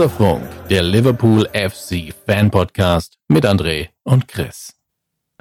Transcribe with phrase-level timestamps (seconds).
[0.00, 4.72] Skauserfunk, der Liverpool FC Fan Podcast mit André und Chris.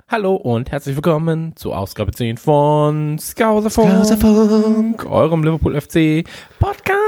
[0.10, 5.06] Hallo und herzlich willkommen zu Ausgabe 10 von Skauserfunk, Skauserfunk.
[5.06, 6.26] eurem Liverpool FC
[6.60, 7.00] Podcast.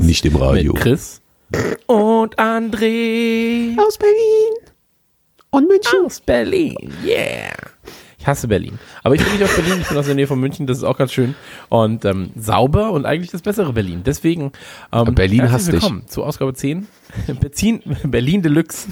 [0.00, 0.72] Nicht im Radio.
[0.72, 1.22] Mit Chris
[1.86, 3.78] und André.
[3.78, 4.72] Aus Berlin.
[5.50, 6.06] Und München.
[6.06, 7.54] Aus Berlin, yeah.
[8.26, 8.80] Ich hasse Berlin.
[9.04, 10.82] Aber ich bin nicht aus Berlin, ich bin aus der Nähe von München, das ist
[10.82, 11.36] auch ganz schön.
[11.68, 14.02] Und ähm, sauber und eigentlich das bessere Berlin.
[14.04, 14.50] Deswegen
[14.92, 15.74] ähm, Berlin herzlich hasst dich.
[15.74, 16.88] willkommen zu Ausgabe 10.
[17.40, 18.88] Berlin, Berlin Deluxe.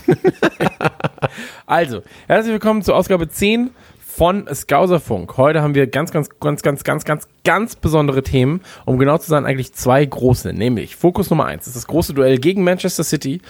[1.66, 3.70] also, herzlich willkommen zu Ausgabe 10
[4.16, 5.36] von Skauserfunk.
[5.38, 8.60] Heute haben wir ganz, ganz, ganz, ganz, ganz, ganz, ganz besondere Themen.
[8.84, 10.52] Um genau zu sein, eigentlich zwei große.
[10.52, 13.40] Nämlich Fokus Nummer eins ist das große Duell gegen Manchester City.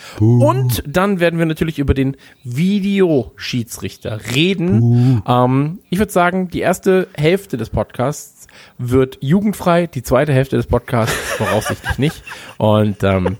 [0.40, 5.22] Und dann werden wir natürlich über den Videoschiedsrichter reden.
[5.28, 8.46] Ähm, ich würde sagen, die erste Hälfte des Podcasts
[8.78, 12.22] wird jugendfrei, die zweite Hälfte des Podcasts voraussichtlich nicht.
[12.56, 13.36] Und ähm,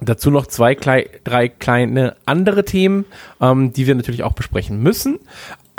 [0.00, 3.04] Dazu noch zwei, drei kleine andere Themen,
[3.40, 5.18] ähm, die wir natürlich auch besprechen müssen.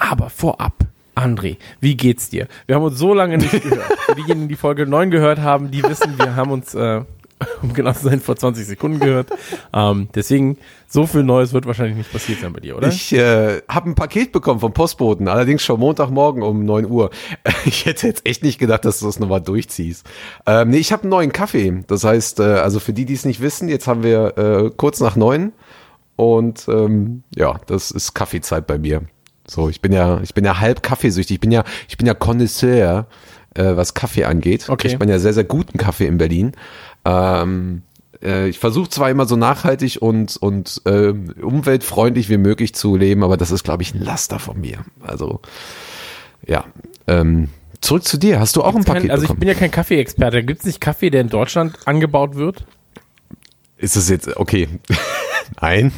[0.03, 0.73] Aber vorab,
[1.15, 2.47] André, wie geht's dir?
[2.65, 3.99] Wir haben uns so lange nicht gehört.
[4.05, 7.03] Für diejenigen, die Folge 9 gehört haben, die wissen, wir haben uns, äh,
[7.61, 9.29] um genau zu sein, vor 20 Sekunden gehört.
[9.71, 10.57] Ähm, deswegen,
[10.89, 12.89] so viel Neues wird wahrscheinlich nicht passiert sein bei dir, oder?
[12.89, 17.09] Ich äh, habe ein Paket bekommen vom Postboten, allerdings schon Montagmorgen um 9 Uhr.
[17.65, 20.05] Ich hätte jetzt echt nicht gedacht, dass du das nochmal durchziehst.
[20.45, 21.81] Ähm, nee, ich habe einen neuen Kaffee.
[21.87, 24.99] Das heißt, äh, also für die, die es nicht wissen, jetzt haben wir äh, kurz
[24.99, 25.53] nach neun
[26.17, 29.03] und ähm, ja, das ist Kaffeezeit bei mir.
[29.47, 31.35] So, ich bin ja, ich bin ja halb kaffeesüchtig.
[31.35, 33.07] Ich bin ja, ich bin ja Connoisseur,
[33.55, 34.69] äh, was Kaffee angeht.
[34.69, 34.87] Okay.
[34.87, 36.53] Kriegt man ja sehr, sehr guten Kaffee in Berlin.
[37.05, 37.83] Ähm,
[38.21, 43.23] äh, ich versuche zwar immer so nachhaltig und, und äh, umweltfreundlich wie möglich zu leben,
[43.23, 44.85] aber das ist, glaube ich, ein Laster von mir.
[45.01, 45.41] Also,
[46.45, 46.65] ja.
[47.07, 47.49] Ähm,
[47.81, 48.39] zurück zu dir.
[48.39, 49.39] Hast du auch ein Paket Kein, also ich bekommen?
[49.41, 50.43] bin ja kein Kaffee-Experte.
[50.43, 52.65] Gibt es nicht Kaffee, der in Deutschland angebaut wird?
[53.83, 54.69] ist es jetzt, okay.
[55.61, 55.91] Nein.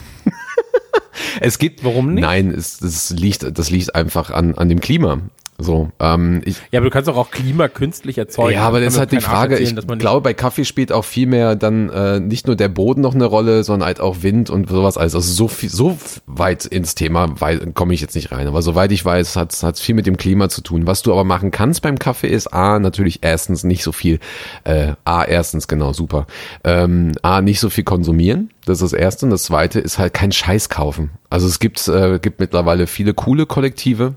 [1.42, 1.84] Es gibt.
[1.84, 2.22] Warum nicht?
[2.22, 5.22] Nein, es, das liegt, das liegt einfach an, an dem Klima.
[5.58, 8.54] So, ähm, ich, Ja, aber du kannst doch auch Klima künstlich erzeugen.
[8.54, 9.58] Ja, aber das ist halt die Frage.
[9.58, 13.00] erzählen, Ich glaube, bei Kaffee spielt auch viel mehr dann äh, nicht nur der Boden
[13.00, 15.16] noch eine Rolle, sondern halt auch Wind und sowas alles.
[15.16, 17.36] Also so viel, so weit ins Thema
[17.74, 18.48] komme ich jetzt nicht rein.
[18.48, 20.88] Aber soweit ich weiß, hat es viel mit dem Klima zu tun.
[20.88, 24.20] Was du aber machen kannst beim Kaffee ist A, natürlich erstens nicht so viel,
[24.66, 26.28] äh, A, erstens, genau, super.
[26.66, 28.50] Ähm, A, nicht so viel konsumieren.
[28.66, 29.26] Das ist das Erste.
[29.26, 31.12] Und das Zweite ist halt kein Scheiß kaufen.
[31.30, 34.16] Also es gibt, äh, gibt mittlerweile viele coole Kollektive,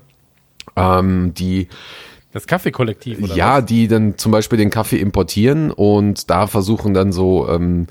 [0.79, 1.67] ähm, die
[2.31, 3.65] Das Kaffeekollektiv, oder ja, was?
[3.65, 7.87] die dann zum Beispiel den Kaffee importieren und da versuchen dann so ähm,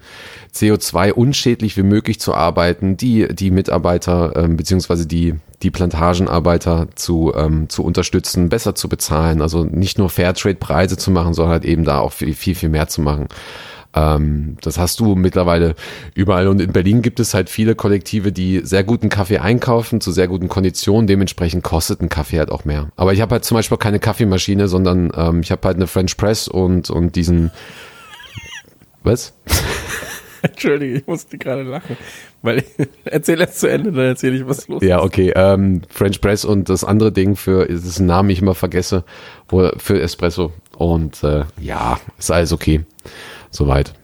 [0.55, 7.33] CO2 unschädlich wie möglich zu arbeiten, die die Mitarbeiter ähm, beziehungsweise die die Plantagenarbeiter zu
[7.37, 11.85] ähm, zu unterstützen, besser zu bezahlen, also nicht nur Fairtrade-Preise zu machen, sondern halt eben
[11.85, 13.29] da auch viel viel viel mehr zu machen.
[13.99, 15.75] Ähm, das hast du mittlerweile
[16.15, 20.13] überall und in Berlin gibt es halt viele Kollektive, die sehr guten Kaffee einkaufen zu
[20.13, 21.07] sehr guten Konditionen.
[21.07, 22.91] Dementsprechend kostet ein Kaffee halt auch mehr.
[22.97, 26.17] Aber ich habe halt zum Beispiel keine Kaffeemaschine, sondern ähm, ich habe halt eine French
[26.17, 27.51] Press und und diesen
[29.03, 29.35] was?
[30.43, 31.97] Entschuldige, ich musste gerade lachen.
[32.43, 32.63] Weil
[33.05, 35.33] erzähl erst zu Ende, dann erzähle ich, was los Ja, okay.
[35.35, 39.05] Ähm, French Press und das andere Ding für, das ist ein Name, ich immer vergesse,
[39.49, 40.53] wo, für Espresso.
[40.77, 42.85] Und äh, ja, ist alles okay.
[43.51, 43.95] Soweit.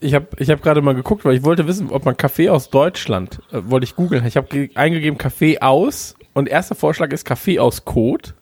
[0.00, 2.70] Ich habe ich hab gerade mal geguckt, weil ich wollte wissen, ob man Kaffee aus
[2.70, 4.26] Deutschland, äh, wollte ich googeln.
[4.26, 8.34] Ich habe ge- eingegeben Kaffee aus und erster Vorschlag ist Kaffee aus Kot.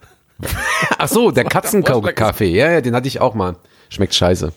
[0.99, 2.49] Ach so, der Katzenkaffee.
[2.55, 3.57] Ja, ja, den hatte ich auch mal.
[3.91, 4.53] Schmeckt scheiße.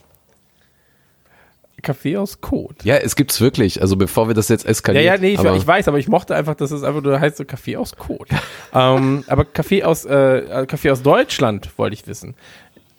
[1.82, 2.86] Kaffee aus Kot.
[2.86, 3.82] Ja, es gibt's wirklich.
[3.82, 5.06] Also bevor wir das jetzt Ja, eskalieren.
[5.06, 7.44] ja, nee, ich, ich weiß, aber ich mochte einfach, dass es einfach nur heißt so
[7.44, 8.30] Kaffee aus Kot.
[8.74, 12.36] ähm, aber Kaffee aus, äh, Kaffee aus Deutschland wollte ich wissen.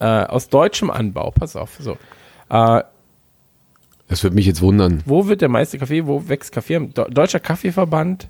[0.01, 1.97] Äh, aus deutschem Anbau, pass auf, so.
[2.51, 2.83] Äh,
[4.09, 5.03] Es würde mich jetzt wundern.
[5.07, 6.79] Wo wird der meiste Kaffee, wo wächst Kaffee?
[6.79, 8.29] Deutscher Kaffeeverband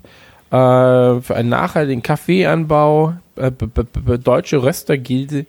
[0.49, 5.45] äh, für einen nachhaltigen Kaffeeanbau, äh, Deutsche Röstergilde.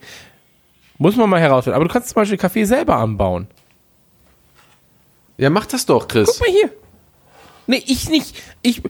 [0.99, 1.77] Muss man mal herausfinden.
[1.77, 3.47] Aber du kannst zum Beispiel Kaffee selber anbauen.
[5.39, 6.29] Ja, mach das doch, Chris.
[6.29, 6.71] Guck mal hier.
[7.67, 8.43] Nee, ich nicht.
[8.63, 8.83] Ich,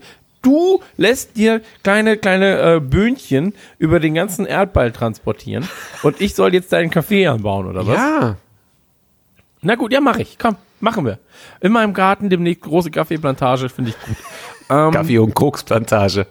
[0.42, 5.68] du lässt dir kleine, kleine äh, Böhnchen über den ganzen Erdball transportieren
[6.02, 7.96] und ich soll jetzt deinen Kaffee anbauen, oder was?
[7.96, 8.36] Ja.
[9.62, 10.38] Na gut, ja, mach ich.
[10.38, 11.18] Komm, machen wir.
[11.60, 14.16] In meinem Garten demnächst große Kaffeeplantage, finde ich gut.
[14.68, 16.26] Ähm, Kaffee- und Koksplantage.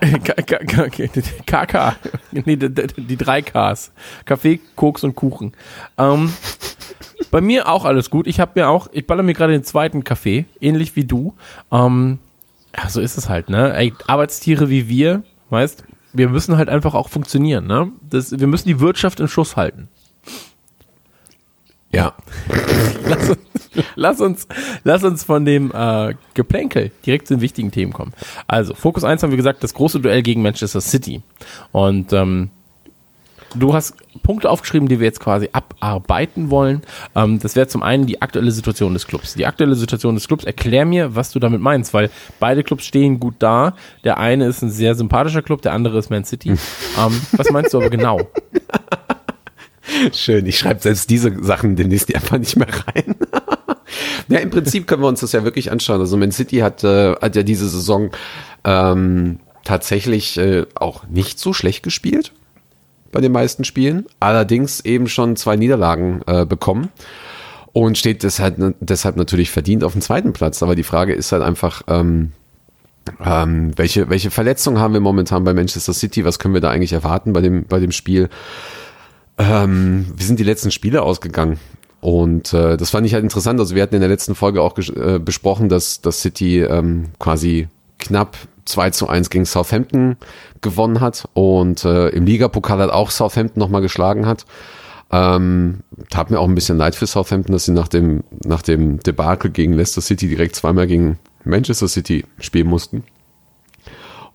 [1.46, 1.96] KK.
[2.32, 3.92] Nee, die drei Ks.
[4.24, 5.52] Kaffee, Koks und Kuchen.
[5.96, 6.32] Ähm,
[7.30, 8.26] bei mir auch alles gut.
[8.26, 11.34] Ich habe mir auch, ich baller mir gerade den zweiten Kaffee, ähnlich wie du.
[11.72, 12.18] Ähm,
[12.76, 13.92] ja, so ist es halt, ne?
[14.06, 17.90] Arbeitstiere wie wir, weißt, wir müssen halt einfach auch funktionieren, ne?
[18.02, 19.88] Das, wir müssen die Wirtschaft in Schuss halten.
[21.90, 22.14] Ja.
[23.08, 23.36] Lass
[23.94, 24.46] lass uns,
[24.84, 28.12] lass uns von dem äh, Geplänkel direkt zu den wichtigen Themen kommen.
[28.46, 31.22] Also, Fokus 1 haben wir gesagt, das große Duell gegen Manchester City.
[31.72, 32.50] Und ähm,
[33.54, 36.82] du hast Punkte aufgeschrieben, die wir jetzt quasi abarbeiten wollen.
[37.14, 39.34] Ähm, das wäre zum einen die aktuelle Situation des Clubs.
[39.34, 43.20] Die aktuelle Situation des Clubs, erklär mir, was du damit meinst, weil beide Clubs stehen
[43.20, 43.74] gut da.
[44.04, 46.50] Der eine ist ein sehr sympathischer Club, der andere ist Man City.
[46.98, 48.20] ähm, was meinst du aber genau?
[50.12, 53.14] Schön, ich schreibe selbst diese Sachen demnächst einfach nicht mehr rein.
[54.28, 56.00] ja, im Prinzip können wir uns das ja wirklich anschauen.
[56.00, 58.10] Also Man City hat, äh, hat ja diese Saison
[58.64, 62.32] ähm, tatsächlich äh, auch nicht so schlecht gespielt
[63.12, 64.06] bei den meisten Spielen.
[64.20, 66.90] Allerdings eben schon zwei Niederlagen äh, bekommen
[67.72, 70.62] und steht deshalb, deshalb natürlich verdient auf dem zweiten Platz.
[70.62, 72.32] Aber die Frage ist halt einfach, ähm,
[73.24, 76.24] ähm, welche, welche Verletzungen haben wir momentan bei Manchester City?
[76.24, 78.28] Was können wir da eigentlich erwarten bei dem, bei dem Spiel?
[79.38, 81.58] Ähm, wie sind die letzten Spiele ausgegangen?
[82.06, 83.58] Und äh, das fand ich halt interessant.
[83.58, 87.66] Also wir hatten in der letzten Folge auch äh, besprochen, dass, dass City ähm, quasi
[87.98, 90.16] knapp 2 zu 1 gegen Southampton
[90.60, 94.46] gewonnen hat und äh, im Ligapokal hat auch Southampton nochmal geschlagen hat.
[95.10, 99.00] Ähm, tat mir auch ein bisschen leid für Southampton, dass sie nach dem, nach dem
[99.00, 103.02] Debakel gegen Leicester City direkt zweimal gegen Manchester City spielen mussten.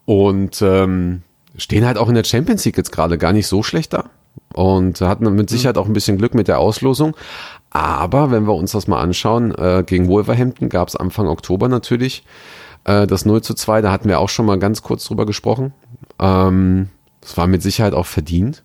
[0.03, 1.21] Und ähm,
[1.55, 4.09] stehen halt auch in der Champions League jetzt gerade gar nicht so schlecht da.
[4.53, 7.15] Und hatten mit Sicherheit auch ein bisschen Glück mit der Auslosung.
[7.71, 12.23] Aber wenn wir uns das mal anschauen, äh, gegen Wolverhampton gab es Anfang Oktober natürlich
[12.83, 13.81] äh, das 0 zu 2.
[13.81, 15.73] Da hatten wir auch schon mal ganz kurz drüber gesprochen.
[16.19, 16.89] Ähm,
[17.21, 18.63] das war mit Sicherheit auch verdient.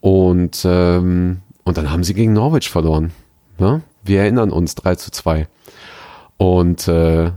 [0.00, 3.12] Und, ähm, und dann haben sie gegen Norwich verloren.
[3.58, 3.82] Ne?
[4.02, 5.46] Wir erinnern uns 3 zu 2.
[6.38, 7.32] Und äh,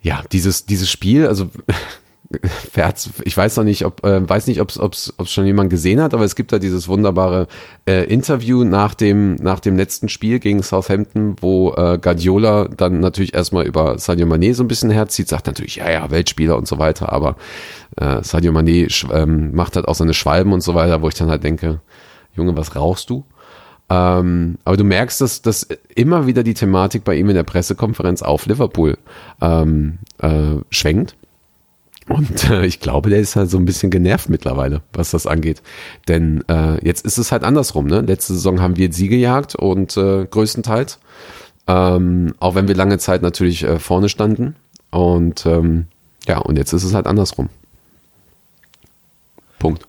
[0.00, 1.50] ja, dieses, dieses Spiel, also
[2.76, 6.12] hat's, ich weiß noch nicht, ob äh, weiß nicht, ob es schon jemand gesehen hat,
[6.12, 7.48] aber es gibt da dieses wunderbare
[7.86, 13.32] äh, Interview nach dem nach dem letzten Spiel gegen Southampton, wo äh, Guardiola dann natürlich
[13.32, 16.78] erstmal über Sadio Mané so ein bisschen herzieht, sagt natürlich ja ja Weltspieler und so
[16.78, 17.36] weiter, aber
[17.96, 21.30] äh, Sadio Mané ähm, macht halt auch seine Schwalben und so weiter, wo ich dann
[21.30, 21.80] halt denke,
[22.36, 23.24] Junge, was rauchst du?
[23.90, 28.20] Ähm, aber du merkst, dass, dass immer wieder die Thematik bei ihm in der Pressekonferenz
[28.20, 28.98] auf Liverpool
[29.40, 31.16] ähm, äh, schwenkt.
[32.08, 35.62] Und äh, ich glaube, der ist halt so ein bisschen genervt mittlerweile, was das angeht.
[36.08, 37.86] Denn äh, jetzt ist es halt andersrum.
[37.86, 38.00] Ne?
[38.00, 40.98] Letzte Saison haben wir Siege gejagt und äh, größtenteils.
[41.66, 44.56] Ähm, auch wenn wir lange Zeit natürlich äh, vorne standen.
[44.90, 45.86] Und ähm,
[46.26, 47.50] ja, und jetzt ist es halt andersrum.
[49.58, 49.86] Punkt.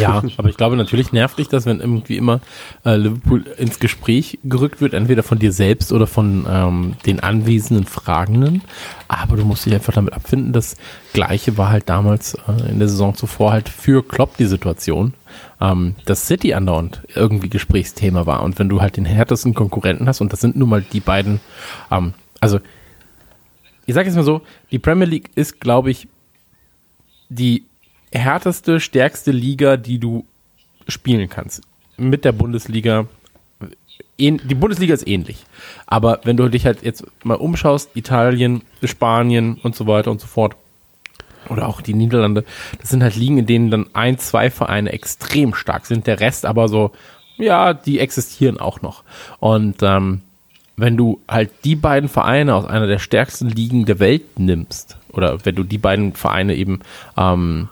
[0.00, 2.40] Ja, aber ich glaube natürlich nervt dich das, wenn irgendwie immer
[2.84, 7.86] äh, Liverpool ins Gespräch gerückt wird, entweder von dir selbst oder von ähm, den anwesenden
[7.86, 8.62] Fragenden.
[9.08, 10.52] Aber du musst dich einfach damit abfinden.
[10.52, 10.76] Das
[11.12, 15.14] Gleiche war halt damals äh, in der Saison zuvor halt für Klopp die Situation,
[15.60, 18.42] ähm, dass City andauernd irgendwie Gesprächsthema war.
[18.42, 21.40] Und wenn du halt den härtesten Konkurrenten hast, und das sind nun mal die beiden,
[21.90, 22.60] ähm, also
[23.86, 26.08] ich sage jetzt mal so, die Premier League ist, glaube ich,
[27.28, 27.64] die
[28.18, 30.24] härteste, stärkste Liga, die du
[30.88, 31.62] spielen kannst.
[31.96, 33.06] Mit der Bundesliga.
[34.18, 35.44] Ähn- Die Bundesliga ist ähnlich.
[35.86, 40.26] Aber wenn du dich halt jetzt mal umschaust, Italien, Spanien und so weiter und so
[40.26, 40.56] fort,
[41.48, 42.44] oder auch die Niederlande,
[42.80, 46.44] das sind halt Ligen, in denen dann ein, zwei Vereine extrem stark sind, der Rest
[46.44, 46.90] aber so,
[47.36, 49.04] ja, die existieren auch noch.
[49.38, 50.22] Und ähm,
[50.76, 55.44] wenn du halt die beiden Vereine aus einer der stärksten Ligen der Welt nimmst, oder
[55.44, 56.80] wenn du die beiden Vereine eben
[57.16, 57.68] ähm,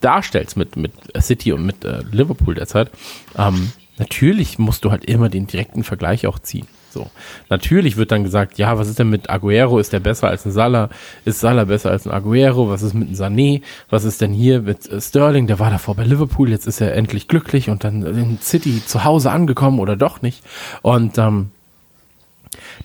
[0.00, 2.90] darstellst mit, mit City und mit äh, Liverpool derzeit,
[3.36, 6.66] ähm, natürlich musst du halt immer den direkten Vergleich auch ziehen.
[6.90, 7.10] So.
[7.50, 9.78] Natürlich wird dann gesagt, ja, was ist denn mit Aguero?
[9.78, 10.88] Ist der besser als ein Salah?
[11.24, 12.70] Ist Salah besser als ein Aguero?
[12.70, 13.62] Was ist mit einem Sané?
[13.90, 15.46] Was ist denn hier mit äh, Sterling?
[15.46, 19.04] Der war davor bei Liverpool, jetzt ist er endlich glücklich und dann in City zu
[19.04, 20.42] Hause angekommen oder doch nicht.
[20.82, 21.50] Und ähm,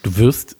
[0.03, 0.57] du wirst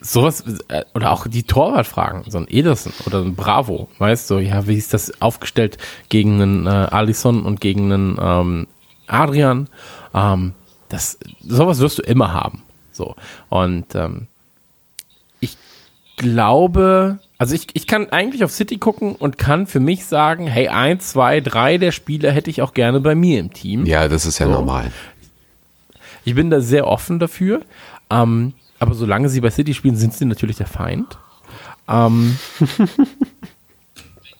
[0.00, 4.66] sowas, äh, oder auch die Torwartfragen, so ein Ederson oder ein Bravo, weißt du, ja,
[4.66, 5.78] wie ist das aufgestellt
[6.08, 8.66] gegen einen äh, Alisson und gegen einen ähm,
[9.06, 9.68] Adrian?
[10.14, 10.52] Ähm,
[10.88, 12.62] das, sowas wirst du immer haben.
[12.92, 13.14] So.
[13.48, 14.26] Und ähm,
[15.40, 15.56] ich
[16.16, 20.68] glaube, also ich, ich kann eigentlich auf City gucken und kann für mich sagen, hey,
[20.68, 23.86] eins, zwei, drei der Spieler hätte ich auch gerne bei mir im Team.
[23.86, 24.52] Ja, das ist ja So.
[24.52, 24.90] normal.
[26.24, 27.62] Ich bin da sehr offen dafür.
[28.10, 31.18] Ähm, aber solange sie bei City spielen, sind sie natürlich der Feind.
[31.88, 32.36] Ähm,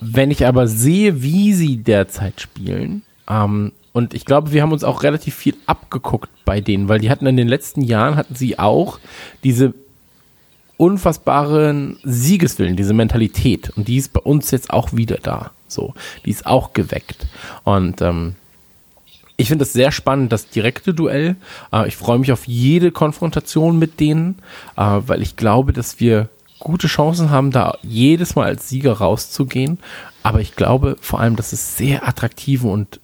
[0.01, 4.85] Wenn ich aber sehe, wie sie derzeit spielen, ähm, und ich glaube, wir haben uns
[4.85, 8.59] auch relativ viel abgeguckt bei denen, weil die hatten in den letzten Jahren, hatten sie
[8.59, 8.99] auch
[9.43, 9.75] diese
[10.77, 13.71] unfassbaren Siegeswillen, diese Mentalität.
[13.77, 15.51] Und die ist bei uns jetzt auch wieder da.
[15.67, 15.95] So,
[16.25, 17.27] die ist auch geweckt.
[17.65, 18.37] Und ähm,
[19.41, 21.37] ich finde das sehr spannend, das direkte Duell.
[21.73, 24.37] Äh, ich freue mich auf jede Konfrontation mit denen,
[24.77, 26.29] äh, weil ich glaube, dass wir
[26.59, 29.79] gute Chancen haben, da jedes Mal als Sieger rauszugehen.
[30.23, 33.01] Aber ich glaube vor allem, dass es sehr attraktive und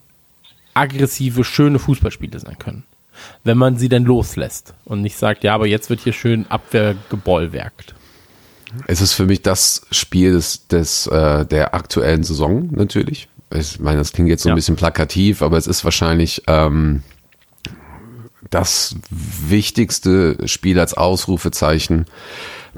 [0.74, 2.84] aggressive, schöne Fußballspiele sein können.
[3.42, 6.94] Wenn man sie denn loslässt und nicht sagt, ja, aber jetzt wird hier schön Abwehr
[7.08, 7.94] gebollwerkt.
[8.86, 13.28] Es ist für mich das Spiel des, des äh, der aktuellen Saison natürlich.
[13.54, 14.54] Ich meine, das klingt jetzt so ein Ja.
[14.56, 17.02] bisschen plakativ, aber es ist wahrscheinlich ähm,
[18.50, 22.06] das wichtigste Spiel als Ausrufezeichen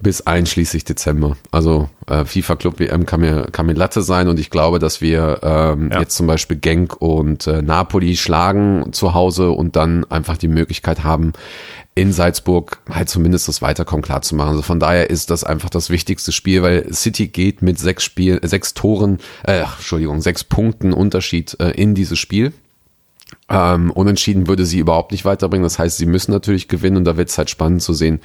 [0.00, 1.36] bis einschließlich Dezember.
[1.50, 5.00] Also äh, FIFA Club WM kann mir, kann mir Latte sein und ich glaube, dass
[5.00, 6.00] wir ähm, Ja.
[6.00, 11.02] jetzt zum Beispiel Genk und äh, Napoli schlagen zu Hause und dann einfach die Möglichkeit
[11.02, 11.32] haben,
[11.98, 14.50] in Salzburg halt zumindest das Weiterkommen klar zu machen.
[14.50, 18.38] Also von daher ist das einfach das wichtigste Spiel, weil City geht mit sechs Spiel,
[18.44, 22.52] sechs Toren, äh, Entschuldigung, sechs Punkten Unterschied äh, in dieses Spiel.
[23.48, 25.64] Ähm, unentschieden würde sie überhaupt nicht weiterbringen.
[25.64, 28.20] Das heißt, sie müssen natürlich gewinnen und da wird es halt spannend zu sehen,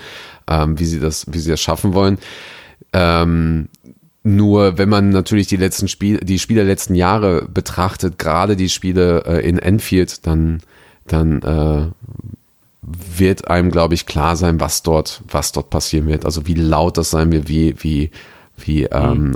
[0.47, 2.19] ähm, wie sie das, wie sie das schaffen wollen.
[2.93, 3.69] Ähm,
[4.21, 8.69] nur wenn man natürlich die letzten Spiele, die Spiele der letzten Jahre betrachtet, gerade die
[8.69, 10.61] Spiele äh, in Enfield, dann,
[11.07, 11.87] dann äh,
[12.85, 16.25] wird einem, glaube ich, klar sein, was dort, was dort passieren wird.
[16.25, 18.11] Also wie laut das sein wird, wie, wie,
[18.57, 19.35] wie, ähm,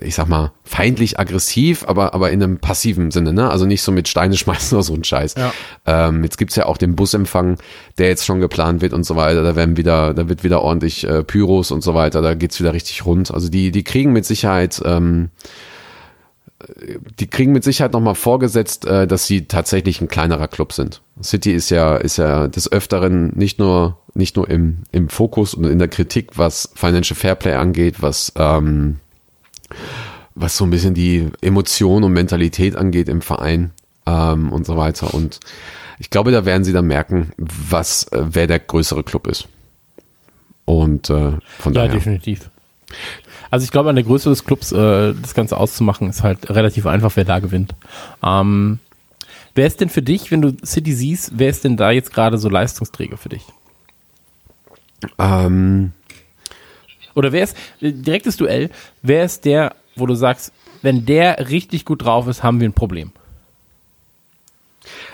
[0.00, 3.50] ich sag mal, feindlich aggressiv, aber, aber in einem passiven Sinne, ne?
[3.50, 5.34] Also nicht so mit Steine schmeißen oder so ein Scheiß.
[5.36, 5.52] Ja.
[5.86, 7.58] Ähm, jetzt gibt's ja auch den Busempfang,
[7.98, 9.42] der jetzt schon geplant wird und so weiter.
[9.42, 12.72] Da werden wieder, da wird wieder ordentlich äh, Pyros und so weiter, da geht's wieder
[12.72, 13.32] richtig rund.
[13.32, 15.30] Also die, die kriegen mit Sicherheit, ähm,
[17.20, 21.02] die kriegen mit Sicherheit nochmal vorgesetzt, äh, dass sie tatsächlich ein kleinerer Club sind.
[21.22, 25.64] City ist ja, ist ja des Öfteren nicht nur, nicht nur im, im Fokus und
[25.64, 28.98] in der Kritik, was Financial Fairplay angeht, was, ähm,
[30.34, 33.70] was so ein bisschen die Emotion und Mentalität angeht im Verein
[34.06, 35.14] ähm, und so weiter.
[35.14, 35.40] Und
[35.98, 39.48] ich glaube, da werden sie dann merken, was, äh, wer der größere Club ist.
[40.64, 41.88] Und äh, von Ja, daher.
[41.94, 42.50] definitiv.
[43.50, 46.86] Also ich glaube, an der Größe des Clubs äh, das Ganze auszumachen, ist halt relativ
[46.86, 47.74] einfach, wer da gewinnt.
[48.22, 48.78] Ähm,
[49.54, 52.38] wer ist denn für dich, wenn du City siehst, wer ist denn da jetzt gerade
[52.38, 53.44] so Leistungsträger für dich?
[55.18, 55.92] Ähm,
[57.14, 58.70] Oder wer ist, äh, direktes Duell,
[59.02, 62.74] wer ist der, wo du sagst, wenn der richtig gut drauf ist, haben wir ein
[62.74, 63.12] Problem?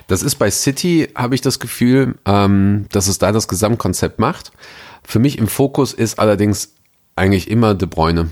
[0.07, 4.51] Das ist bei City, habe ich das Gefühl, ähm, dass es da das Gesamtkonzept macht.
[5.05, 6.73] Für mich im Fokus ist allerdings
[7.21, 8.31] eigentlich immer De Bruyne.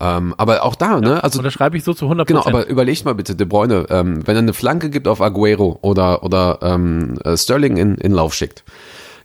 [0.00, 1.22] Ähm, aber auch da, ne?
[1.22, 4.36] Also Unterschreibe ich so zu 100 Genau, aber überlegt mal bitte, De Bruyne, ähm, wenn
[4.36, 8.64] er eine Flanke gibt auf Aguero oder, oder ähm, äh, Sterling in, in Lauf schickt,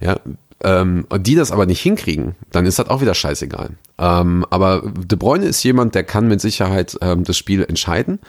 [0.01, 0.17] ja,
[0.63, 3.71] ähm, und die das aber nicht hinkriegen, dann ist das auch wieder scheißegal.
[3.99, 8.19] Ähm, aber De Bruyne ist jemand, der kann mit Sicherheit ähm, das Spiel entscheiden.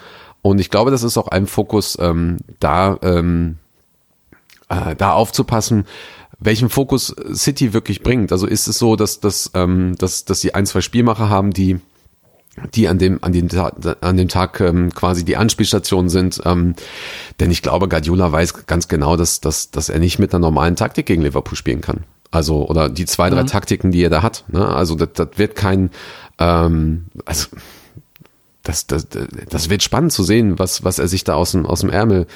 [0.42, 3.56] Und ich glaube, das ist auch ein Fokus, ähm, da, ähm,
[4.68, 5.86] äh, da aufzupassen,
[6.44, 8.30] welchen Fokus City wirklich bringt.
[8.30, 11.80] Also ist es so, dass, dass, ähm, dass, dass sie ein, zwei Spielmacher haben, die
[12.72, 16.76] die an dem an dem Tag, an dem Tag ähm, quasi die Anspielstation sind, ähm,
[17.40, 20.76] denn ich glaube Guardiola weiß ganz genau, dass dass dass er nicht mit einer normalen
[20.76, 22.04] Taktik gegen Liverpool spielen kann.
[22.30, 24.44] Also oder die zwei drei Taktiken, die er da hat.
[24.48, 24.64] Ne?
[24.68, 25.90] Also das, das wird kein
[26.38, 27.48] ähm, also
[28.62, 29.08] das, das,
[29.50, 32.28] das wird spannend zu sehen, was was er sich da aus dem aus dem Ärmel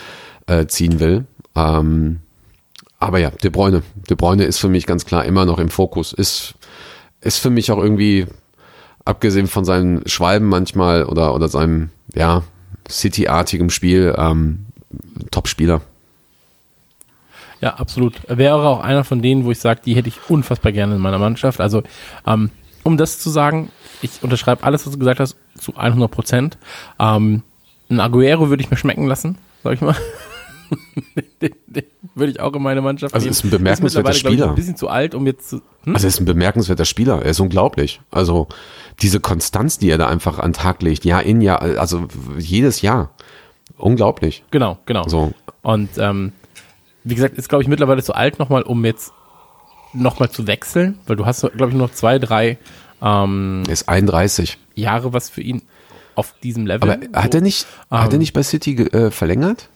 [0.47, 1.27] äh, ziehen will.
[1.55, 2.19] Ähm,
[2.99, 6.13] aber ja, De Bruyne, De Bruyne ist für mich ganz klar immer noch im Fokus.
[6.13, 6.55] Ist
[7.21, 8.27] ist für mich auch irgendwie
[9.05, 12.43] abgesehen von seinen Schwalben manchmal oder, oder seinem, ja,
[12.89, 14.67] City-artigem Spiel, ähm,
[15.31, 15.81] Top-Spieler.
[17.61, 18.15] Ja, absolut.
[18.29, 21.19] Wäre auch einer von denen, wo ich sage, die hätte ich unfassbar gerne in meiner
[21.19, 21.61] Mannschaft.
[21.61, 21.83] Also,
[22.27, 22.51] ähm,
[22.85, 26.59] um das zu sagen, ich unterschreibe alles, was du gesagt hast, zu 100 Prozent.
[26.99, 27.43] Ähm,
[27.91, 29.97] ein Aguero würde ich mir schmecken lassen, sag ich mal.
[31.43, 31.85] Den-
[32.15, 33.31] würde ich auch in meine Mannschaft Also nehmen.
[33.33, 34.49] ist ein bemerkenswerter mittlerweile, glaub ich, Spieler.
[34.51, 35.95] ein bisschen zu alt, um jetzt zu, hm?
[35.95, 37.23] Also er ist ein bemerkenswerter Spieler.
[37.23, 38.01] Er ist unglaublich.
[38.11, 38.49] Also
[39.03, 42.09] diese Konstanz, die er da einfach an den Tag legt, Jahr in Jahr, also
[42.39, 43.11] jedes Jahr.
[43.77, 44.43] Unglaublich.
[44.51, 45.07] Genau, genau.
[45.07, 45.33] So.
[45.63, 46.33] Und ähm,
[47.05, 49.13] wie gesagt, ist glaube ich mittlerweile zu alt nochmal, um jetzt
[49.93, 52.59] nochmal zu wechseln, weil du hast, glaube ich, noch zwei, drei
[53.01, 54.59] ähm, ist 31.
[54.75, 55.63] Jahre was für ihn
[56.17, 56.91] auf diesem Level.
[56.91, 58.19] Aber hat er nicht, hat er Ähm.
[58.19, 59.69] nicht bei City äh, verlängert?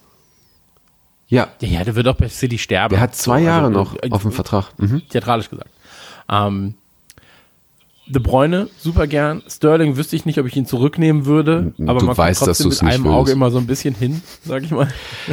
[1.33, 2.93] Ja, Ja, der wird auch bei City sterben.
[2.93, 4.67] der hat zwei So, Jahre also, noch äh, auf dem Vertrag.
[4.79, 5.03] Mhm.
[5.09, 5.71] Theatralisch gesagt.
[6.31, 6.75] Ähm,
[8.09, 9.43] De Bruyne, super gern.
[9.49, 11.73] Sterling wüsste ich nicht, ob ich ihn zurücknehmen würde.
[11.87, 13.33] Aber Du man weißt, kommt dass trotzdem du's mit einem Auge würdest.
[13.37, 14.89] immer so ein bisschen hin, sag ich mal.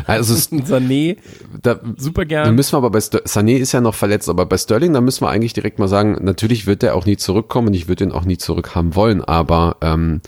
[0.06, 1.18] Also es, Sané,
[1.64, 2.56] da, super gern.
[2.56, 5.22] müssen wir aber bei Ster Sané ist ja noch verletzt, aber bei Sterling, da müssen
[5.26, 8.12] wir eigentlich direkt mal sagen, natürlich wird er auch nie zurückkommen und ich würde ihn
[8.12, 10.22] auch nie zurückhaben wollen, aber ähm,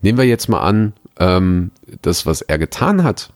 [0.00, 3.30] nehmen wir jetzt mal an, ähm, das, was er getan hat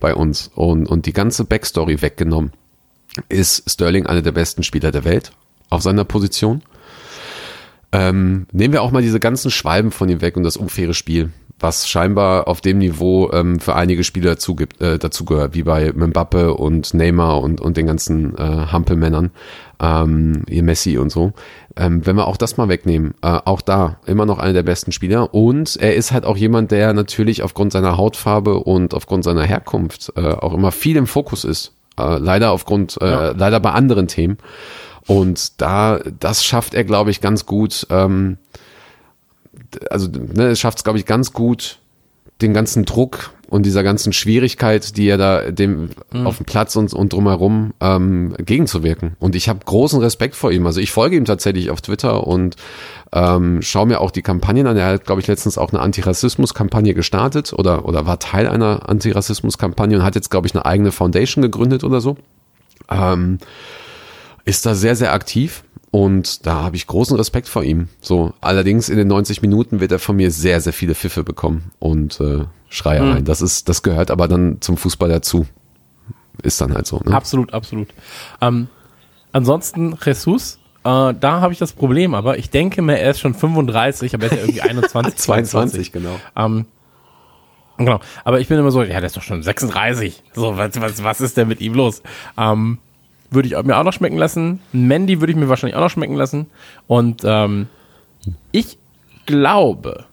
[0.00, 0.50] bei uns.
[0.54, 2.52] Und, und die ganze Backstory weggenommen,
[3.28, 5.32] ist Sterling einer der besten Spieler der Welt
[5.68, 6.62] auf seiner Position.
[7.92, 11.30] Ähm, nehmen wir auch mal diese ganzen Schwalben von ihm weg und das unfaire Spiel,
[11.60, 15.62] was scheinbar auf dem Niveau ähm, für einige Spieler dazu, gibt, äh, dazu gehört, wie
[15.62, 19.30] bei Mbappe und Neymar und, und den ganzen äh, Hampelmännern,
[19.80, 21.32] ähm, ihr Messi und so.
[21.76, 24.90] Ähm, wenn wir auch das mal wegnehmen, äh, auch da immer noch einer der besten
[24.92, 29.44] Spieler und er ist halt auch jemand, der natürlich aufgrund seiner Hautfarbe und aufgrund seiner
[29.44, 31.74] Herkunft äh, auch immer viel im Fokus ist.
[31.98, 33.30] Äh, leider aufgrund, äh, Ja.
[33.36, 34.38] leider bei anderen Themen.
[35.06, 37.86] Und da, das schafft er, glaube ich, ganz gut.
[37.90, 38.38] Ähm,
[39.90, 41.78] also, ne, es schafft es, glaube ich, ganz gut,
[42.40, 45.90] den ganzen Druck und dieser ganzen Schwierigkeit, die er da dem
[46.24, 49.16] auf dem Platz und, und drumherum ähm, gegenzuwirken.
[49.18, 50.66] Und ich habe großen Respekt vor ihm.
[50.66, 52.56] Also ich folge ihm tatsächlich auf Twitter und
[53.12, 54.76] ähm, schaue mir auch die Kampagnen an.
[54.76, 59.98] Er hat, glaube ich, letztens auch eine Antirassismus-Kampagne gestartet oder, oder war Teil einer Antirassismus-Kampagne
[59.98, 62.16] und hat jetzt, glaube ich, eine eigene Foundation gegründet oder so.
[62.88, 63.38] Ähm,
[64.44, 67.88] ist da sehr, sehr aktiv und da habe ich großen Respekt vor ihm.
[68.00, 71.72] So, allerdings in den 90 Minuten wird er von mir sehr, sehr viele Pfiffe bekommen
[71.78, 73.24] und äh, Schreiereien.
[73.24, 75.46] Das ist, das gehört aber dann zum Fußball dazu.
[76.42, 77.00] Ist dann halt so.
[77.04, 77.12] Ne?
[77.14, 77.88] Absolut, absolut.
[78.40, 78.68] Ähm,
[79.32, 83.34] ansonsten, Jesus, äh, da habe ich das Problem, aber ich denke mir, er ist schon
[83.34, 85.16] 35, aber er ist ja irgendwie 21.
[85.16, 86.20] 22, genau.
[86.36, 86.66] Ähm,
[87.76, 87.98] genau.
[88.24, 90.22] Aber ich bin immer so, ja, der ist doch schon 36.
[90.34, 92.00] So, was, was, was ist denn mit ihm los?
[92.38, 92.78] Ähm,
[93.30, 94.60] würde ich mir auch noch schmecken lassen.
[94.72, 96.46] Mandy würde ich mir wahrscheinlich auch noch schmecken lassen.
[96.86, 97.68] Und ähm,
[98.52, 98.78] ich
[99.26, 100.04] glaube,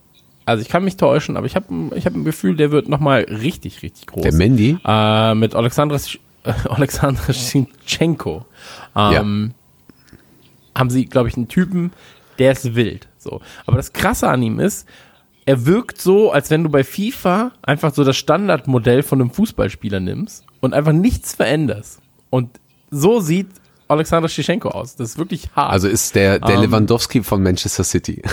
[0.46, 3.22] also ich kann mich täuschen, aber ich habe ich hab ein Gefühl, der wird nochmal
[3.30, 4.24] richtig, richtig groß.
[4.24, 4.78] Der Mandy?
[4.86, 8.46] Äh, mit Alexander, Sch- äh, Alexander Sinchenko
[8.96, 9.54] ähm,
[10.76, 11.92] haben sie, glaube ich, einen Typen,
[12.40, 13.08] der ist wild.
[13.18, 13.42] So.
[13.66, 14.88] Aber das Krasse an ihm ist,
[15.46, 20.00] er wirkt so, als wenn du bei FIFA einfach so das Standardmodell von einem Fußballspieler
[20.00, 22.00] nimmst und einfach nichts veränderst.
[22.30, 22.60] Und
[22.92, 23.48] so sieht
[23.88, 24.96] Alexander Schischenko aus.
[24.96, 25.72] Das ist wirklich hart.
[25.72, 26.62] Also ist der, der Ähm.
[26.64, 28.22] Lewandowski von Manchester City.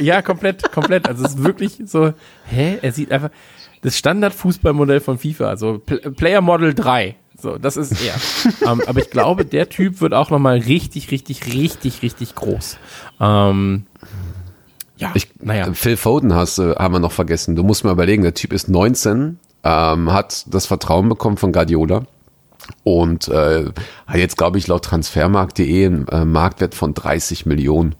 [0.00, 1.06] Ja, komplett, komplett.
[1.06, 2.14] Also es ist wirklich so,
[2.46, 2.78] hä?
[2.80, 3.28] Er sieht einfach
[3.82, 7.16] das Standard-Fußballmodell von FIFA, also Pl Player Model 3.
[7.38, 8.14] So, das ist er.
[8.72, 12.78] ähm, aber ich glaube, der Typ wird auch nochmal richtig, richtig, richtig, richtig groß.
[13.20, 13.84] Ähm,
[14.96, 15.70] ja, Ich, naja.
[15.74, 17.54] Phil Foden hast, äh, haben wir noch vergessen.
[17.54, 22.06] Du musst mal überlegen, der Typ ist 19, ähm, hat das Vertrauen bekommen von Guardiola
[22.84, 23.66] und äh,
[24.06, 27.94] hat jetzt, glaube ich, laut Transfermarkt.de einen äh, Marktwert von 30 Millionen.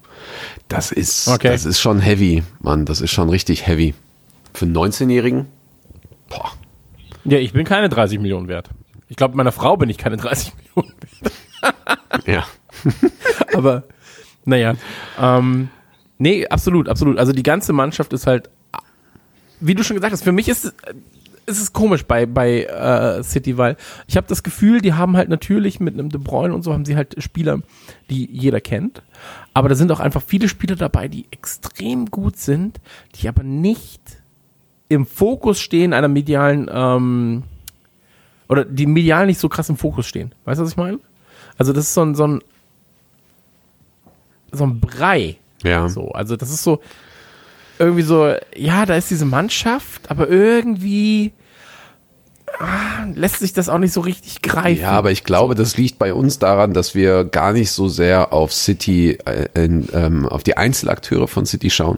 [0.67, 1.49] Das ist, Okay.
[1.49, 2.85] das ist schon heavy, Mann.
[2.85, 3.93] Das ist schon richtig heavy.
[4.53, 5.47] Für einen 19-Jährigen?
[6.29, 6.51] Boah.
[7.23, 8.69] Ja, ich bin keine 30 Millionen wert.
[9.07, 12.27] Ich glaube, meiner Frau bin ich keine 30 Millionen wert.
[12.27, 12.45] Ja.
[13.53, 13.83] Aber
[14.45, 14.75] naja.
[15.19, 15.69] Ähm,
[16.17, 17.17] nee, absolut, absolut.
[17.17, 18.49] Also die ganze Mannschaft ist halt,
[19.59, 20.73] wie du schon gesagt hast, für mich ist
[21.45, 23.77] es, ist komisch bei, bei äh, City, weil
[24.07, 26.85] ich habe das Gefühl, die haben halt natürlich mit einem De Bruyne und so haben
[26.85, 27.61] sie halt Spieler,
[28.09, 29.01] die jeder kennt.
[29.53, 32.79] Aber da sind auch einfach viele Spieler dabei, die extrem gut sind,
[33.15, 34.01] die aber nicht
[34.89, 37.43] im Fokus stehen einer medialen, ähm,
[38.49, 40.33] oder die medial nicht so krass im Fokus stehen.
[40.45, 40.99] Weißt du, was ich meine?
[41.57, 42.41] Also das ist so ein, so ein,
[44.51, 45.37] so ein Brei.
[45.63, 45.87] Ja.
[45.87, 46.81] So, also das ist so
[47.81, 51.33] irgendwie so, ja, da ist diese Mannschaft, aber irgendwie
[52.59, 54.81] ah, lässt sich das auch nicht so richtig greifen.
[54.81, 58.33] Ja, aber ich glaube, das liegt bei uns daran, dass wir gar nicht so sehr
[58.33, 61.97] auf City, äh, in, ähm, auf die Einzelakteure von City schauen,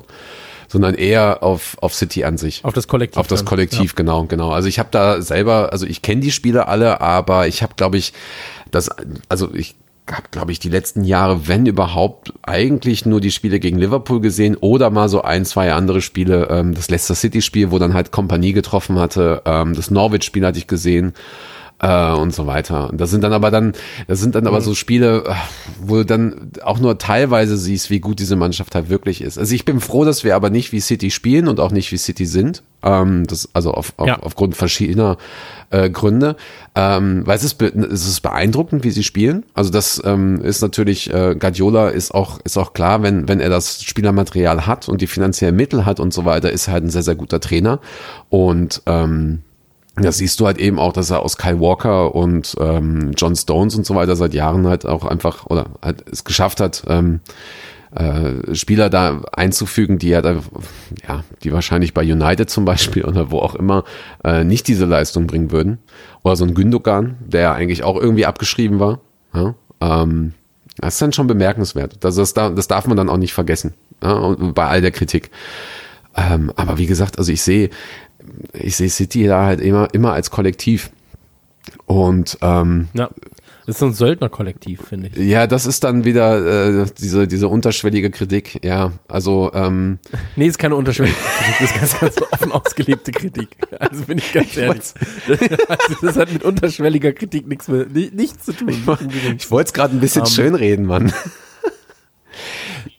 [0.68, 2.64] sondern eher auf, auf City an sich.
[2.64, 3.18] auf das Kollektiv.
[3.18, 3.46] Auf das.
[3.46, 4.52] Kollektiv, genau, genau.
[4.52, 7.98] Also ich habe da selber, also ich kenne die Spiele alle, aber ich habe, glaube
[7.98, 8.14] ich,
[8.72, 8.90] das,
[9.30, 9.76] also ich
[10.12, 14.58] habe, glaube ich, die letzten Jahre, wenn überhaupt, eigentlich nur die Spiele gegen Liverpool gesehen
[14.60, 16.48] oder mal so ein, zwei andere Spiele.
[16.50, 19.42] Ähm, das Leicester City-Spiel, wo dann halt Kompanie getroffen hatte.
[19.46, 21.14] Ähm, das Norwich-Spiel hatte ich gesehen
[21.84, 22.90] äh, und so weiter.
[22.90, 23.74] Und das sind dann aber dann,
[24.08, 25.34] das sind dann aber so Spiele, äh,
[25.82, 29.38] wo du dann auch nur teilweise siehst, wie gut diese Mannschaft halt wirklich ist.
[29.38, 31.98] Also ich bin froh, dass wir aber nicht wie City spielen und auch nicht wie
[31.98, 32.64] City sind.
[32.84, 34.20] Ähm, das, also auf, auf, Ja.
[34.20, 35.18] aufgrund verschiedener
[35.70, 36.36] äh, Gründe.
[36.76, 39.46] Ähm, weil es ist, es ist beeindruckend, wie sie spielen.
[39.54, 43.50] Also das ähm, ist natürlich, äh, Guardiola ist auch, ist auch klar, wenn, wenn er
[43.50, 46.90] das Spielermaterial hat und die finanziellen Mittel hat und so weiter, ist er halt ein
[46.90, 47.80] sehr, sehr guter Trainer.
[48.30, 49.40] Und ähm,
[49.96, 53.76] das siehst du halt eben auch, dass er aus Kyle Walker und ähm, John Stones
[53.76, 57.20] und so weiter seit Jahren halt auch einfach oder halt es geschafft hat, ähm,
[57.96, 60.42] äh, Spieler da einzufügen, die ja, da,
[61.08, 63.84] ja, die wahrscheinlich bei United zum Beispiel oder wo auch immer
[64.24, 65.78] äh, nicht diese Leistung bringen würden.
[66.24, 69.02] Oder so ein Gündogan, der eigentlich auch irgendwie abgeschrieben war.
[69.36, 69.54] Ja?
[69.80, 70.34] Ähm,
[70.78, 71.98] das ist dann schon bemerkenswert.
[72.00, 73.76] Das, das, das darf man dann auch nicht vergessen.
[74.02, 74.36] Ja?
[74.56, 75.30] Bei all der Kritik.
[76.16, 77.70] Ähm, aber wie gesagt, also ich sehe,
[78.54, 80.90] ich sehe City da halt immer, immer als Kollektiv.
[81.86, 83.10] Und ähm, Ja.
[83.66, 85.16] Das ist so ein Söldnerkollektiv, finde ich.
[85.26, 88.60] ja, das ist dann wieder äh, diese, diese unterschwellige Kritik.
[88.62, 90.00] Ja, also ähm,
[90.36, 93.56] Nee, ist keine unterschwellige Kritik, das ist ganz, ganz offen ausgelebte Kritik.
[93.80, 94.82] Also bin ich ganz ehrlich.
[95.30, 98.68] Das, also das hat mit unterschwelliger Kritik nichts, mehr, ni- nichts zu tun.
[99.38, 101.14] ich wollte es gerade ein bisschen Ähm, schönreden, Mann.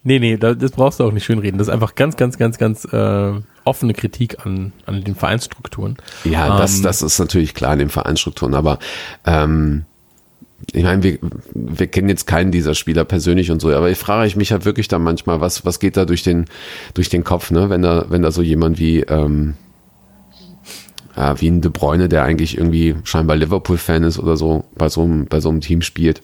[0.06, 1.56] Nee, nee, da- das brauchst du auch nicht schönreden.
[1.58, 3.32] Das ist einfach ganz, ganz, ganz, ganz äh,
[3.64, 5.96] offene Kritik an, an den Vereinsstrukturen.
[6.24, 8.78] Ja, das, Ähm, das ist natürlich klar in den Vereinsstrukturen, aber
[9.24, 9.86] ähm,
[10.72, 11.18] ich meine, wir,
[11.54, 14.64] wir kennen jetzt keinen dieser Spieler persönlich und so, aber ich frage ich mich halt
[14.66, 16.46] wirklich dann manchmal, was, was geht da durch den,
[16.94, 19.54] durch den Kopf, ne, wenn da, wenn da so jemand wie, ähm,
[21.16, 25.02] ja, wie ein De Bruyne, der eigentlich irgendwie scheinbar Liverpool-Fan ist oder so, bei so
[25.02, 26.20] einem, bei so einem Team spielt.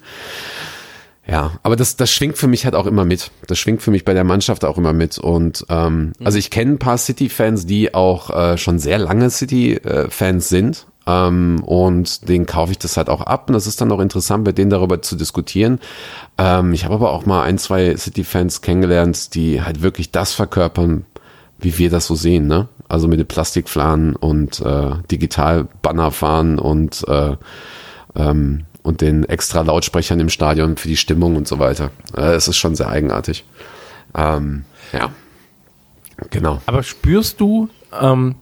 [1.31, 3.31] Ja, aber das, das schwingt für mich halt auch immer mit.
[3.47, 5.17] Das schwingt für mich bei der Mannschaft auch immer mit.
[5.19, 10.49] Und ähm, also ich kenne ein paar City-Fans, die auch äh, schon sehr lange City-Fans
[10.49, 10.87] sind.
[11.07, 13.45] Ähm, und denen kaufe ich das halt auch ab.
[13.49, 15.79] Und das ist dann auch interessant, mit denen darüber zu diskutieren.
[16.37, 21.07] Ähm, ich habe aber auch mal ein, zwei City-Fans kennengelernt, die halt wirklich das verkörpern,
[21.61, 22.67] wie wir das so sehen, ne?
[22.89, 27.37] Also mit den Plastikflanen und äh, Digital-Banner fahren und äh,
[28.17, 31.91] ähm, und den extra Lautsprechern im Stadion für die Stimmung und so weiter.
[32.15, 33.45] Es ist schon sehr eigenartig.
[34.15, 35.11] Ähm, ja,
[36.31, 36.61] genau.
[36.67, 37.69] Aber spürst du,
[38.01, 38.37] ähm,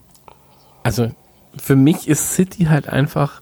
[0.83, 1.11] also
[1.57, 3.41] für mich ist City halt einfach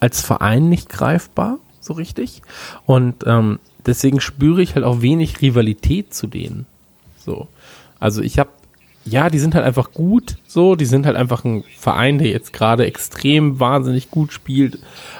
[0.00, 2.42] als Verein nicht greifbar, so richtig.
[2.86, 6.66] Und ähm, deswegen spüre ich halt auch wenig Rivalität zu denen.
[7.18, 7.48] So.
[8.00, 8.50] Also ich habe,
[9.04, 12.52] ja, die sind halt einfach gut, so, die sind halt einfach ein Verein, der jetzt
[12.52, 14.78] gerade extrem wahnsinnig gut spielt,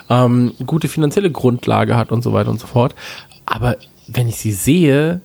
[0.08, 2.94] ähm, gute finanzielle Grundlage hat und so weiter und so fort.
[3.44, 5.20] Aber wenn ich sie sehe,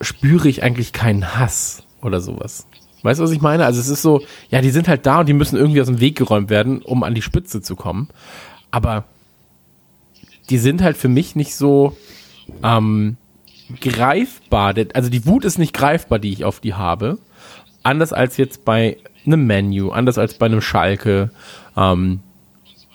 [0.00, 2.66] spüre ich eigentlich keinen Hass oder sowas.
[3.02, 3.64] Weißt du, was ich meine?
[3.64, 6.00] Also es ist so, ja, die sind halt da und die müssen irgendwie aus dem
[6.00, 8.08] Weg geräumt werden, um an die Spitze zu kommen.
[8.70, 9.04] Aber
[10.50, 11.96] die sind halt für mich nicht so
[12.62, 13.16] ähm,
[13.80, 14.74] greifbar.
[14.94, 17.18] Also die Wut ist nicht greifbar, die ich auf die habe.
[17.82, 21.30] Anders als jetzt bei einem Menu, anders als bei einem Schalke
[21.76, 22.20] ähm,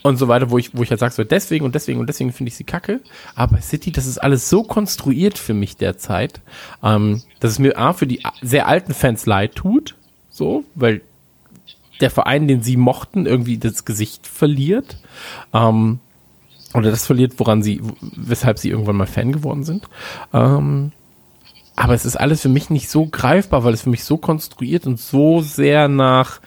[0.04, 2.32] und so weiter, wo ich, wo ich halt sage, so deswegen und deswegen und deswegen
[2.32, 3.02] finde ich sie kacke.
[3.36, 6.41] Aber City, das ist alles so konstruiert für mich derzeit,
[6.84, 9.95] ähm, dass es mir A, für die sehr alten Fans leid tut,
[10.30, 11.02] so, weil
[12.00, 14.97] der Verein, den sie mochten, irgendwie das Gesicht verliert.
[15.54, 16.00] Ähm,
[16.73, 19.88] oder das verliert, woran sie, weshalb sie irgendwann mal Fan geworden sind.
[20.34, 20.91] Ähm,
[21.77, 24.87] aber es ist alles für mich nicht so greifbar, weil es für mich so konstruiert
[24.87, 26.41] und so sehr nach,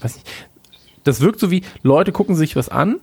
[0.00, 0.26] weiß nicht,
[1.04, 2.96] das wirkt so wie, Leute gucken sich was an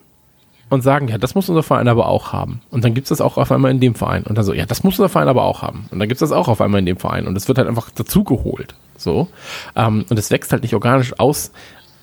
[0.69, 2.61] und sagen, ja, das muss unser Verein aber auch haben.
[2.71, 4.23] Und dann gibt's das auch auf einmal in dem Verein.
[4.23, 5.85] Und dann so, ja, das muss unser Verein aber auch haben.
[5.91, 7.27] Und dann gibt's das auch auf einmal in dem Verein.
[7.27, 8.73] Und es wird halt einfach dazugeholt.
[8.97, 9.27] So.
[9.75, 11.51] Ähm, und es wächst halt nicht organisch aus,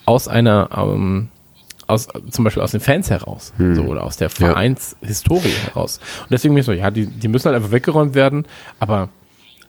[0.06, 1.28] aus einer, ähm,
[1.90, 5.98] aus, zum Beispiel aus den Fans heraus, so, oder aus der Vereinshistorie heraus.
[6.22, 8.46] Und deswegen bin ich so, ja, die, die müssen halt einfach weggeräumt werden,
[8.78, 9.08] aber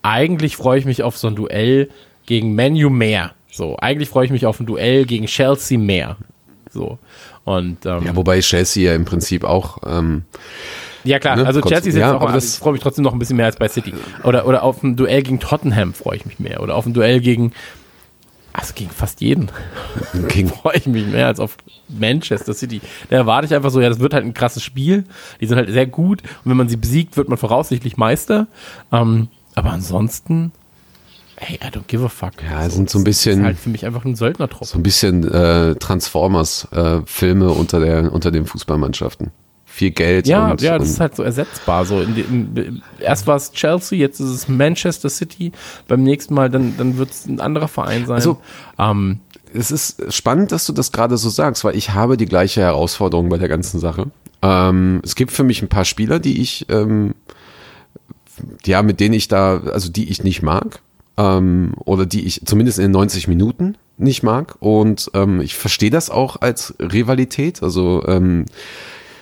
[0.01, 1.89] eigentlich freue ich mich auf so ein Duell
[2.25, 3.31] gegen Manu mehr.
[3.51, 6.15] So, eigentlich freue ich mich auf ein Duell gegen Chelsea mehr.
[6.71, 6.97] So.
[7.43, 10.23] Und ähm, Ja, wobei Chelsea ja im Prinzip auch ähm,
[11.03, 13.03] ja klar, ne, also Chelsea ist jetzt ja, auch, aber das- ich freue mich trotzdem
[13.03, 13.93] noch ein bisschen mehr als bei City.
[14.23, 16.61] Oder, oder auf ein Duell gegen Tottenham freue ich mich mehr.
[16.61, 17.51] Oder auf ein Duell gegen,
[18.53, 19.49] also gegen fast jeden
[20.29, 20.47] King.
[20.61, 22.81] freue ich mich mehr als auf Manchester City.
[23.09, 25.05] Da erwarte ich einfach so, ja, das wird halt ein krasses Spiel.
[25.39, 26.21] Die sind halt sehr gut.
[26.43, 28.47] Und wenn man sie besiegt, wird man voraussichtlich Meister.
[28.91, 30.51] Ähm, aber ansonsten,
[31.35, 32.33] hey, I don't give a fuck.
[32.49, 34.67] Ja, sind so ein Das ist bisschen halt für mich einfach ein Söldnertrupp.
[34.67, 39.31] so ein bisschen äh, Transformers äh, unter der unter den Fußballmannschaften.
[39.71, 41.85] Viel Geld Ja, und, ja, das ist halt so ersetzbar.
[41.85, 45.53] So in dem, erst war es Chelsea, jetzt ist es Manchester City.
[45.87, 48.17] Beim nächsten Mal dann, dann wird es ein anderer Verein sein.
[48.17, 48.41] Also,
[48.77, 49.21] ähm,
[49.53, 53.29] es ist spannend, dass du das gerade so sagst, weil ich habe die gleiche Herausforderung
[53.29, 54.07] bei der ganzen Sache.
[54.41, 57.15] Ähm, es gibt für mich ein paar Spieler, die ich, ähm,
[58.65, 60.81] ja, mit denen ich da, also die ich nicht mag,
[61.17, 64.55] ähm, oder die ich zumindest in den 90 Minuten nicht mag.
[64.59, 67.63] Und ähm, ich verstehe das auch als Rivalität.
[67.63, 68.45] Also ähm,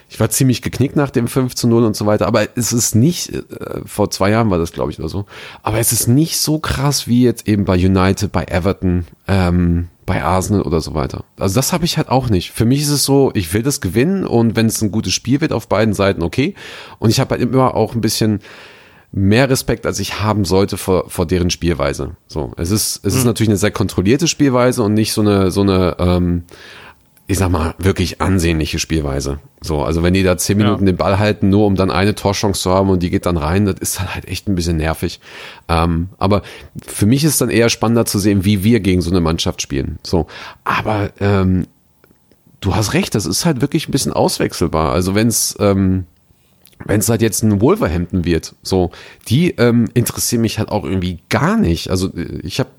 [0.09, 2.95] ich war ziemlich geknickt nach dem 5 zu 0 und so weiter, aber es ist
[2.95, 3.41] nicht, äh,
[3.85, 5.25] vor zwei Jahren war das, glaube ich, oder so,
[5.61, 10.23] aber es ist nicht so krass wie jetzt eben bei United, bei Everton, ähm, bei
[10.23, 11.23] Arsenal oder so weiter.
[11.37, 12.51] Also das habe ich halt auch nicht.
[12.51, 15.39] Für mich ist es so, ich will das gewinnen und wenn es ein gutes Spiel
[15.41, 16.55] wird auf beiden Seiten, okay.
[16.97, 18.39] Und ich habe halt immer auch ein bisschen
[19.11, 22.15] mehr Respekt, als ich haben sollte vor, vor deren Spielweise.
[22.27, 25.61] So, es ist, es ist natürlich eine sehr kontrollierte Spielweise und nicht so eine, so
[25.61, 26.43] eine, ähm,
[27.29, 29.37] ich sag mal, wirklich ansehnliche Spielweise.
[29.61, 30.93] So, also wenn die da zehn Minuten Ja.
[30.93, 33.67] den Ball halten, nur um dann eine Torchance zu haben und die geht dann rein,
[33.67, 35.19] das ist dann halt echt ein bisschen nervig.
[35.67, 36.41] Ähm, aber
[36.83, 39.99] für mich ist dann eher spannender zu sehen, wie wir gegen so eine Mannschaft spielen.
[40.01, 40.25] So,
[40.63, 41.67] aber ähm,
[42.61, 44.91] du hast recht, das ist halt wirklich ein bisschen auswechselbar.
[44.91, 46.05] Also wenn es ähm,
[46.85, 48.91] wenn es halt jetzt ein Wolverhampton wird, so,
[49.27, 51.89] die ähm, interessieren mich halt auch irgendwie gar nicht.
[51.89, 52.69] Also äh, ich habe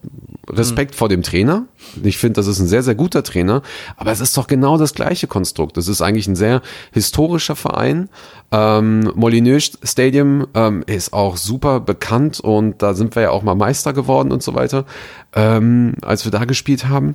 [0.49, 1.67] Respekt vor dem Trainer.
[2.03, 3.63] Ich finde, das ist ein sehr, sehr guter Trainer.
[3.97, 5.77] Aber es ist doch genau das gleiche Konstrukt.
[5.77, 8.09] Das ist eigentlich ein sehr historischer Verein.
[8.51, 13.55] Ähm, Molineux Stadium ähm, ist auch super bekannt und da sind wir ja auch mal
[13.55, 14.87] Meister geworden und so weiter,
[15.35, 17.15] ähm, als wir da gespielt haben.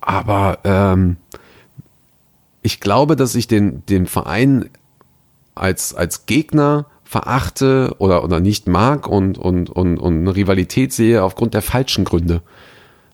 [0.00, 1.16] Aber ähm,
[2.62, 4.68] ich glaube, dass ich den, den Verein
[5.56, 11.22] als, als Gegner verachte oder, oder nicht mag und, und, und, und eine Rivalität sehe
[11.22, 12.42] aufgrund der falschen Gründe.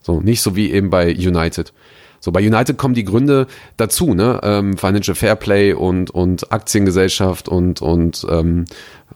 [0.01, 1.73] So, nicht so wie eben bei United.
[2.21, 4.41] So, bei United kommen die Gründe dazu, ne?
[4.45, 8.65] Ähm, Financial Fairplay und, und Aktiengesellschaft und, und, ähm,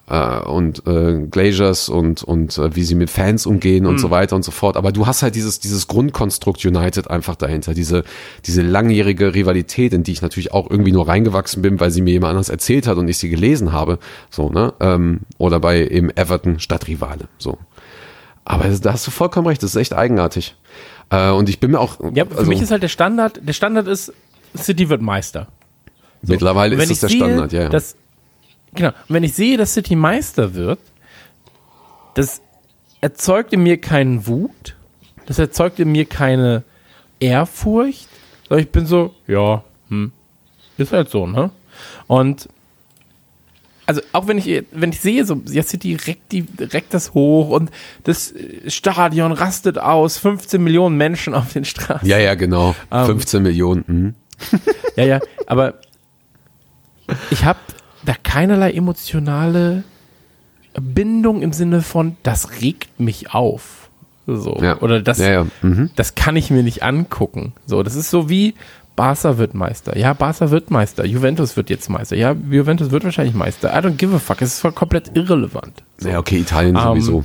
[0.09, 4.37] äh, und äh, Glaciers und, und äh, wie sie mit Fans umgehen und so weiter
[4.37, 4.77] und so fort.
[4.77, 8.05] Aber du hast halt dieses, dieses Grundkonstrukt United einfach dahinter, diese,
[8.45, 12.13] diese langjährige Rivalität, in die ich natürlich auch irgendwie nur reingewachsen bin, weil sie mir
[12.13, 13.99] jemand anders erzählt hat und ich sie gelesen habe.
[14.31, 14.75] So, ne?
[14.81, 17.29] Ähm, oder bei eben Everton Stadtrivale.
[17.39, 17.59] So.
[18.45, 20.55] Aber da hast du vollkommen recht, das ist echt eigenartig.
[21.11, 21.99] Äh, und ich bin mir auch.
[22.15, 24.13] Ja, für also, mich ist halt der Standard, der Standard ist,
[24.57, 25.49] City wird Meister.
[26.23, 27.63] mittlerweile Und ist das der Standard, ja.
[27.63, 27.69] ja.
[27.69, 27.97] Dass,
[28.77, 28.91] genau.
[28.91, 30.79] Und wenn ich sehe, dass City Meister wird,
[32.15, 32.41] das
[33.01, 34.77] erzeugt in mir keinen Wut,
[35.27, 36.63] das erzeugt in mir keine
[37.21, 38.09] Ehrfurcht,
[38.49, 40.13] sondern ich bin so, ja, hm,
[40.79, 41.51] ist halt so, ne?
[42.07, 42.49] Und
[43.87, 47.51] also auch wenn ich, wenn ich sehe, so, ja, City reckt, die, reckt das hoch
[47.51, 47.71] und
[48.03, 48.35] das
[48.67, 52.07] Stadion rastet aus, 15 Millionen Menschen auf den Straßen.
[52.09, 52.75] ja, ja, genau.
[52.91, 53.85] Ähm, 15 Millionen.
[53.87, 54.15] Mhm.
[54.97, 55.75] Ja, ja, aber
[57.31, 57.59] ich habe
[58.07, 59.85] da keinerlei emotionale
[60.81, 63.91] Bindung im Sinne von, das regt mich auf.
[64.27, 64.59] So.
[64.61, 64.81] Ja.
[64.81, 65.47] Oder das, Ja, ja.
[65.63, 65.91] Mhm.
[65.97, 67.53] das kann ich mir nicht angucken.
[67.67, 68.55] So, das ist so wie
[68.97, 69.97] Barca wird Meister.
[69.97, 71.05] Ja, Barca wird Meister.
[71.05, 72.17] Juventus wird jetzt Meister.
[72.17, 73.69] Ja, Juventus wird wahrscheinlich Meister.
[73.71, 74.41] I don't give a fuck.
[74.43, 75.85] Es ist voll komplett irrelevant.
[76.01, 77.25] Ja, okay, Italien Ähm, sowieso.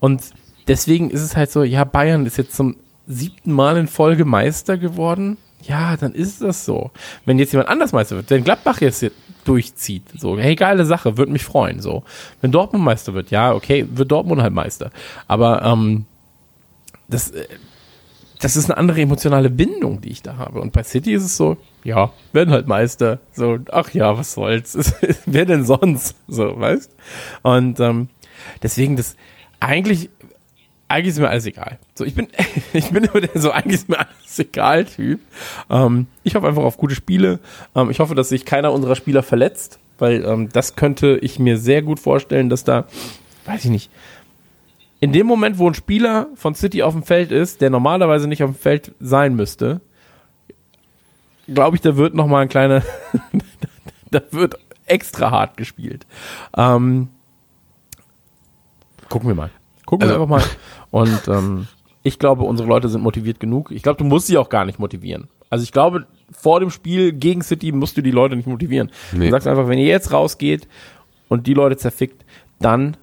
[0.00, 0.22] Und
[0.66, 4.78] deswegen ist es halt so, ja, Bayern ist jetzt zum siebten Mal in Folge Meister
[4.78, 5.36] geworden.
[5.62, 6.90] Ja, dann ist das so.
[7.24, 9.04] Wenn jetzt jemand anders Meister wird, wenn Gladbach jetzt
[9.44, 12.02] durchzieht, so, hey, geile Sache, würde mich freuen, so.
[12.40, 14.90] Wenn Dortmund Meister wird, ja, okay, wird Dortmund halt Meister.
[15.28, 16.06] Aber, ähm,
[17.08, 17.46] das, äh,
[18.40, 20.60] das ist eine andere emotionale Bindung, die ich da habe.
[20.60, 23.20] Und bei City ist es so, ja, werden halt Meister.
[23.32, 24.76] So, ach ja, was soll's.
[25.26, 26.16] Wer denn sonst?
[26.26, 26.90] So, weißt?
[27.42, 28.08] Und ähm,
[28.60, 29.16] deswegen das
[29.60, 30.10] eigentlich
[30.92, 31.78] eigentlich ist mir alles egal.
[31.94, 32.28] So, ich bin,
[32.72, 35.20] ich bin immer der so, eigentlich ist mir alles egal Typ.
[35.70, 37.40] Ähm, ich hoffe einfach auf gute Spiele.
[37.74, 41.56] Ähm, ich hoffe, dass sich keiner unserer Spieler verletzt, weil ähm, das könnte ich mir
[41.56, 42.86] sehr gut vorstellen, dass da,
[43.46, 43.90] weiß ich nicht,
[45.00, 48.44] in dem Moment, wo ein Spieler von City auf dem Feld ist, der normalerweise nicht
[48.44, 49.80] auf dem Feld sein müsste,
[51.48, 52.82] glaube ich, da wird noch mal ein kleiner,
[54.10, 56.06] da wird extra hart gespielt.
[56.56, 57.08] Ähm,
[59.08, 59.50] gucken wir mal.
[59.92, 60.44] Gucken wir Also- einfach mal.
[60.90, 61.66] Und ähm,
[62.02, 63.70] ich glaube, unsere Leute sind motiviert genug.
[63.70, 65.28] Ich glaube, du musst sie auch gar nicht motivieren.
[65.50, 68.90] Also ich glaube, vor dem Spiel gegen City musst du die Leute nicht motivieren.
[69.12, 69.26] Nee.
[69.26, 70.66] Du sagst einfach, wenn ihr jetzt rausgeht
[71.28, 72.24] und die Leute zerfickt,
[72.58, 72.96] dann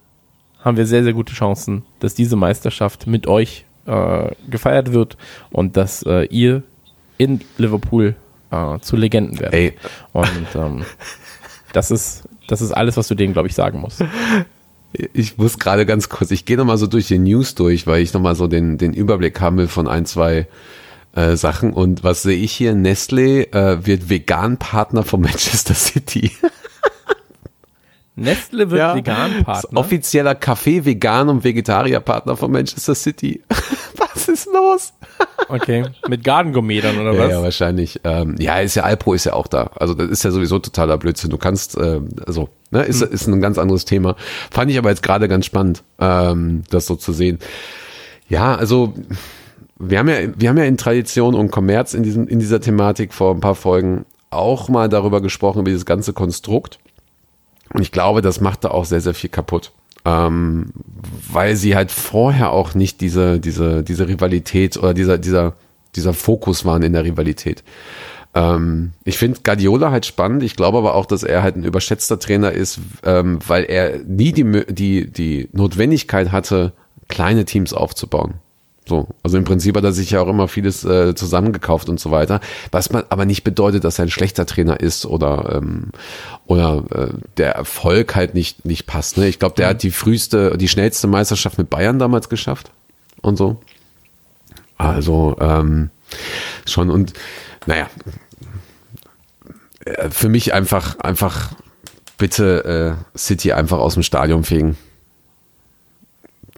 [0.63, 5.15] haben wir sehr, sehr gute Chancen, dass diese Meisterschaft mit euch äh, gefeiert wird
[5.51, 6.63] und dass äh, ihr
[7.19, 8.15] in Liverpool
[8.49, 9.53] äh, zu Legenden werdet.
[9.53, 9.73] Ey,
[10.11, 10.85] Und ähm,
[11.71, 14.03] das ist das ist alles, was du denen, glaube ich, sagen musst.
[14.93, 18.13] ich muss gerade ganz kurz, ich gehe nochmal so durch die News durch, weil ich
[18.13, 20.47] nochmal so den, den Überblick haben will von ein, zwei
[21.13, 21.73] äh, Sachen.
[21.73, 22.73] Und was sehe ich hier?
[22.73, 26.31] Nestle äh, wird Vegan-Partner von Manchester City.
[28.19, 28.95] Nestle wird Ja.
[28.95, 29.79] Vegan-Partner.
[29.79, 33.41] Offizieller Kaffee, Vegan- und Vegetarier-Partner von Manchester City.
[33.97, 34.93] was ist los?
[35.47, 36.53] Okay, mit dann,
[36.99, 37.31] oder Ja, was?
[37.31, 37.99] ja, wahrscheinlich.
[38.03, 39.71] Ähm, ja, ist ja Alpro ist ja auch da.
[39.75, 41.29] Also das ist ja sowieso totaler Blödsinn.
[41.29, 44.15] Du kannst, ähm, also, ne, ist, ist ein ganz anderes Thema.
[44.51, 47.39] Fand ich aber jetzt gerade ganz spannend, ähm, das so zu sehen.
[48.27, 48.93] Ja, also
[49.79, 53.13] wir haben ja, wir haben ja in Tradition und Kommerz in diesem, in dieser Thematik
[53.13, 56.79] vor ein paar Folgen auch mal darüber gesprochen, über dieses ganze Konstrukt.
[57.73, 59.71] Und ich glaube, das macht da auch sehr, sehr viel kaputt.
[60.05, 60.71] Ähm,
[61.31, 65.55] weil sie halt vorher auch nicht diese, diese, diese Rivalität oder dieser, dieser,
[65.95, 67.63] dieser Fokus waren in der Rivalität.
[68.33, 70.43] Ähm, ich finde Guardiola halt spannend.
[70.43, 74.31] Ich glaube aber auch, dass er halt ein überschätzter Trainer ist, ähm, weil er nie
[74.31, 76.73] die, die, die Notwendigkeit hatte,
[77.07, 78.35] kleine Teams aufzubauen.
[78.89, 82.09] So, also im Prinzip hat er sich ja auch immer vieles äh, zusammengekauft und so
[82.09, 82.39] weiter,
[82.71, 85.91] was man aber nicht bedeutet, dass er ein schlechter Trainer ist oder ähm,
[86.47, 89.17] oder äh, der Erfolg halt nicht nicht passt.
[89.17, 89.27] Ne?
[89.27, 92.71] Ich glaube, der hat die früheste, die schnellste Meisterschaft mit Bayern damals geschafft
[93.21, 93.61] und so.
[94.77, 95.91] Also ähm,
[96.65, 97.13] schon und
[97.67, 97.87] naja,
[99.85, 101.51] äh, für mich einfach einfach
[102.17, 104.77] bitte äh, City einfach aus dem Stadion fegen.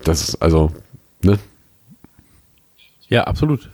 [0.05, 0.71] Das ist also
[1.23, 1.37] ne,
[3.11, 3.69] Ja, absolut.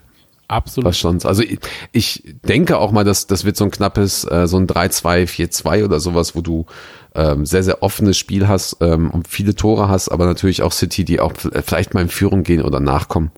[0.50, 0.88] Absolut.
[0.88, 1.26] was sonst.
[1.26, 1.60] Also ich,
[1.92, 5.84] ich denke auch mal, dass das wird so ein knappes, äh, so ein 3-2, 4-2
[5.84, 6.66] oder sowas, wo du
[7.16, 11.04] ähm, sehr, sehr offenes Spiel hast ähm, und viele Tore hast, aber natürlich auch City,
[11.04, 13.32] die auch vielleicht mal in Führung gehen oder nachkommen.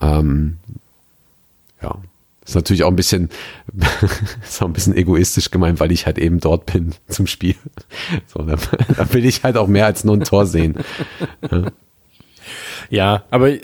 [0.00, 0.58] Ähm,
[1.82, 1.96] ja.
[2.44, 3.30] Ist natürlich auch ein bisschen,
[4.42, 7.56] ist auch ein bisschen egoistisch gemeint, weil ich halt eben dort bin zum Spiel.
[8.26, 8.56] So, da,
[8.96, 10.76] da will ich halt auch mehr als nur ein Tor sehen.
[11.50, 11.70] Ja,
[13.30, 13.60] aber äh,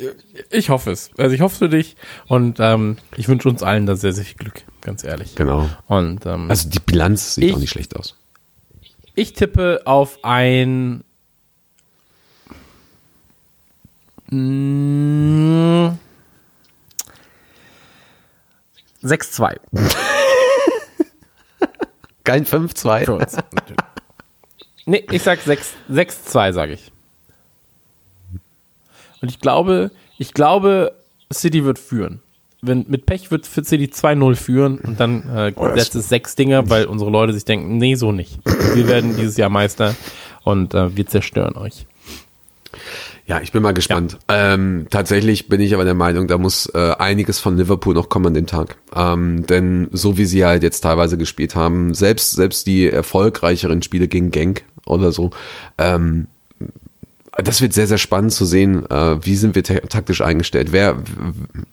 [0.51, 1.11] ich hoffe es.
[1.19, 1.97] Also ich hoffe für dich
[2.29, 5.35] und ähm, ich wünsche uns allen da sehr, sehr viel Glück, ganz ehrlich.
[5.35, 5.69] Genau.
[5.87, 8.17] Und ähm, Also die Bilanz sieht Ich- auch nicht schlecht aus.
[9.15, 11.03] ich tippe auf ein
[14.31, 15.89] mm,
[19.03, 19.57] 6-2
[22.25, 23.05] Kein 5-2.
[23.05, 23.37] für uns.
[24.85, 26.91] nee, ich sag 6 6-2, sage ich.
[29.27, 30.93] Und ich glaube, ich glaube,
[31.33, 32.21] City wird führen.
[32.63, 36.37] Wenn, mit Pech wird für City 2-0 führen und dann äh, Oh, setzt es sechs
[36.37, 38.39] Dinger, weil unsere Leute sich denken, nee, so nicht.
[38.75, 39.97] Wir werden dieses Jahr Meister
[40.45, 41.87] und äh, wir zerstören euch.
[43.27, 44.17] Ja, ich bin mal gespannt.
[44.29, 48.27] Ähm, tatsächlich bin ich aber der Meinung, da muss äh, einiges von Liverpool noch kommen
[48.27, 48.77] an dem Tag.
[48.95, 54.07] Ähm, denn so wie sie halt jetzt teilweise gespielt haben, selbst, selbst die erfolgreicheren Spiele
[54.07, 55.31] gegen Genk oder so,
[55.79, 56.29] ähm,
[57.43, 60.69] das wird sehr, sehr spannend zu sehen, äh, wie sind wir ta- taktisch eingestellt.
[60.73, 60.97] Wer,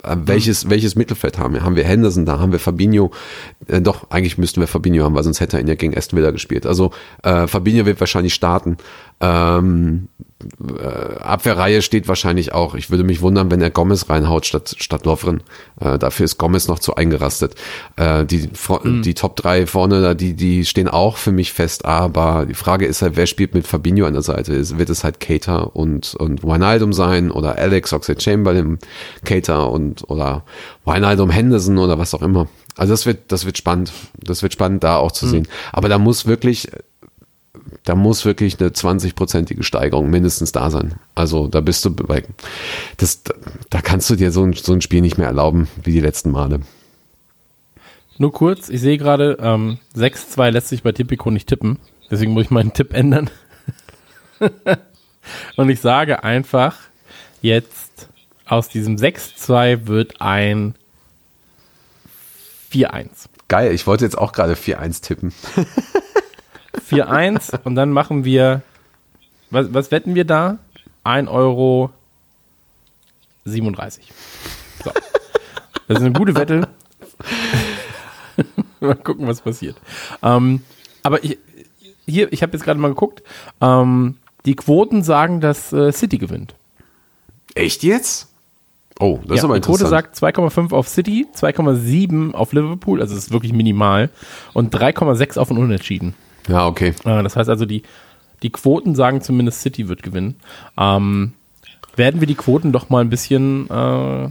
[0.04, 1.64] äh, welches, welches Mittelfeld haben wir?
[1.64, 2.40] Haben wir Henderson da?
[2.40, 3.12] Haben wir Fabinho?
[3.68, 6.18] Äh, doch, eigentlich müssten wir Fabinho haben, weil sonst hätte er ihn ja gegen Aston
[6.20, 6.66] Villa gespielt.
[6.66, 6.92] Also
[7.24, 8.78] äh, Fabinho wird wahrscheinlich starten.
[9.22, 10.10] Ähm,
[10.78, 12.76] äh, Abwehrreihe steht wahrscheinlich auch.
[12.76, 15.44] Ich würde mich wundern, wenn er Gomez reinhaut statt, statt Lovren.
[15.80, 17.56] Äh, dafür ist Gomez noch zu eingerastet.
[17.96, 22.46] Äh, die, vor- die Top 3 vorne, die, die stehen auch für mich fest, aber
[22.48, 24.54] die Frage ist halt, wer spielt mit Fabinho an der Seite?
[24.54, 28.80] Ist- Wird es halt Cater und, und Wijnaldum sein oder Alex Oxlade-Chamberlain
[29.26, 30.44] Cater und, oder
[30.86, 32.48] Wijnaldum Henderson oder was auch immer.
[32.76, 33.92] Also das wird, das wird spannend.
[34.20, 35.48] Das wird spannend da auch zu sehen.
[35.72, 36.70] Aber da muss wirklich,
[37.84, 40.96] da muss wirklich eine 20-prozentige Steigerung mindestens da sein.
[41.16, 42.24] Also da bist du bei,
[42.98, 43.24] das,
[43.70, 46.32] da, kannst du dir so ein, so ein Spiel nicht mehr erlauben wie die letzten
[46.32, 46.62] Male.
[48.18, 51.80] Nur kurz, ich sehe gerade, ähm, 6-2 lässt sich bei Tipico nicht tippen.
[52.10, 53.30] Deswegen muss ich meinen Tipp ändern.
[55.58, 56.78] Und ich sage einfach,
[57.42, 58.08] jetzt
[58.46, 60.76] aus diesem 6-2 wird ein
[62.72, 63.08] 4-1.
[63.48, 65.34] Geil, ich wollte jetzt auch gerade 4-1 tippen.
[66.76, 68.62] 4-1 und dann machen wir,
[69.50, 70.58] was, was wetten wir da?
[71.04, 71.92] 1 Euro
[73.46, 74.12] 37.
[74.84, 74.92] So.
[75.88, 76.68] Das ist eine gute Wette.
[78.80, 79.76] mal gucken, was passiert.
[80.22, 80.62] Ähm,
[81.04, 81.38] aber ich,
[82.06, 83.24] hier, ich habe jetzt gerade mal geguckt.
[83.62, 86.56] Ähm, die Quoten sagen, dass äh, City gewinnt.
[87.56, 88.30] Echt jetzt?
[89.00, 90.16] Oh, das ist Ja, aber die Quote interessant.
[90.16, 94.10] sagt 2,5 auf City, 2,7 auf Liverpool, also das ist wirklich minimal,
[94.54, 96.14] und 3,6 auf ein Unentschieden.
[96.48, 96.94] Ja, okay.
[97.06, 97.84] Äh, Das heißt also, die,
[98.42, 100.36] die Quoten sagen zumindest City wird gewinnen.
[100.78, 101.34] Ähm,
[101.96, 104.30] werden wir die Quoten doch mal ein bisschen äh,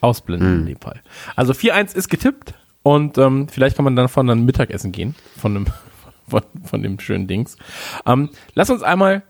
[0.00, 1.00] ausblenden in dem Fall.
[1.34, 5.66] Also 4-1 ist getippt und ähm, vielleicht kann man davon dann Mittagessen gehen, von dem,
[6.28, 7.56] von, von dem schönen Dings.
[8.06, 9.22] Ähm, lass uns einmal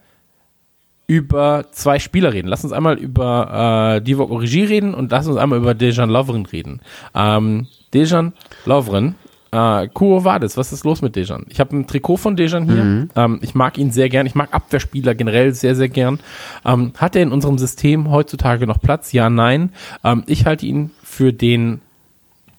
[1.06, 2.48] über zwei Spieler reden.
[2.48, 6.46] Lass uns einmal über äh, Divock Origi reden und lass uns einmal über Dejan Lovren
[6.46, 6.80] reden.
[7.14, 8.32] Ähm, Dejan
[8.64, 9.14] Lovren,
[9.52, 11.46] äh, Kuo Vadis, was ist los mit Dejan?
[11.48, 13.08] Ich habe ein Trikot von Dejan hier.
[13.14, 14.26] Ähm, ich mag ihn sehr gern.
[14.26, 16.20] Ich mag Abwehrspieler generell sehr, sehr gern.
[16.64, 19.12] Ähm, hat er in unserem System heutzutage noch Platz?
[19.12, 19.72] Ja, nein.
[20.04, 21.80] Ähm, ich halte ihn für den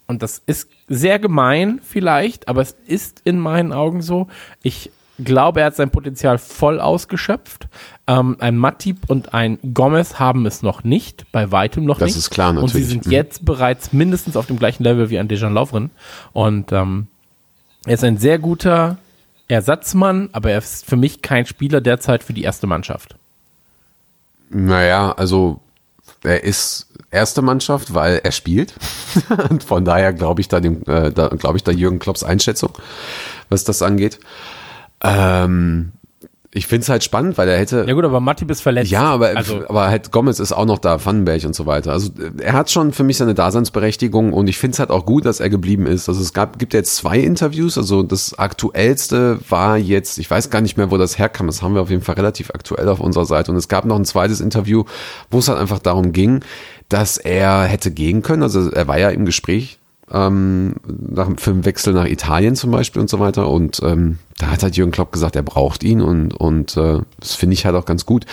[0.07, 4.27] und das ist sehr gemein vielleicht, aber es ist in meinen Augen so.
[4.63, 7.67] Ich glaube, er hat sein Potenzial voll ausgeschöpft.
[8.07, 12.17] Ähm, ein Matip und ein Gomez haben es noch nicht, bei weitem noch Das nicht.
[12.17, 12.87] ist klar, Und sie natürlich.
[12.89, 13.11] sind Mhm.
[13.11, 15.89] jetzt bereits mindestens auf dem gleichen Level wie ein Dejan Lovren.
[16.33, 17.07] Und ähm,
[17.85, 18.97] er ist ein sehr guter
[19.47, 23.15] Ersatzmann, aber er ist für mich kein Spieler derzeit für die erste Mannschaft.
[24.49, 25.59] Naja, also
[26.23, 28.73] er ist erste Mannschaft, weil er spielt.
[29.49, 32.71] Und von daher glaube ich da dem, äh, da glaube ich da Jürgen Klopps Einschätzung,
[33.49, 34.19] was das angeht.
[35.03, 35.91] Ähm,
[36.57, 37.85] ich finde es halt spannend, weil er hätte.
[37.87, 38.89] Ja gut, aber Matip ist verletzt.
[38.89, 41.91] Ja, aber, also, aber halt Gomez ist auch noch da, Vandenberg und so weiter.
[41.91, 42.09] Also
[42.41, 45.39] er hat schon für mich seine Daseinsberechtigung und ich finde es halt auch gut, dass
[45.39, 46.09] er geblieben ist.
[46.09, 47.77] Also es gab, gibt jetzt zwei Interviews.
[47.77, 51.47] Also das aktuellste war jetzt, ich weiß gar nicht mehr, wo das herkam.
[51.47, 53.51] Das haben wir auf jeden Fall relativ aktuell auf unserer Seite.
[53.51, 54.85] Und es gab noch ein zweites Interview,
[55.29, 56.43] wo es halt einfach darum ging,
[56.89, 58.41] dass er hätte gehen können.
[58.41, 59.79] Also er war ja im Gespräch
[60.11, 63.49] ähm, nach, für einen Wechsel nach Italien zum Beispiel und so weiter.
[63.49, 67.35] Und ähm, da hat halt Jürgen Klopp gesagt, er braucht ihn und, und äh, das
[67.35, 68.25] finde ich halt auch ganz gut.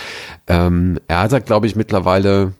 [0.47, 2.53] Ähm, er hat halt, glaube ich, mittlerweile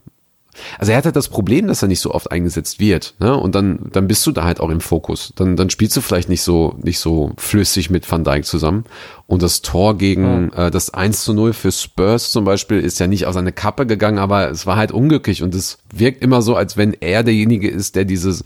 [0.79, 3.15] also er hat halt das Problem, dass er nicht so oft eingesetzt wird.
[3.19, 3.35] Ne?
[3.35, 5.33] Und dann, dann bist du da halt auch im Fokus.
[5.35, 8.85] Dann, dann spielst du vielleicht nicht so, nicht so flüssig mit Van Dijk zusammen.
[9.27, 13.07] Und das Tor gegen äh, das 1 zu 0 für Spurs zum Beispiel ist ja
[13.07, 15.43] nicht auf seine Kappe gegangen, aber es war halt unglücklich.
[15.43, 18.43] Und es wirkt immer so, als wenn er derjenige ist, der dieses,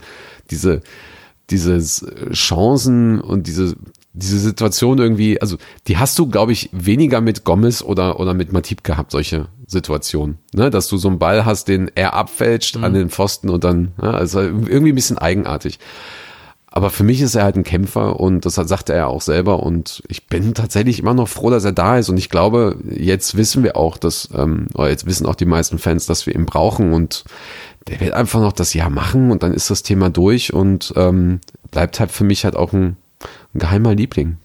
[0.50, 0.80] diese,
[1.50, 3.74] dieses Chancen und diese
[4.12, 5.56] diese Situation irgendwie, also
[5.86, 10.38] die hast du, glaube ich, weniger mit Gomez oder, oder mit Matip gehabt, solche Situationen.
[10.52, 10.70] Ne?
[10.70, 12.84] Dass du so einen Ball hast, den er abfälscht mhm.
[12.84, 15.78] an den Pfosten und dann, ja, also irgendwie ein bisschen eigenartig.
[16.72, 19.60] Aber für mich ist er halt ein Kämpfer und das sagt er ja auch selber
[19.60, 23.36] und ich bin tatsächlich immer noch froh, dass er da ist und ich glaube, jetzt
[23.36, 26.46] wissen wir auch, dass, ähm, oder jetzt wissen auch die meisten Fans, dass wir ihn
[26.46, 27.24] brauchen und
[27.88, 31.40] der wird einfach noch das Jahr machen und dann ist das Thema durch und ähm,
[31.72, 32.96] bleibt halt für mich halt auch ein
[33.54, 34.36] ein geheimer Liebling.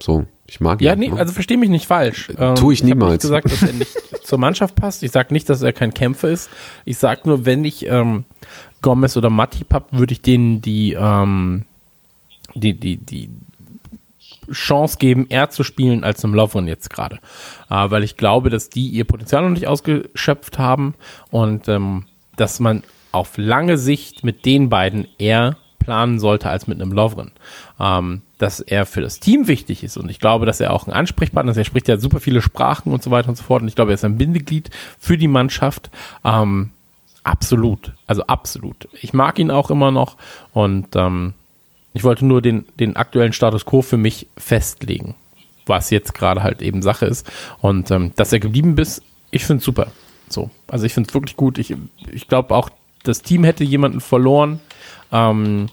[0.00, 0.86] So, ich mag ihn.
[0.86, 1.18] Ja, nee, ne?
[1.18, 2.30] also verstehe mich nicht falsch.
[2.38, 3.24] Ähm, Tue ich, ich niemals.
[3.24, 3.96] Ich habe nicht gesagt, dass er nicht
[4.26, 5.02] zur Mannschaft passt.
[5.02, 6.48] Ich sage nicht, dass er kein Kämpfer ist.
[6.84, 8.24] Ich sage nur, wenn ich ähm,
[8.80, 11.64] Gomez oder Matip hab, würde ich denen die, ähm,
[12.54, 13.30] die, die, die
[14.52, 17.16] Chance geben, eher zu spielen als im Lovren jetzt gerade.
[17.68, 20.94] Äh, weil ich glaube, dass die ihr Potenzial noch nicht ausgeschöpft haben
[21.30, 22.04] und ähm,
[22.36, 22.82] dass man
[23.12, 25.56] auf lange Sicht mit den beiden eher
[25.88, 27.30] planen sollte als mit einem Lovren.
[27.80, 30.92] Ähm, dass er für das Team wichtig ist und ich glaube, dass er auch ein
[30.92, 31.56] Ansprechpartner ist.
[31.56, 33.92] Er spricht ja super viele Sprachen und so weiter und so fort und ich glaube,
[33.92, 34.68] er ist ein Bindeglied
[34.98, 35.90] für die Mannschaft.
[36.24, 36.70] Ähm,
[37.24, 38.86] absolut, also absolut.
[39.00, 40.18] Ich mag ihn auch immer noch
[40.52, 41.32] und ähm,
[41.94, 45.14] ich wollte nur den, den aktuellen Status quo für mich festlegen,
[45.64, 47.32] was jetzt gerade halt eben Sache ist
[47.62, 49.86] und ähm, dass er geblieben ist, ich finde es super.
[50.28, 51.56] So, also ich finde es wirklich gut.
[51.56, 51.74] Ich,
[52.12, 52.68] ich glaube auch,
[53.04, 54.60] das Team hätte jemanden verloren,
[55.10, 55.68] ähm,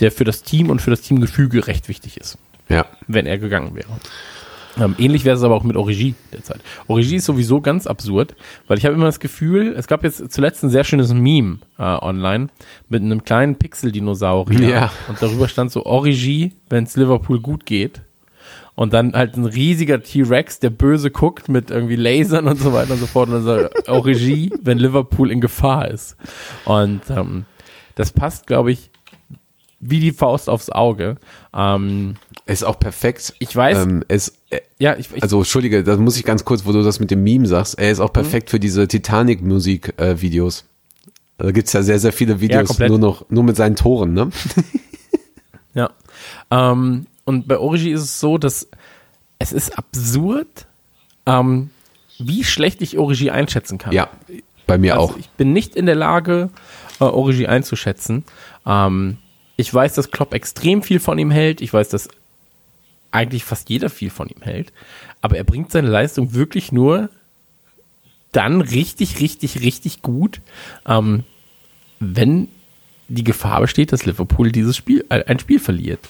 [0.00, 2.38] der für das Team und für das Teamgefüge recht wichtig ist.
[2.68, 2.86] Ja.
[3.06, 3.88] Wenn er gegangen wäre.
[4.78, 6.60] Ähm, ähnlich wäre es aber auch mit Origi derzeit.
[6.86, 8.34] Origi ist sowieso ganz absurd,
[8.66, 11.82] weil ich habe immer das Gefühl, es gab jetzt zuletzt ein sehr schönes Meme äh,
[11.82, 12.48] online
[12.90, 14.92] mit einem kleinen Pixel-Dinosaurier Ja.
[15.08, 18.02] und darüber stand so Origi, wenn es Liverpool gut geht.
[18.74, 22.92] Und dann halt ein riesiger T-Rex, der böse guckt mit irgendwie Lasern und so weiter
[22.92, 23.30] und so fort.
[23.30, 26.18] Und dann sagt Origi, wenn Liverpool in Gefahr ist.
[26.66, 27.46] Und ähm,
[27.94, 28.90] das passt, glaube ich,
[29.90, 31.16] wie die Faust aufs Auge.
[31.54, 32.14] Ähm,
[32.46, 33.34] Ist auch perfekt.
[33.38, 33.78] Ich weiß.
[33.78, 36.82] Ähm, es, äh, ja, ich, ich also, Entschuldige, da muss ich ganz kurz, wo du
[36.82, 37.78] das mit dem Meme sagst.
[37.78, 40.64] Er ist auch perfekt für diese Titanic-Musik-Videos.
[41.38, 42.90] da gibt's ja sehr, sehr viele Videos komplett.
[42.90, 44.30] nur noch, nur mit seinen Toren, ne?
[45.74, 45.90] Ja.
[46.50, 48.66] Ähm, und bei Origi ist es so, dass
[49.38, 50.66] es ist absurd,
[51.26, 51.68] ähm,
[52.18, 53.92] wie schlecht ich Origi einschätzen kann.
[53.92, 54.08] Ja,
[54.66, 55.18] bei mir Also auch.
[55.18, 56.48] ich bin nicht in der Lage,
[56.98, 58.24] äh, Origi einzuschätzen.
[58.64, 59.18] Ähm,
[59.56, 61.60] ich weiß, dass Klopp extrem viel von ihm hält.
[61.60, 62.08] Ich weiß, dass
[63.10, 64.72] eigentlich fast jeder viel von ihm hält.
[65.22, 67.08] Aber er bringt seine Leistung wirklich nur
[68.32, 70.42] dann richtig, richtig, richtig gut,
[70.86, 71.24] ähm,
[72.00, 72.48] wenn
[73.08, 76.00] die Gefahr besteht, dass Liverpool dieses Spiel, äh, ein Spiel verliert.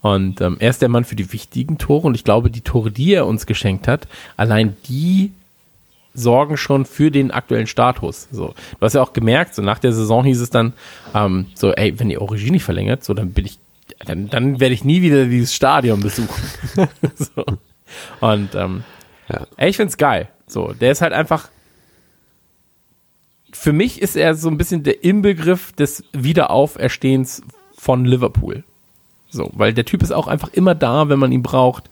[0.00, 2.90] Und ähm, er ist der Mann für die wichtigen Tore und ich glaube, die Tore,
[2.90, 5.32] die er uns geschenkt hat, allein die
[6.16, 8.28] sorgen schon für den aktuellen Status.
[8.32, 10.72] So, du hast ja auch gemerkt, so nach der Saison hieß es dann,
[11.14, 13.58] ähm, so, ey, wenn die Origin nicht verlängert, so, dann bin ich,
[14.04, 16.42] dann, dann werde ich nie wieder dieses Stadion besuchen.
[17.14, 17.44] so.
[18.20, 18.82] Und ähm,
[19.28, 19.46] Ja.
[19.56, 20.28] ey, ich find's geil.
[20.46, 21.48] So, der ist halt einfach.
[23.52, 27.42] Für mich ist er so ein bisschen der Inbegriff des Wiederauferstehens
[27.76, 28.64] von Liverpool.
[29.36, 31.88] So, weil der Typ ist auch einfach immer da, wenn man ihn braucht.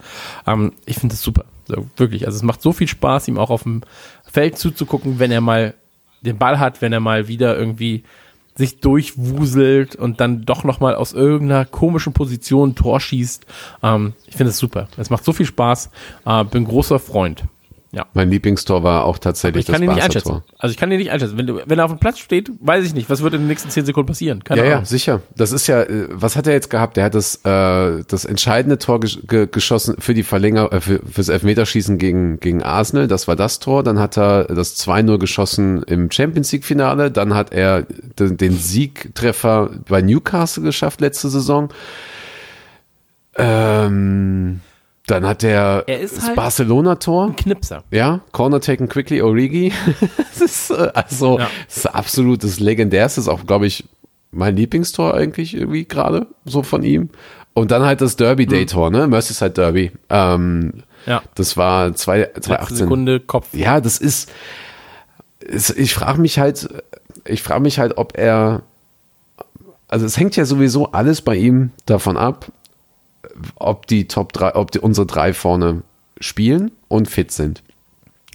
[0.47, 1.45] Ähm, ich finde das super.
[1.67, 2.27] So, wirklich.
[2.27, 3.83] Also es macht so viel Spaß, ihm auch auf dem
[4.25, 5.75] Feld zuzugucken, wenn er mal
[6.23, 8.03] den Ball hat, wenn er mal wieder irgendwie
[8.57, 13.47] sich durchwuselt und dann doch nochmal aus irgendeiner komischen Position ein Tor schießt.
[13.83, 14.89] Ähm, ich finde es super.
[14.97, 15.91] Es macht so viel Spaß.
[16.25, 17.45] Äh, bin großer Freund
[17.95, 18.07] Ja.
[18.15, 20.33] Mein Lieblingstor war auch tatsächlich Ich kann das ihn nicht Barca-Tor.
[20.37, 20.55] einschätzen.
[20.59, 21.39] Also ich kann ihn nicht einschätzen.
[21.39, 23.71] Wenn, wenn er auf dem Platz steht, weiß ich nicht, was wird in den nächsten
[23.71, 24.43] zehn Sekunden passieren.
[24.45, 24.85] Keine Ja, ja, Ahnung.
[24.87, 25.21] sicher.
[25.37, 26.97] Das ist ja, äh, was hat er jetzt gehabt?
[26.97, 31.01] Der hat das, äh, das entscheidende Tor gesch ge geschossen für die Verlänger, äh, für,
[31.11, 33.07] fürs Elfmeterschießen gegen, gegen Arsenal.
[33.09, 33.83] Das war das Tor.
[33.83, 37.11] Dann hat er das 2-0 geschossen im Champions League Finale.
[37.11, 37.83] Dann hat er
[38.19, 41.69] den, den Siegtreffer bei Newcastle geschafft letzte Saison.
[43.37, 44.61] Ähm,
[45.07, 47.35] dann hat er, Er ist das halt- Barcelona-Tor.
[47.37, 47.85] Knipser.
[47.91, 49.73] Ja, Corner taken quickly, Origi.
[50.17, 51.49] das ist äh, also Ja.
[51.67, 53.85] das ist absolut das legendärste, ist auch, glaube ich,
[54.31, 57.11] mein Lieblingstor eigentlich irgendwie gerade so von ihm.
[57.53, 59.07] Und dann halt das Derby Day Tor, ne?
[59.07, 59.93] Merseyside Derby.
[60.11, 61.23] Ähm, Ja.
[61.37, 62.77] das war zwei, Letzte 2018.
[62.79, 63.49] Sekunde Kopf.
[63.53, 64.33] Ja, das ist,
[65.41, 66.69] ist ich frage mich halt,
[67.27, 68.63] ich frage mich halt, ob er,
[69.87, 72.47] also es hängt ja sowieso alles bei ihm davon ab,
[73.57, 75.83] ob die Top 3, ob die, unsere drei vorne
[76.21, 77.63] spielen und fit sind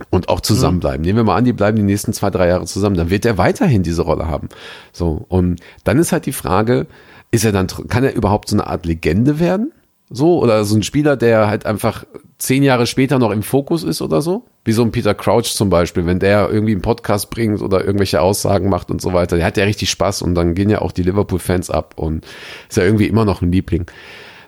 [0.10, 1.02] und auch zusammenbleiben.
[1.02, 3.38] Nehmen wir mal an, die bleiben die nächsten zwei, drei Jahre zusammen, dann wird er
[3.38, 4.50] weiterhin diese Rolle haben.
[4.94, 6.88] So, und dann ist halt die Frage,
[7.32, 9.72] ist er dann, kann er überhaupt so eine Art Legende werden?
[10.12, 12.04] So, oder so ein Spieler, der halt einfach
[12.40, 14.44] zehn Jahre später noch im Fokus ist oder so?
[14.66, 18.20] Wie so ein Peter Crouch zum Beispiel, wenn der irgendwie einen Podcast bringt oder irgendwelche
[18.20, 20.92] Aussagen macht und so weiter, der hat ja richtig Spaß und dann gehen ja auch
[20.92, 22.26] die Liverpool-Fans ab und
[22.68, 23.86] ist ja irgendwie immer noch ein Liebling.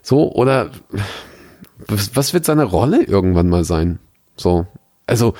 [0.01, 0.71] So, oder
[1.87, 3.99] was, was wird seine Rolle irgendwann mal sein?
[4.35, 4.65] So,
[5.07, 5.33] also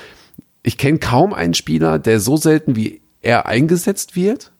[0.62, 4.52] ich kenne kaum einen Spieler, der so selten wie er eingesetzt wird,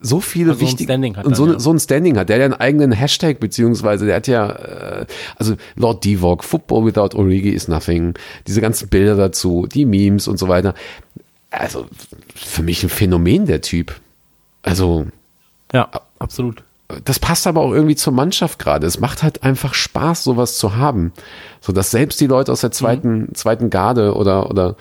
[0.00, 1.60] so viele Also wichtige und so, dann, ja.
[1.60, 5.06] so ein Standing hat, der hat ja einen eigenen Hashtag beziehungsweise der hat ja äh,
[5.36, 8.14] also Lord Divok, Football without Origi is nothing,
[8.46, 10.74] diese ganzen Bilder dazu, die Memes und so weiter.
[11.50, 11.86] Also
[12.34, 14.00] für mich ein Phänomen der Typ.
[14.62, 15.06] Also
[15.72, 16.62] Ja, absolut.
[17.04, 18.86] Das passt aber auch irgendwie zur Mannschaft gerade.
[18.86, 21.12] Es macht halt einfach Spaß, sowas zu haben.
[21.60, 24.76] So dass selbst die Leute aus der zweiten, zweiten Garde oder, oder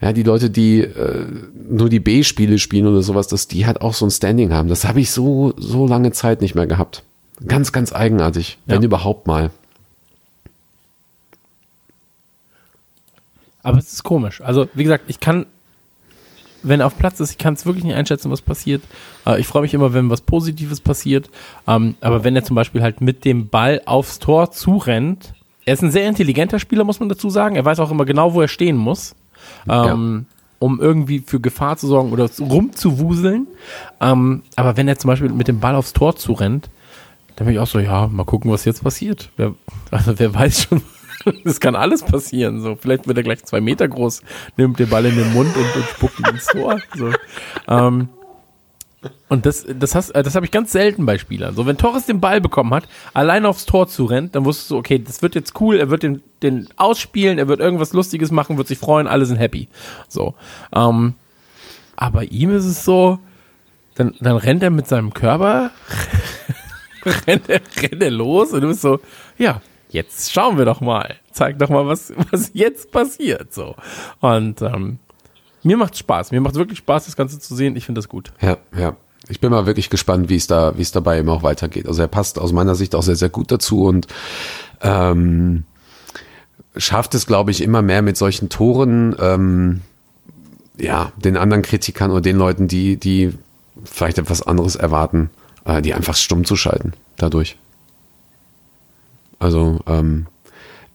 [0.00, 1.26] ja, die Leute, die äh,
[1.68, 4.68] nur die B-Spiele spielen oder sowas, dass die halt auch so ein Standing haben.
[4.68, 7.02] Das habe ich so, so lange Zeit nicht mehr gehabt.
[7.46, 8.86] Ganz, ganz eigenartig, wenn Ja.
[8.86, 9.50] überhaupt mal.
[13.62, 14.40] Aber es ist komisch.
[14.42, 15.46] Also, wie gesagt, ich kann,
[16.64, 18.82] wenn er auf Platz ist, ich kann es wirklich nicht einschätzen, was passiert.
[19.26, 21.30] Äh, ich freue mich immer, wenn was Positives passiert.
[21.66, 25.34] Ähm, aber wenn er zum Beispiel halt mit dem Ball aufs Tor zurennt,
[25.64, 27.56] er ist ein sehr intelligenter Spieler, muss man dazu sagen.
[27.56, 29.14] Er weiß auch immer genau, wo er stehen muss.
[29.68, 30.26] Ähm,
[30.58, 33.46] um irgendwie für Gefahr zu sorgen oder rumzuwuseln.
[34.00, 36.70] Ähm, aber wenn er zum Beispiel mit dem Ball aufs Tor zurennt,
[37.36, 39.30] dann bin ich auch so, ja, mal gucken, was jetzt passiert.
[39.36, 39.54] Wer,
[39.90, 40.82] also wer weiß schon,
[41.44, 42.60] es kann alles passieren.
[42.60, 44.22] So, vielleicht wird er gleich zwei Meter groß,
[44.56, 46.80] nimmt den Ball in den Mund und, und spuckt ihn ins Tor.
[46.96, 47.10] So.
[47.68, 48.08] Ähm,
[49.28, 51.54] und das, das, hast- äh, das habe ich ganz selten bei Spielern.
[51.54, 54.76] So, wenn Torres den Ball bekommen hat, allein aufs Tor zu rennt, dann wusstest du,
[54.78, 58.56] okay, das wird jetzt cool, er wird den, den ausspielen, er wird irgendwas Lustiges machen,
[58.56, 59.68] wird sich freuen, alle sind happy.
[60.08, 60.34] So.
[60.74, 61.14] Ähm,
[61.96, 63.18] aber ihm ist es so,
[63.94, 65.70] dann, dann rennt er mit seinem Körper,
[67.26, 69.00] rennt, er, rennt er los und du bist so,
[69.38, 69.60] ja,
[69.94, 71.14] jetzt schauen wir doch mal.
[71.30, 73.54] Zeig doch mal, was, was jetzt passiert.
[73.54, 73.76] So.
[74.20, 74.98] Und ähm,
[75.62, 76.32] mir macht Spaß.
[76.32, 77.76] Mir macht wirklich Spaß, das Ganze zu sehen.
[77.76, 78.32] Ich finde das gut.
[78.40, 78.96] Ja, ja.
[79.28, 81.88] Ich bin mal wirklich gespannt, wie es da, es dabei eben auch weitergeht.
[81.88, 84.06] Also er passt aus meiner Sicht auch sehr, sehr gut dazu und
[84.82, 85.64] ähm,
[86.76, 89.80] schafft es, glaube ich, immer mehr mit solchen Toren, ähm,
[90.76, 93.32] ja, den anderen Kritikern oder den Leuten, die, die
[93.84, 95.30] vielleicht etwas anderes erwarten,
[95.64, 97.56] äh, die einfach stumm zu schalten dadurch.
[99.44, 100.26] Also ähm,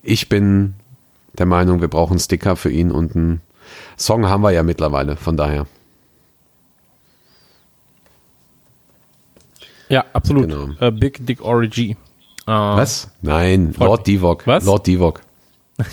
[0.01, 0.73] ich bin
[1.37, 3.41] der Meinung, wir brauchen einen Sticker für ihn und einen
[3.95, 5.67] Song haben wir ja mittlerweile, von daher.
[9.87, 10.49] Ja, absolut.
[10.49, 10.69] Genau.
[10.79, 11.91] Äh, Big Dick Origi.
[11.91, 11.95] Äh,
[12.47, 13.11] Was?
[13.21, 14.07] Nein, Lord.
[14.07, 14.47] Divok.
[14.47, 14.65] Was?
[14.65, 15.21] Lord Divok.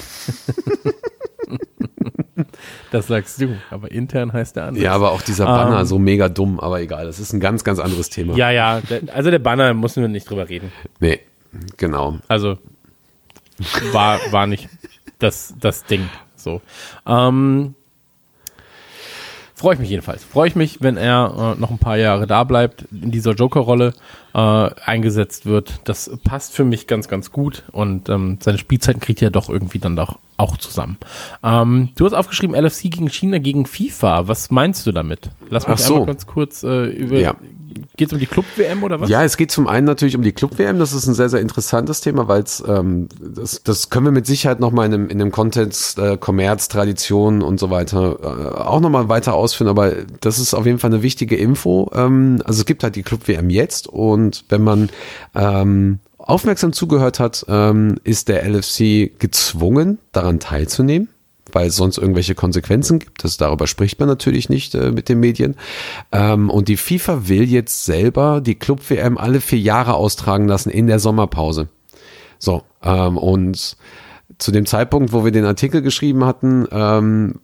[2.90, 4.84] Das sagst du, aber intern heißt der andere.
[4.84, 5.86] Ja, aber auch dieser Banner, Ähm.
[5.86, 8.36] so mega dumm, aber egal, das ist ein ganz, ganz anderes Thema.
[8.36, 8.80] Ja, ja.
[9.12, 10.70] Also der Banner müssen wir nicht drüber reden.
[11.00, 11.20] Nee,
[11.76, 12.18] genau.
[12.28, 12.58] Also
[13.92, 14.68] war, war nicht
[15.18, 16.08] das, das Ding.
[16.36, 16.60] So.
[17.06, 17.74] Ähm,
[19.58, 20.22] Freue ich mich jedenfalls.
[20.22, 23.94] Freue ich mich, wenn er äh, noch ein paar Jahre da bleibt, in dieser Joker-Rolle
[24.34, 25.80] äh, eingesetzt wird.
[25.84, 29.78] Das passt für mich ganz, ganz gut und ähm, seine Spielzeiten kriegt er doch irgendwie
[29.78, 30.98] dann doch auch zusammen.
[31.42, 34.28] Ähm, du hast aufgeschrieben, LFC gegen China gegen FIFA.
[34.28, 35.30] Was meinst du damit?
[35.48, 35.94] Lass mich Ach so.
[35.94, 37.18] einmal ganz kurz äh, über.
[37.18, 37.34] Ja.
[37.96, 39.08] Geht es um die Club-WM oder was?
[39.08, 40.78] Ja, es geht zum einen natürlich um die Club-WM.
[40.78, 44.60] Das ist ein sehr, sehr interessantes Thema, weil ähm, das, das können wir mit Sicherheit
[44.60, 49.08] nochmal in einem, in einem Kontext äh, Kommerz, Tradition und so weiter äh, auch nochmal
[49.08, 49.68] weiter ausführen.
[49.68, 51.90] Aber das ist auf jeden Fall eine wichtige Info.
[51.94, 54.90] Ähm, also es gibt halt die Club-WM jetzt und wenn man
[55.34, 61.08] ähm, aufmerksam zugehört hat, ähm, ist der LFC gezwungen, daran teilzunehmen
[61.56, 63.24] weil es sonst irgendwelche Konsequenzen gibt.
[63.24, 65.56] Das, darüber spricht man natürlich nicht äh, mit den Medien.
[66.12, 70.86] Ähm, und die FIFA will jetzt selber die Club-WM alle vier Jahre austragen lassen in
[70.86, 71.68] der Sommerpause.
[72.38, 73.78] So, ähm, und
[74.36, 77.36] zu dem Zeitpunkt, wo wir den Artikel geschrieben hatten, ähm,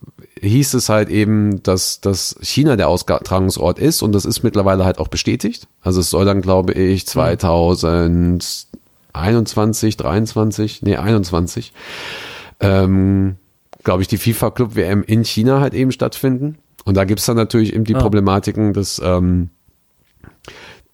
[0.43, 4.99] hieß es halt eben, dass, dass China der Austragungsort ist und das ist mittlerweile halt
[4.99, 5.69] auch bestätigt.
[5.81, 11.73] Also es soll dann, glaube ich, 2021, 23, nee, 21,
[12.61, 13.37] ähm,
[13.85, 16.59] glaube ich, die FIFA Club WM in China halt eben stattfinden.
[16.85, 18.01] Und da gibt's dann natürlich eben die Ah.
[18.01, 19.51] Problematiken, dass ähm,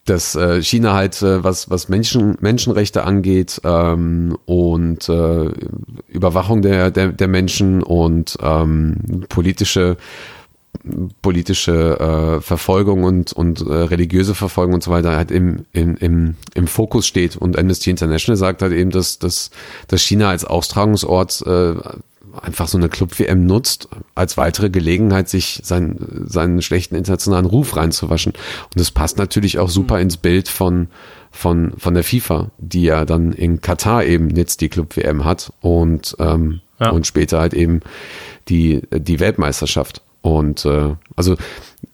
[0.04, 5.50] dass äh, China halt äh, was was Menschen Menschenrechte angeht ähm, und äh,
[6.08, 9.96] Überwachung der der, der Menschen und ähm, politische
[11.22, 16.36] politische äh, Verfolgung und und äh, religiöse Verfolgung und so weiter halt im, im im
[16.54, 19.50] im Fokus steht und Amnesty International sagt halt eben dass dass
[19.88, 21.74] dass China als Austragungsort äh,
[22.42, 28.32] einfach so eine Club-WM nutzt, als weitere Gelegenheit, sich seinen, seinen schlechten internationalen Ruf reinzuwaschen.
[28.32, 30.88] Und das passt natürlich auch super ins Bild von,
[31.30, 36.16] von, von der FIFA, die ja dann in Katar eben jetzt die Club-WM hat und,
[36.18, 36.90] ähm, Ja.
[36.90, 37.80] und später halt eben
[38.48, 40.02] die, die Weltmeisterschaft.
[40.20, 41.36] Und äh, also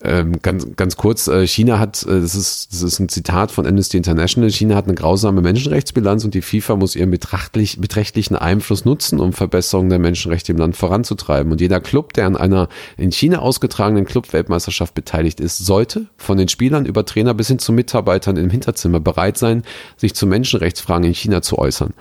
[0.03, 3.67] ähm, ganz, ganz kurz, äh, China hat, äh, das, ist, das ist ein Zitat von
[3.67, 8.85] Amnesty International, China hat eine grausame Menschenrechtsbilanz und die FIFA muss ihren betrachtlich, beträchtlichen Einfluss
[8.85, 11.53] nutzen, um Verbesserungen der Menschenrechte im Land voranzutreiben.
[11.53, 16.49] Und jeder Club, der an einer in China ausgetragenen Club-Weltmeisterschaft beteiligt ist, sollte von den
[16.49, 19.63] Spielern über Trainer bis hin zu Mitarbeitern im Hinterzimmer bereit sein,
[19.97, 21.93] sich zu Menschenrechtsfragen in China zu äußern.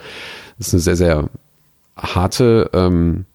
[0.58, 1.30] Das ist eine sehr, sehr
[1.96, 3.26] harte ähm,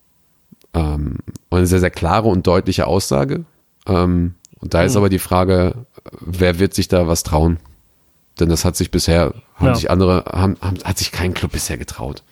[0.75, 1.17] ähm,
[1.51, 3.45] eine sehr, sehr klare und deutliche Aussage.
[3.87, 5.87] Ähm, und da ist aber die Frage,
[6.21, 7.59] wer wird sich da was trauen?
[8.41, 9.75] Denn das hat sich bisher, haben Ja.
[9.75, 12.23] sich andere, haben, haben, hat sich kein Club bisher getraut.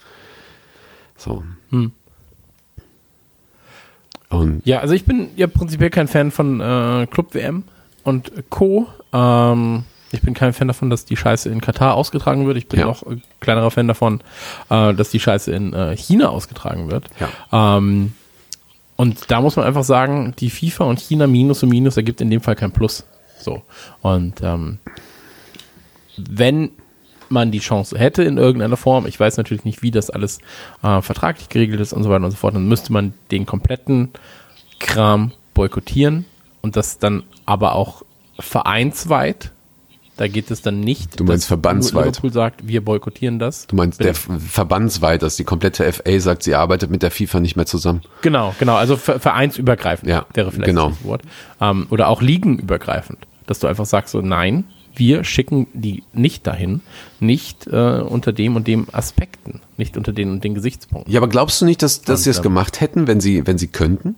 [1.16, 1.42] So.
[4.28, 7.64] Und Ja, also ich bin ja prinzipiell kein Fan von äh, Club WM
[8.02, 8.86] und Co.
[9.12, 12.56] Ähm, ich bin kein Fan davon, dass die Scheiße in Katar ausgetragen wird.
[12.56, 12.86] Ich bin Ja.
[12.86, 14.20] auch äh, kleinerer Fan davon,
[14.68, 17.06] äh, dass die Scheiße in äh, China ausgetragen wird.
[17.52, 18.12] Ähm,
[18.96, 22.30] und da muss man einfach sagen, die FIFA und China Minus und Minus ergibt in
[22.30, 23.04] dem Fall kein Plus.
[23.38, 23.62] So.
[24.00, 24.78] Und ähm,
[26.16, 26.70] wenn
[27.28, 30.38] man die Chance hätte in irgendeiner Form, ich weiß natürlich nicht, wie das alles
[30.82, 34.10] äh, vertraglich geregelt ist und so weiter und so fort, dann müsste man den kompletten
[34.78, 36.24] Kram boykottieren
[36.62, 38.02] und das dann aber auch
[38.38, 39.52] vereinsweit.
[40.16, 41.20] Da geht es dann nicht.
[41.20, 42.06] Du meinst dass verbandsweit?
[42.06, 43.66] Liverpool sagt, wir boykottieren das.
[43.66, 44.12] du meinst Bitte?
[44.12, 48.00] der verbandsweit, dass die komplette FA sagt, sie arbeitet mit der FIFA nicht mehr zusammen.
[48.22, 48.76] Genau, genau.
[48.76, 50.90] Also ver vereinsübergreifend Ja, wäre vielleicht genau.
[50.90, 51.22] das Wort.
[51.60, 53.18] Ähm, oder auch ligenübergreifend.
[53.46, 54.64] Dass du einfach sagst so, nein,
[54.94, 56.80] wir schicken die nicht dahin,
[57.20, 61.12] nicht äh, unter dem und dem Aspekten, nicht unter den und den Gesichtspunkten.
[61.12, 63.46] Ja, aber glaubst du nicht, dass, dass Und, sie es ähm, gemacht hätten, wenn sie,
[63.46, 64.16] wenn sie könnten?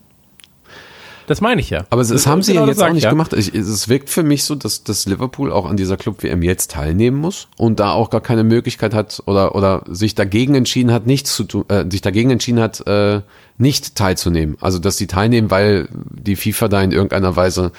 [1.28, 1.84] Das meine ich ja.
[1.90, 3.10] Aber das, Das- haben sie genau ja jetzt auch ich, nicht ja.
[3.10, 3.32] gemacht.
[3.34, 7.18] Ich, es wirkt für mich so, dass, dass Liverpool auch an dieser Club-WM jetzt teilnehmen
[7.18, 11.36] muss und da auch gar keine Möglichkeit hat oder, oder sich dagegen entschieden hat, nichts
[11.36, 13.20] zu tun, äh, sich dagegen entschieden hat, äh,
[13.58, 14.56] nicht teilzunehmen.
[14.60, 17.72] Also, dass sie teilnehmen, weil die FIFA da in irgendeiner Weise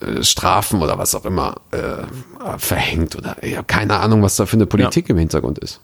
[0.00, 4.46] äh, Strafen oder was auch immer äh, verhängt oder ich habe keine Ahnung, was da
[4.46, 5.80] für eine Politik im Hintergrund ist.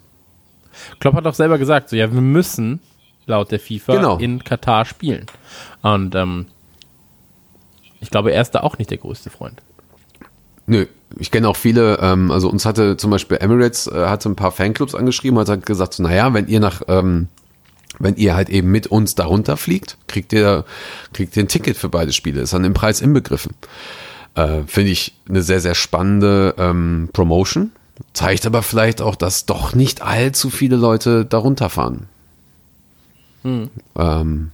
[0.99, 2.81] Klopp hat doch selber gesagt, so ja, wir müssen
[3.29, 4.17] laut der FIFA Genau.
[4.19, 5.27] in Katar spielen.
[5.83, 6.47] Und ähm,
[8.01, 9.61] ich glaube, er ist da auch nicht der größte Freund.
[10.67, 10.87] Nö,
[11.19, 14.53] ich kenne auch viele, ähm, also uns hatte zum Beispiel Emirates, äh, hatte ein paar
[14.53, 17.29] Fanclubs angeschrieben, hat halt gesagt, so, naja, wenn ihr nach, ähm,
[17.99, 20.65] wenn ihr halt eben mit uns darunter fliegt, kriegt ihr,
[21.13, 23.55] kriegt ihr ein Ticket für beide Spiele, ist dann im Preis inbegriffen.
[24.35, 27.73] Äh, Finde ich eine sehr, sehr spannende ähm, Promotion.
[28.13, 32.09] Zeigt aber vielleicht auch, dass doch nicht allzu viele Leute darunter fahren.
[33.97, 34.51] Ähm,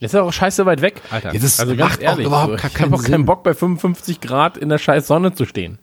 [0.00, 1.32] Das ist ja auch scheiße weit weg, Alter.
[1.34, 3.24] Ja, das also ganz macht auch ehrlich, überhaupt so, gar ich keinen habe auch keinen.
[3.26, 5.78] Bock bei 55 Grad in der scheiß Sonne zu stehen.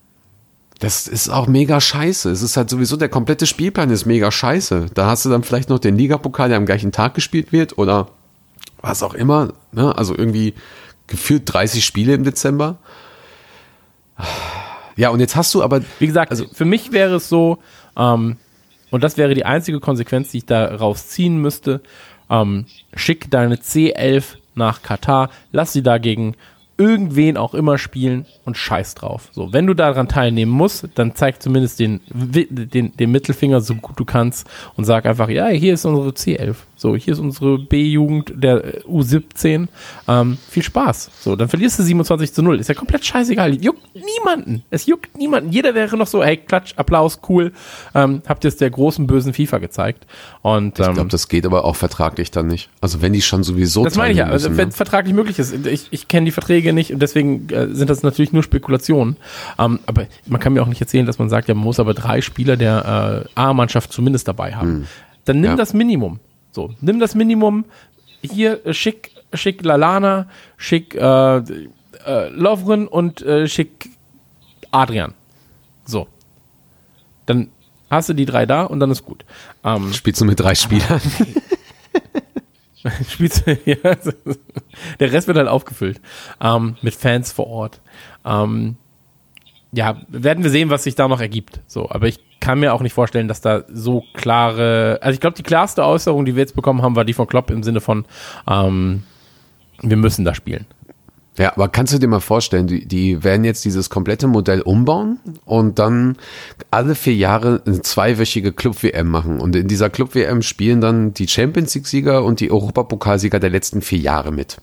[0.80, 2.30] Das ist auch mega scheiße.
[2.30, 4.88] Es ist halt sowieso, der komplette Spielplan ist mega scheiße.
[4.94, 8.10] Da hast du dann vielleicht noch den Ligapokal, der am gleichen Tag gespielt wird oder
[8.82, 9.54] was auch immer.
[9.72, 9.98] Ne?
[9.98, 10.54] Also irgendwie
[11.08, 12.78] gefühlt 30 Spiele im Dezember.
[14.96, 17.60] Ja, und jetzt hast du aber, Wie gesagt, Also- für mich wäre es so,
[17.96, 18.38] ähm,
[18.92, 21.82] und das wäre die einzige Konsequenz, die ich daraus ziehen müsste,
[22.30, 22.66] ähm,
[22.96, 26.36] schick deine C11 nach Katar, lass sie dagegen
[26.78, 29.30] irgendwen auch immer spielen und scheiß drauf.
[29.32, 34.00] So, wenn du daran teilnehmen musst, dann zeig zumindest den, den, den Mittelfinger so gut
[34.00, 36.56] du kannst und sag einfach, ja, hier ist unsere C11.
[36.80, 39.68] So, hier ist unsere B-Jugend der äh, U17.
[40.08, 41.10] Ähm, viel Spaß.
[41.20, 42.60] So, dann verlierst du 27 zu 0.
[42.60, 43.56] Ist ja komplett scheißegal.
[43.56, 44.64] Juckt niemanden.
[44.70, 45.52] Es juckt niemanden.
[45.52, 47.52] Jeder wäre noch so, hey, Klatsch, Applaus, cool.
[47.96, 50.06] Ähm, habt ihr es der großen bösen FIFA gezeigt.
[50.44, 52.70] Und Ich ähm, glaube, das geht aber auch vertraglich dann nicht.
[52.80, 54.26] Also wenn die schon sowieso das meine ich ja.
[54.28, 54.70] Also, wenn ne?
[54.70, 55.66] es vertraglich möglich ist.
[55.66, 59.18] Ich, ich kenne die Verträge nicht und deswegen äh, sind das natürlich nur Spekulationen.
[59.58, 61.96] Ähm, aber man kann mir auch nicht erzählen, dass man sagt, ja, man muss aber
[61.96, 64.88] drei Spieler der äh, A-Mannschaft zumindest dabei haben.
[65.26, 65.56] Dann nimm Ja.
[65.56, 66.20] das Minimum.
[66.58, 67.66] So, nimm das Minimum.
[68.24, 70.28] Hier äh, schick, schick Lalana,
[70.58, 73.92] schick äh, äh, Lovren und äh, schick
[74.72, 75.14] Adrian.
[75.86, 76.08] So.
[77.28, 77.52] Dann
[77.92, 79.24] hast du die drei da und dann ist gut.
[79.64, 81.00] Ähm, Spielst du mit drei Spielern?
[83.08, 83.76] Spielst du, ja,
[85.00, 86.02] der Rest wird halt aufgefüllt
[86.42, 87.82] ähm, mit Fans vor Ort.
[88.26, 88.78] Ähm,
[89.72, 91.62] ja, werden wir sehen, was sich da noch ergibt.
[91.68, 95.00] So, aber ich kann mir auch nicht vorstellen, dass da so klare.
[95.02, 97.52] Also ich glaube, die klarste Äußerung, die wir jetzt bekommen haben, war die von Klopp
[97.52, 98.06] im Sinne von
[98.48, 99.04] ähm,
[99.82, 100.66] wir müssen da spielen.
[101.38, 105.20] Ja, aber kannst du dir mal vorstellen, die, die werden jetzt dieses komplette Modell umbauen
[105.46, 106.18] und dann
[106.72, 109.40] alle vier Jahre eine zweiwöchige Club-WM machen.
[109.40, 114.00] Und in dieser Club-WM spielen dann die Champions League-Sieger und die Europapokalsieger der letzten vier
[114.00, 114.58] Jahre mit.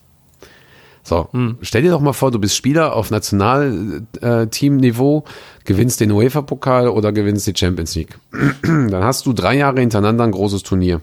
[1.07, 1.29] So,
[1.61, 5.25] stell dir doch mal vor, du bist Spieler auf Nationalteamniveau,
[5.65, 8.19] gewinnst den UEFA-Pokal oder gewinnst die Champions League.
[8.63, 11.03] Dann hast du drei Jahre hintereinander ein großes Turnier.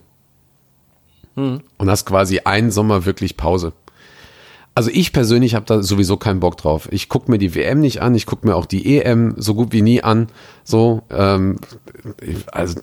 [1.36, 3.74] Und hast quasi einen Sommer wirklich Pause.
[4.74, 6.88] Also ich persönlich habe da sowieso keinen Bock drauf.
[6.92, 9.72] Ich gucke mir die WM nicht an, ich gucke mir auch die EM so gut
[9.74, 10.28] wie nie an.
[10.64, 11.58] So, ähm,
[12.22, 12.80] ich- also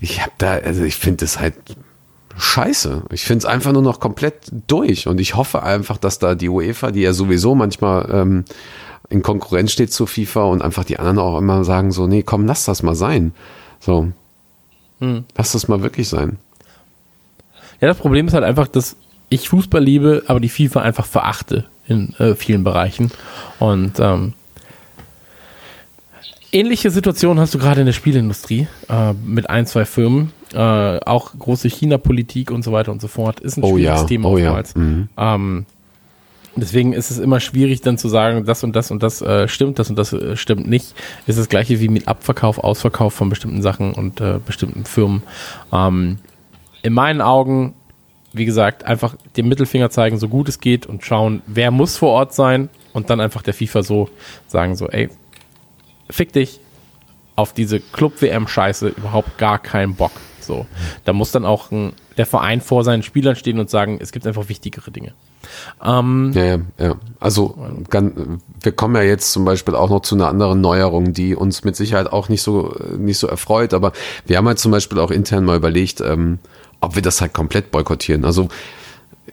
[0.00, 1.54] ich habe da, also ich finde das halt
[2.36, 3.02] scheiße.
[3.10, 6.48] Ich finde es einfach nur noch komplett durch und ich hoffe einfach, dass da die
[6.48, 8.44] UEFA, die ja sowieso manchmal ähm,
[9.08, 12.46] in Konkurrenz steht zu FIFA und einfach die anderen auch immer sagen so, nee, komm,
[12.46, 13.32] lass das mal sein.
[13.80, 14.08] So,
[15.36, 16.38] lass das mal wirklich sein.
[17.80, 18.96] Ja, das Problem ist halt einfach, dass
[19.28, 23.10] ich Fußball liebe, aber die FIFA einfach verachte in äh, vielen Bereichen.
[23.58, 24.32] Und ähm,
[26.52, 30.32] ähnliche Situation hast du gerade in der Spielindustrie äh, mit ein, zwei Firmen.
[30.52, 33.40] Äh, auch große China-Politik und so weiter und so fort.
[33.40, 34.48] Ist ein Oh schwieriges ja, Thema oh ja.
[34.48, 34.74] oftmals.
[34.76, 35.08] Mhm.
[35.16, 35.66] Ähm,
[36.56, 39.78] deswegen ist es immer schwierig, dann zu sagen, das und das und das äh, stimmt,
[39.78, 40.94] das und das äh, stimmt nicht.
[41.26, 45.22] Ist das gleiche wie mit Abverkauf, Ausverkauf von bestimmten Sachen und äh, bestimmten Firmen.
[45.72, 46.18] Ähm,
[46.82, 47.74] in meinen Augen,
[48.32, 52.10] wie gesagt, einfach den Mittelfinger zeigen, so gut es geht und schauen, wer muss vor
[52.10, 54.08] Ort sein und dann einfach der FIFA so
[54.46, 55.10] sagen, so, ey,
[56.10, 56.60] fick dich
[57.36, 60.12] auf diese Club-WM-Scheiße überhaupt gar keinen Bock.
[60.40, 60.64] So,
[61.04, 64.26] da muss dann auch ein, der Verein vor seinen Spielern stehen und sagen, es gibt
[64.26, 65.12] einfach wichtigere Dinge.
[65.84, 66.94] Ähm, Ja, ja, ja.
[67.20, 67.56] Also
[67.90, 71.64] gan- wir kommen ja jetzt zum Beispiel auch noch zu einer anderen Neuerung, die uns
[71.64, 73.74] mit Sicherheit auch nicht so nicht so erfreut.
[73.74, 73.92] Aber
[74.24, 76.38] wir haben halt zum Beispiel auch intern mal überlegt, ähm,
[76.80, 78.24] ob wir das halt komplett boykottieren.
[78.24, 78.48] Also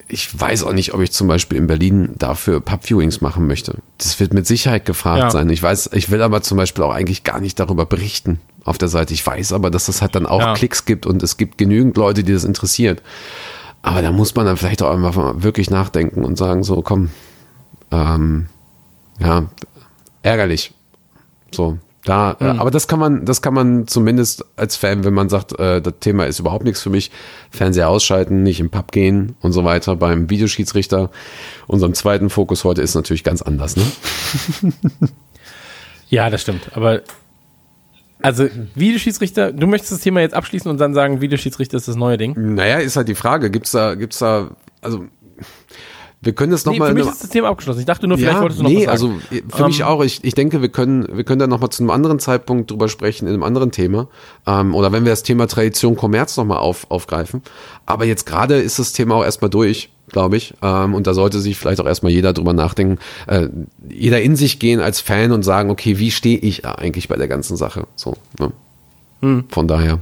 [0.06, 3.78] ich weiß auch nicht, ob ich zum Beispiel in Berlin dafür Pub-Viewings machen möchte.
[3.98, 5.30] Das wird mit Sicherheit gefragt Ja.
[5.30, 5.48] sein.
[5.50, 8.88] Ich weiß, ich will aber zum Beispiel auch eigentlich gar nicht darüber berichten auf der
[8.88, 9.14] Seite.
[9.14, 10.54] Ich weiß aber, dass es halt dann auch Ja.
[10.54, 13.02] Klicks gibt und es gibt genügend Leute, die das interessiert.
[13.82, 17.10] Aber da muss man dann vielleicht auch einfach mal wirklich nachdenken und sagen, so, komm,
[17.90, 18.46] ähm,
[19.20, 19.46] ja,
[20.22, 20.72] ärgerlich.
[21.50, 25.28] So, da, äh, aber das kann man, das kann man zumindest als Fan, wenn man
[25.28, 27.10] sagt, äh, das Thema ist überhaupt nichts für mich,
[27.50, 29.96] Fernseher ausschalten, nicht im Pub gehen und so weiter.
[29.96, 31.10] Beim Videoschiedsrichter,
[31.66, 33.84] unserem zweiten Fokus heute ist natürlich ganz anders, ne?
[36.10, 36.76] Ja, das stimmt.
[36.76, 37.02] Aber
[38.22, 42.16] also Videoschiedsrichter, du möchtest das Thema jetzt abschließen und dann sagen, Videoschiedsrichter ist das neue
[42.16, 42.54] Ding.
[42.54, 44.50] Naja, ist halt die Frage, gibt's da, gibt's da,
[44.80, 45.06] also
[46.24, 46.88] wir können das Nee, nochmal.
[46.88, 47.80] für mich ist das Thema abgeschlossen.
[47.80, 49.20] Ich dachte nur, vielleicht ja, wolltest du noch nee, was sagen.
[49.20, 50.02] also äh, für mich Ähm, auch.
[50.02, 53.26] Ich, ich denke, wir können, wir können da nochmal zu einem anderen Zeitpunkt drüber sprechen,
[53.26, 54.08] in einem anderen Thema.
[54.46, 57.42] Ähm, oder wenn wir das Thema Tradition, Kommerz nochmal auf, aufgreifen.
[57.86, 60.54] Aber jetzt gerade ist das Thema auch erstmal durch, glaube ich.
[60.62, 63.48] Ähm, und da sollte sich vielleicht auch erstmal jeder drüber nachdenken, äh,
[63.88, 67.28] jeder in sich gehen als Fan und sagen, okay, wie stehe ich eigentlich bei der
[67.28, 67.86] ganzen Sache?
[67.96, 68.52] So, ne?
[69.20, 69.44] Hm.
[69.50, 70.00] Von daher.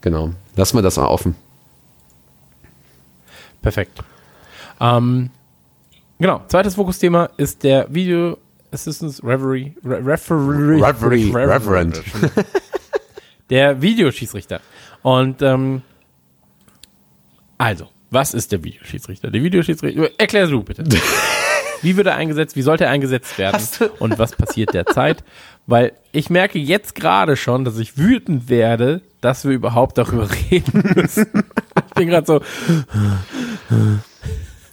[0.00, 0.30] Genau.
[0.56, 1.34] Lassen wir das mal offen.
[3.62, 3.98] Perfekt.
[4.80, 5.30] Ähm,
[6.18, 8.38] genau, zweites Fokusthema ist der Video
[8.72, 9.72] Assistance Referee.
[9.84, 10.82] Re Referee.
[10.82, 12.02] Referee, Reverend.
[13.50, 14.60] Der Videoschiedsrichter.
[15.02, 15.82] Und ähm,
[17.58, 19.30] also, was ist der Videoschiedsrichter?
[19.30, 20.84] Der Videoschiedsrichter, erklär du bitte.
[21.82, 22.56] Wie wird er eingesetzt?
[22.56, 23.62] Wie sollte er eingesetzt werden?
[23.98, 25.22] Und was passiert derzeit?
[25.66, 30.82] Weil ich merke jetzt gerade schon, dass ich wütend werde, dass wir überhaupt darüber reden
[30.96, 31.44] müssen.
[31.88, 32.40] Ich bin gerade so,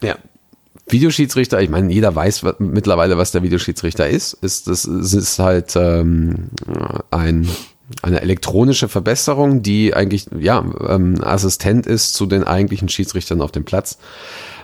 [0.04, 0.18] Ja.
[0.88, 4.34] Videoschiedsrichter, ich meine, jeder weiß mittlerweile, was der Videoschiedsrichter ist.
[4.34, 6.50] ist das ist halt ähm,
[7.10, 7.48] ein,
[8.02, 13.64] eine elektronische Verbesserung, die eigentlich ja ähm, Assistent ist zu den eigentlichen Schiedsrichtern auf dem
[13.64, 13.98] Platz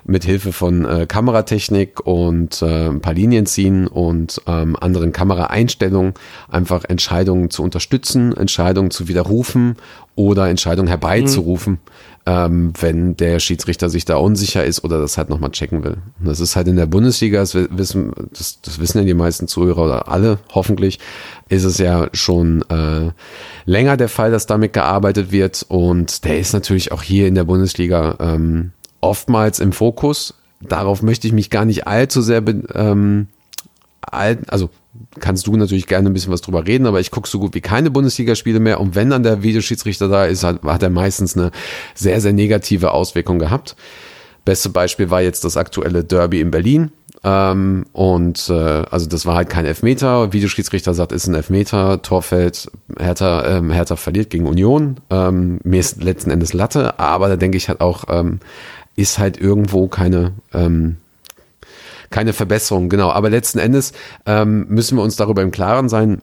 [0.03, 6.13] mit Hilfe von äh, Kameratechnik und äh, ein paar Linien ziehen und ähm, anderen Kameraeinstellungen
[6.49, 9.75] einfach Entscheidungen zu unterstützen, Entscheidungen zu widerrufen
[10.19, 11.79] oder Entscheidungen herbeizurufen, mhm.
[12.25, 15.97] ähm, wenn der Schiedsrichter sich da unsicher ist oder das halt nochmal checken will.
[16.19, 19.47] Und das ist halt in der Bundesliga, das wissen, das, das wissen ja die meisten
[19.47, 20.99] Zuhörer oder alle hoffentlich,
[21.47, 23.11] ist es ja schon äh,
[23.63, 27.45] länger der Fall, dass damit gearbeitet wird und der ist natürlich auch hier in der
[27.45, 28.71] Bundesliga ähm,
[29.01, 30.35] oftmals im Fokus.
[30.61, 32.43] Darauf möchte ich mich gar nicht allzu sehr,
[32.73, 33.27] ähm,
[34.01, 34.69] all, also
[35.19, 37.61] kannst du natürlich gerne ein bisschen was drüber reden, aber ich gucke so gut wie
[37.61, 41.51] keine Bundesligaspiele mehr und wenn dann der Videoschiedsrichter da ist, hat, hat er meistens eine
[41.95, 43.75] sehr, sehr negative Auswirkung gehabt.
[44.45, 46.91] Beste Beispiel war jetzt das aktuelle Derby in Berlin.
[47.23, 50.31] Ähm, und äh, also das war halt kein Elfmeter.
[50.31, 52.01] Videoschiedsrichter sagt, ist ein Elfmeter.
[52.01, 54.97] Torfeld, Hertha, ähm, Hertha verliert gegen Union.
[55.09, 58.39] Ähm, mir ist letzten Endes Latte, aber da denke ich halt auch, ähm,
[58.99, 60.97] ist halt irgendwo keine, ähm,
[62.09, 63.09] keine Verbesserung, genau.
[63.11, 63.93] Aber letzten Endes
[64.25, 66.21] ähm, müssen wir uns darüber im Klaren sein,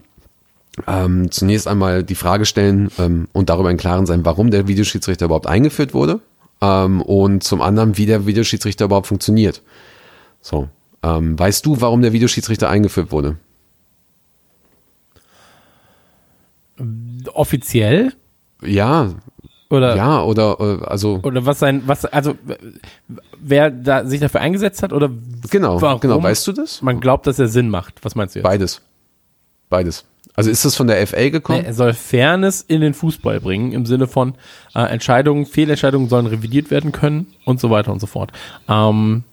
[0.87, 5.25] ähm, zunächst einmal die Frage stellen ähm, und darüber im Klaren sein, warum der Videoschiedsrichter
[5.25, 6.21] überhaupt eingeführt wurde
[6.61, 9.63] ähm, und zum anderen, wie der Videoschiedsrichter überhaupt funktioniert.
[10.43, 10.69] So,
[11.03, 13.37] ähm, weißt du, warum der Videoschiedsrichter eingeführt wurde?
[17.33, 18.13] Offiziell?
[18.63, 19.15] Ja,
[19.69, 22.35] oder ja, oder äh, also oder was sein was also
[23.41, 25.11] wer da sich dafür eingesetzt hat oder
[25.51, 26.83] genau warum genau weißt du das?
[26.83, 28.05] Man glaubt, dass er Sinn macht.
[28.05, 28.45] Was meinst du jetzt?
[28.45, 28.83] Beides,
[29.69, 30.05] beides.
[30.37, 31.63] Also ist das von der FA gekommen?
[31.63, 34.35] Nee, er soll Fairness in den Fußball bringen im Sinne von
[34.75, 38.33] äh, Entscheidungen, Fehlentscheidungen sollen revidiert werden können und so weiter und so fort.
[38.69, 39.25] Ähm,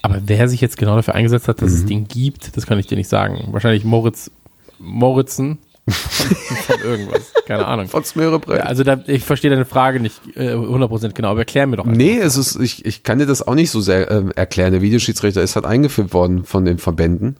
[0.00, 1.76] aber wer sich jetzt genau dafür eingesetzt hat, dass mhm.
[1.76, 3.48] es den gibt, das kann ich dir nicht sagen.
[3.50, 4.30] Wahrscheinlich Moritz
[4.78, 5.58] Moritzen
[5.90, 7.32] von, irgendwas.
[7.46, 7.88] Keine Ahnung.
[7.88, 8.58] Von Smörebrett.
[8.58, 11.84] Ja, also da, ich verstehe deine Frage nicht äh, 100% genau, aber erklär mir doch
[11.84, 11.96] einfach.
[11.96, 14.72] Nee, es ist, ich, ich kann dir das auch nicht so sehr äh, erklären.
[14.72, 17.36] Der Videoschiedsrichter ist halt eingeführt worden von den Verbänden.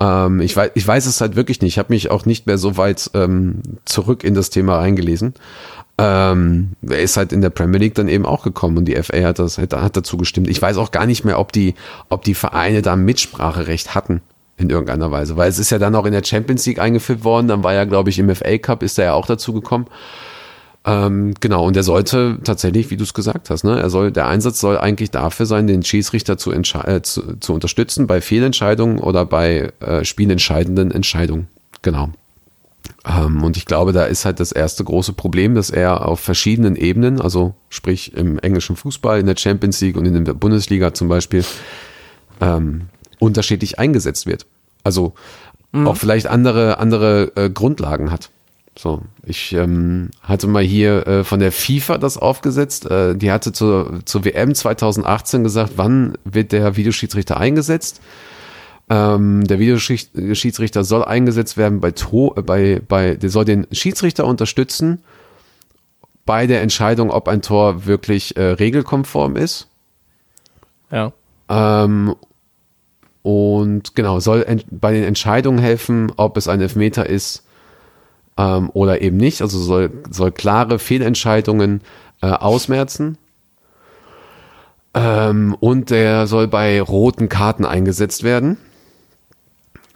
[0.00, 1.74] Ähm, ich, weiß, ich weiß es halt wirklich nicht.
[1.74, 5.34] Ich habe mich auch nicht mehr so weit ähm, zurück in das Thema reingelesen.
[5.98, 9.22] Ähm, er ist halt in der Premier League dann eben auch gekommen und die FA
[9.22, 10.48] hat, das, hat dazu gestimmt.
[10.48, 11.74] Ich weiß auch gar nicht mehr, ob die,
[12.08, 14.22] ob die Vereine da Mitspracherecht hatten
[14.60, 17.48] in irgendeiner Weise, weil es ist ja dann auch in der Champions League eingeführt worden,
[17.48, 19.86] dann war ja, glaube ich, im FA Cup ist er ja auch dazu gekommen.
[20.84, 24.28] Ähm, genau, und er sollte tatsächlich, wie du es gesagt hast, ne, er soll, der
[24.28, 29.26] Einsatz soll eigentlich dafür sein, den Schiedsrichter zu, äh, zu, zu, unterstützen bei Fehlentscheidungen oder
[29.26, 31.48] bei äh, spielentscheidenden Entscheidungen.
[31.82, 32.10] Genau.
[33.06, 36.76] Ähm, und ich glaube, da ist halt das erste große Problem, dass er auf verschiedenen
[36.76, 41.08] Ebenen, also sprich im englischen Fußball, in der Champions League und in der Bundesliga zum
[41.08, 41.44] Beispiel,
[42.40, 42.86] ähm,
[43.20, 44.46] unterschiedlich eingesetzt wird.
[44.82, 45.14] Also
[45.72, 45.86] mhm.
[45.86, 48.30] auch vielleicht andere, andere äh, Grundlagen hat.
[48.76, 52.90] So, ich ähm, hatte mal hier äh, von der FIFA das aufgesetzt.
[52.90, 58.00] Äh, die hatte zur, zur WM 2018 gesagt, wann wird der Videoschiedsrichter eingesetzt?
[58.88, 64.24] Ähm, der Videoschiedsrichter soll eingesetzt werden bei, to äh, bei, bei, der soll den Schiedsrichter
[64.24, 65.02] unterstützen
[66.24, 69.68] bei der Entscheidung, ob ein Tor wirklich äh, regelkonform ist.
[70.90, 71.12] Ja.
[71.48, 72.14] Ähm,
[73.22, 77.44] und genau, soll bei den Entscheidungen helfen, ob es ein Elfmeter ist
[78.38, 79.42] ähm, oder eben nicht.
[79.42, 81.82] Also soll, soll klare Fehlentscheidungen
[82.22, 83.18] äh, ausmerzen.
[84.94, 88.56] Ähm, und der soll bei roten Karten eingesetzt werden.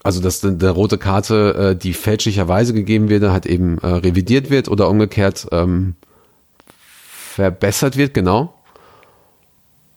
[0.02, 4.68] Also dass eine rote Karte, äh, die fälschlicherweise gegeben wird, halt eben äh, revidiert wird
[4.68, 5.94] oder umgekehrt ähm,
[6.66, 8.54] verbessert wird, genau.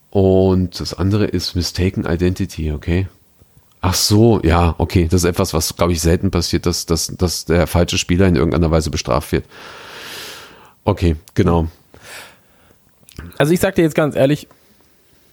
[0.09, 3.07] Und das andere ist Mistaken Identity, okay.
[3.87, 5.07] Ach so, ja, okay.
[5.09, 8.35] Das ist etwas, was, glaube ich, selten passiert, dass, dass, dass der falsche Spieler in
[8.35, 9.45] irgendeiner Weise bestraft wird.
[10.83, 11.69] Okay, genau.
[13.37, 14.49] Also ich sag dir jetzt ganz ehrlich,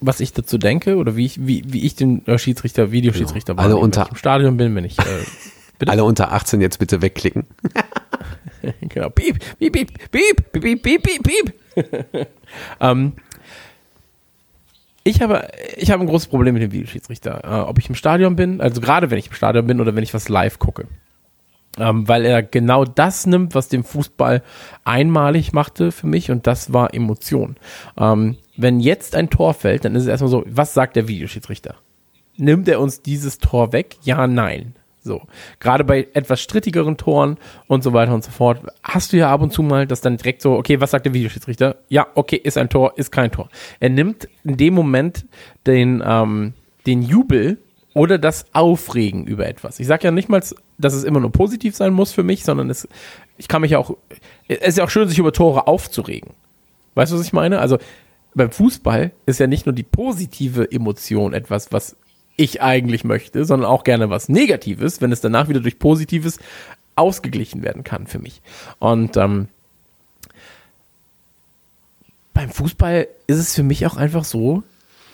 [0.01, 3.65] was ich dazu denke oder wie ich, wie, wie ich den Schiedsrichter, Videoschiedsrichter genau.
[3.65, 5.03] alle unter, wenn ich im Stadion bin, wenn ich äh,
[5.81, 5.91] bitte?
[5.91, 7.47] alle unter 18 jetzt bitte wegklicken.
[8.83, 9.11] genau.
[9.11, 12.29] Piep, piep, piep, piep, piep, piep, piep, piep.
[12.81, 13.15] ähm,
[15.05, 17.43] ich habe, ich habe ein großes Problem mit dem Videoschiedsrichter.
[17.45, 20.03] Äh, ob ich im Stadion bin, also gerade wenn ich im Stadion bin oder wenn
[20.03, 20.87] ich was live gucke.
[21.77, 24.43] Ähm, weil er genau das nimmt, was den Fußball
[24.85, 27.57] einmalig machte für mich und das war Emotion.
[27.99, 31.75] Ähm, wenn jetzt ein Tor fällt, dann ist es erstmal so, was sagt der Videoschiedsrichter?
[32.37, 33.97] Nimmt er uns dieses Tor weg?
[34.03, 34.75] Ja, nein.
[35.05, 35.23] So.
[35.61, 37.37] Gerade bei etwas strittigeren Toren
[37.67, 40.17] und so weiter und so fort, hast du ja ab und zu mal das dann
[40.17, 41.77] direkt so, okay, was sagt der Videoschiedsrichter?
[41.91, 43.51] Ja, okay, ist ein Tor, ist kein Tor.
[43.81, 45.27] Er nimmt in dem Moment
[45.67, 46.55] den, ähm,
[46.87, 47.59] den Jubel
[47.93, 49.79] oder das Aufregen über etwas.
[49.79, 50.43] Ich sage ja nicht mal,
[50.79, 52.89] dass es immer nur positiv sein muss für mich, sondern es,
[53.37, 53.95] ich kann mich ja auch,
[54.49, 56.31] es ist ja auch schön, sich über Tore aufzuregen.
[56.95, 57.59] Weißt du, was ich meine?
[57.59, 57.77] Also
[58.35, 61.97] beim Fußball ist ja nicht nur die positive Emotion etwas, was
[62.37, 66.39] ich eigentlich möchte, sondern auch gerne was Negatives, wenn es danach wieder durch Positives
[66.97, 68.41] ausgeglichen werden kann für mich.
[68.79, 69.49] Und ähm,
[72.33, 74.63] beim Fußball ist es für mich auch einfach so,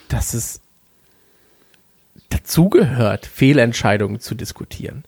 [0.08, 0.60] dass es
[2.30, 5.04] dazugehört, Fehlentscheidungen zu diskutieren.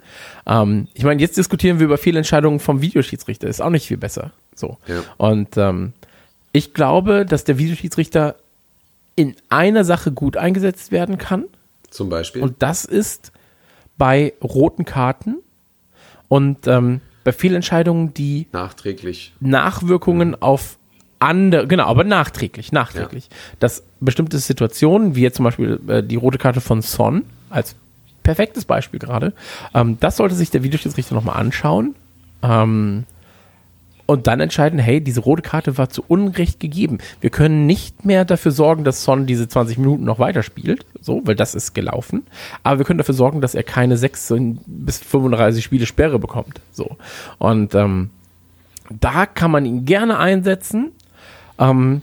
[0.47, 4.33] Ähm, ich meine, jetzt diskutieren wir über Fehlentscheidungen vom Videoschiedsrichter, ist auch nicht viel besser.
[4.55, 4.79] So.
[4.87, 5.03] Ja.
[5.17, 5.93] Und ähm,
[6.53, 8.37] ich glaube, dass der Videoschiedsrichter
[9.17, 11.45] in einer Sache gut eingesetzt werden kann.
[11.93, 12.43] Zum Beispiel.
[12.43, 13.33] Und das ist
[13.99, 15.37] bei roten Karten
[16.29, 19.35] und ähm, bei Fehlentscheidungen, die nachträglich.
[19.41, 20.79] Nachwirkungen auf
[21.19, 23.29] andere, genau, aber nachträglich, nachträglich.
[23.61, 27.77] Dass bestimmte Situationen, wie jetzt zum Beispiel äh, die rote Karte von Son, als
[28.23, 29.35] perfektes Beispiel gerade,
[29.75, 31.95] ähm, das sollte sich der Videoschiedsrichter nochmal anschauen.
[32.43, 33.05] Ähm,
[34.07, 36.99] und dann entscheiden, hey, diese rote Karte war zu Unrecht gegeben.
[37.21, 41.37] Wir können nicht mehr dafür sorgen, dass Son diese 20 Minuten noch weiterspielt, so, weil
[41.37, 42.25] das ist gelaufen.
[42.63, 46.97] Aber wir können dafür sorgen, dass er keine 16 bis 35 Spiele Sperre bekommt, so.
[47.39, 48.11] Und ähm,
[49.01, 50.93] da kann man ihn gerne einsetzen,
[51.59, 52.03] ähm,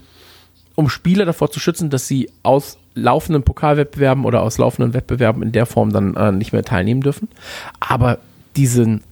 [0.74, 5.52] um Spieler davor zu schützen, dass sie aus laufenden Pokalwettbewerben oder aus laufenden Wettbewerben in
[5.52, 7.28] der Form dann äh, nicht mehr teilnehmen dürfen.
[7.78, 8.18] Aber
[8.56, 9.02] diesen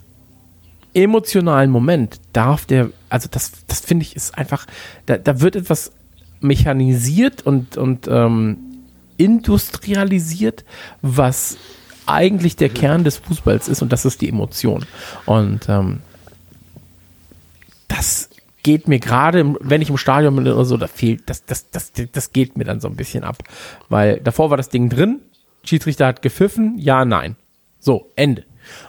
[0.94, 4.66] emotionalen Moment darf der, also das, das finde ich ist einfach,
[5.06, 5.92] da, da wird etwas
[6.40, 8.58] mechanisiert und, und ähm,
[9.16, 10.64] industrialisiert,
[11.02, 11.56] was
[12.06, 14.86] eigentlich der Kern des Fußballs ist und das ist die Emotion.
[15.26, 16.00] Und ähm,
[17.88, 18.30] das
[18.62, 21.92] geht mir gerade, wenn ich im Stadion bin oder so, da fehlt, das, das, das,
[22.12, 23.38] das geht mir dann so ein bisschen ab.
[23.88, 25.20] Weil davor war das Ding drin,
[25.64, 27.36] Schiedsrichter hat gepfiffen, ja, nein.
[27.78, 28.44] So, Ende.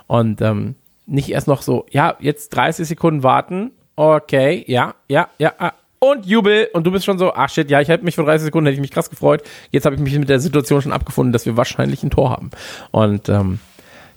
[0.07, 0.75] Und ähm,
[1.09, 6.25] nicht erst noch so, ja, jetzt 30 Sekunden warten, okay, ja, ja, ja, ah, und
[6.25, 8.67] Jubel und du bist schon so, ach shit, ja, ich hätte mich vor 30 Sekunden,
[8.67, 9.43] hätte ich mich krass gefreut.
[9.71, 12.51] Jetzt habe ich mich mit der Situation schon abgefunden, dass wir wahrscheinlich ein Tor haben.
[12.91, 13.59] Und ähm,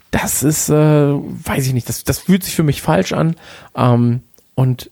[0.09, 3.35] das ist, äh, weiß ich nicht, das, das fühlt sich für mich falsch an.
[3.75, 4.21] Ähm,
[4.55, 4.91] und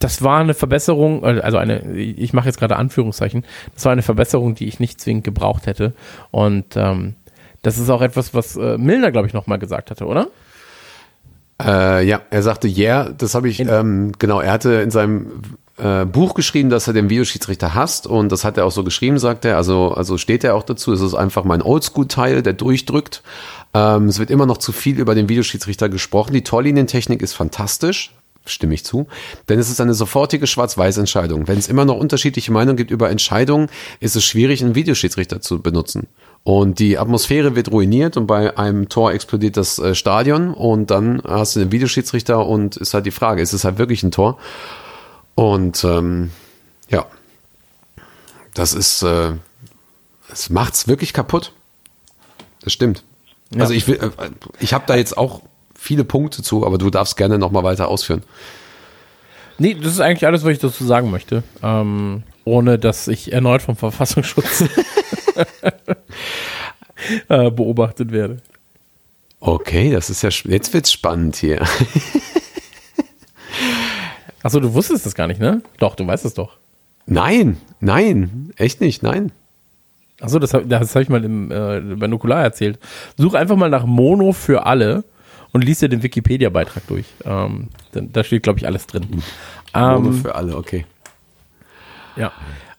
[0.00, 4.02] das war eine Verbesserung, äh, also eine, ich mache jetzt gerade Anführungszeichen, das war eine
[4.02, 5.94] Verbesserung, die ich nicht zwingend gebraucht hätte.
[6.30, 7.14] Und ähm,
[7.62, 10.28] das ist auch etwas, was äh, Milner, glaube ich, nochmal gesagt hatte, oder?
[11.62, 15.42] Äh, ja, er sagte, ja, yeah, das habe ich, ähm, genau, er hatte in seinem
[15.78, 19.18] äh, Buch geschrieben, dass er den Videoschiedsrichter hasst und das hat er auch so geschrieben,
[19.18, 23.22] sagt er, also, also steht er auch dazu, es ist einfach mein Oldschool-Teil, der durchdrückt.
[23.74, 26.32] Ähm, es wird immer noch zu viel über den Videoschiedsrichter gesprochen.
[26.32, 29.06] Die Torlinientechnik ist fantastisch, stimme ich zu.
[29.48, 31.48] Denn es ist eine sofortige Schwarz-Weiß-Entscheidung.
[31.48, 33.68] Wenn es immer noch unterschiedliche Meinungen gibt über Entscheidungen,
[34.00, 36.06] ist es schwierig, einen Videoschiedsrichter zu benutzen.
[36.44, 41.22] Und die Atmosphäre wird ruiniert und bei einem Tor explodiert das äh, Stadion und dann
[41.26, 44.38] hast du den Videoschiedsrichter und ist halt die Frage, ist es halt wirklich ein Tor?
[45.34, 46.30] Und ähm,
[46.88, 47.04] ja,
[48.54, 49.32] das ist, äh,
[50.32, 51.52] es macht's wirklich kaputt.
[52.62, 53.04] Das stimmt.
[53.54, 53.60] Ja.
[53.60, 55.42] Also ich will, äh, ich habe da jetzt auch
[55.74, 58.22] viele Punkte zu, aber du darfst gerne noch mal weiter ausführen.
[59.58, 61.42] Nee, das ist eigentlich alles, was ich dazu sagen möchte.
[61.62, 64.64] Ähm, ohne dass ich erneut vom Verfassungsschutz
[67.28, 68.38] äh, beobachtet werde.
[69.40, 71.62] Okay, das ist ja, jetzt wird's spannend hier.
[74.42, 75.62] Achso, du wusstest das gar nicht, ne?
[75.78, 76.56] Doch, du weißt es doch.
[77.06, 79.32] Nein, nein, echt nicht, nein.
[80.20, 82.78] Achso, das, das habe ich mal im, äh, bei Nukular erzählt.
[83.16, 85.04] Such einfach mal nach Mono für alle
[85.52, 87.06] und lies dir den Wikipedia-Beitrag durch.
[87.24, 89.22] Ähm, denn, da steht, glaube ich, alles drin.
[89.74, 90.84] Ohne Ähm, für alle, okay.
[92.16, 92.32] ja.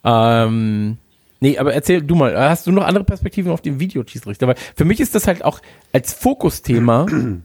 [0.04, 0.98] Ähm,
[1.40, 4.48] nee, aber erzähl du mal, hast du noch andere Perspektiven auf den Videoschiedsrichter?
[4.48, 5.60] Weil für mich ist das halt auch
[5.94, 7.06] als Fokusthema.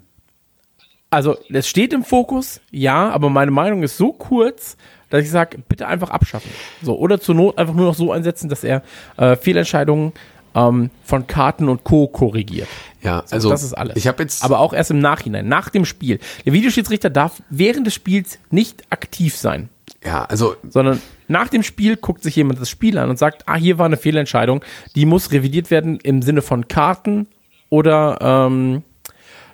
[1.11, 4.77] Also, es steht im Fokus, ja, aber meine Meinung ist so kurz,
[5.11, 6.51] dass ich sage, bitte einfach abschaffen.
[6.83, 8.83] So, oder zur Not einfach nur noch so einsetzen, dass er
[9.17, 10.13] äh, Fehlentscheidungen
[10.57, 12.09] ähm, von Karten und Co.
[12.09, 12.67] korrigiert.
[13.01, 13.97] Ja, So, also das ist alles.
[13.97, 16.19] ich habe jetzt aber auch erst im Nachhinein, nach dem Spiel.
[16.47, 19.69] Der Videoschiedsrichter darf während des Spiels nicht aktiv sein
[20.05, 23.57] ja, also sondern nach dem Spiel guckt sich jemand das Spiel an und sagt, ah,
[23.57, 24.65] hier war eine Fehlentscheidung,
[24.95, 27.27] die muss revidiert werden im Sinne von Karten
[27.69, 28.83] oder ähm,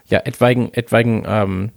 [0.06, 1.70] ja, etwaigen, etwaigen, ähm,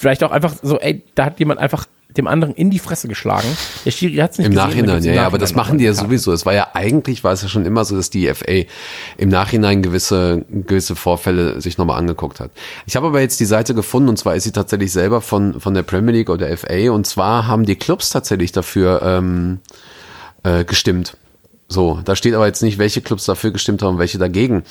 [0.00, 1.86] vielleicht auch einfach so, ey, da hat jemand einfach
[2.16, 3.46] dem anderen in die Fresse geschlagen.
[3.84, 5.92] Der Schiri hat es nicht Im gesehen, Nachhinein, ja, ja, aber das machen die ja
[5.92, 6.32] sowieso.
[6.32, 8.64] Es war ja eigentlich, war es ja schon immer so, dass die FA
[9.18, 12.50] im Nachhinein gewisse, gewisse Vorfälle sich nochmal angeguckt hat.
[12.86, 15.74] Ich habe aber jetzt die Seite gefunden und zwar ist sie tatsächlich selber von, von
[15.74, 19.58] der Premier League oder FA und zwar haben die Clubs tatsächlich dafür ähm,
[20.44, 21.18] äh, gestimmt.
[21.68, 24.64] So, da steht aber jetzt nicht, welche Clubs dafür gestimmt haben, welche dagegen.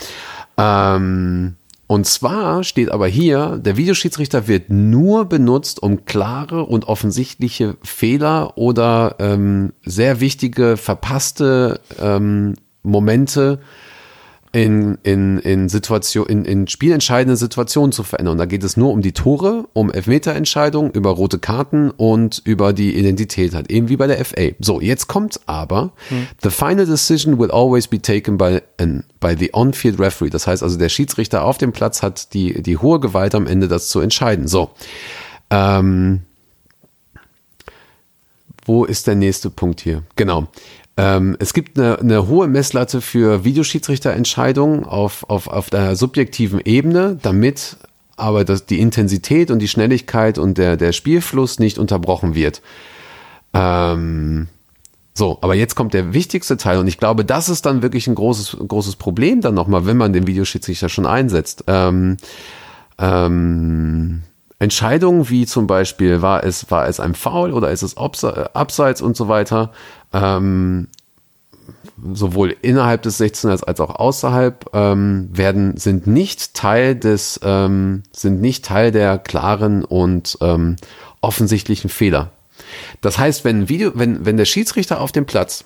[0.58, 1.56] Ähm,
[1.90, 8.60] und zwar steht aber hier, der Videoschiedsrichter wird nur benutzt, um klare und offensichtliche Fehler
[8.60, 13.60] oder ähm, sehr wichtige verpasste ähm, Momente
[14.52, 18.40] in, in, in, Situation, in, in spielentscheidende Situationen zu verändern.
[18.40, 22.96] Da geht es nur um die Tore, um Elfmeterentscheidungen, über rote Karten und über die
[22.96, 24.50] Identität halt, eben wie bei der FA.
[24.60, 26.28] So, jetzt kommt aber, hm.
[26.42, 30.32] the final decision will always be taken by, an, by the on-field referee.
[30.32, 33.68] Das heißt also, der Schiedsrichter auf dem Platz hat die, die hohe Gewalt am Ende,
[33.68, 34.48] das zu entscheiden.
[34.48, 34.72] So,
[35.52, 36.22] ähm,
[38.66, 40.04] wo ist der nächste Punkt hier?
[40.16, 40.48] Genau.
[41.00, 47.18] Ähm, es gibt eine, eine hohe Messlatte für Videoschiedsrichterentscheidungen auf, auf, auf der subjektiven Ebene,
[47.22, 47.78] damit
[48.18, 52.62] aber das, die Intensität und die Schnelligkeit und der, der Spielfluss nicht unterbrochen wird.
[53.54, 54.50] Ähm,
[55.14, 58.16] so, aber jetzt kommt der wichtigste Teil und ich glaube, das ist dann wirklich ein
[58.16, 61.64] großes, großes Problem dann nochmal, wenn man den Videoschiedsrichter schon einsetzt.
[61.68, 62.18] Ähm,
[62.98, 64.24] ähm,
[64.60, 69.16] Entscheidungen wie zum Beispiel, war es, war es ein Foul oder ist es Abseits und
[69.16, 69.72] so weiter,
[70.14, 70.90] ähm,
[72.14, 78.04] sowohl innerhalb des 16 als, als auch außerhalb ähm, werden sind nicht Teil des ähm,
[78.12, 80.76] sind nicht Teil der klaren und ähm,
[81.22, 82.32] offensichtlichen Fehler.
[83.02, 85.64] Das heißt, wenn Video, wenn wenn der Schiedsrichter auf dem Platz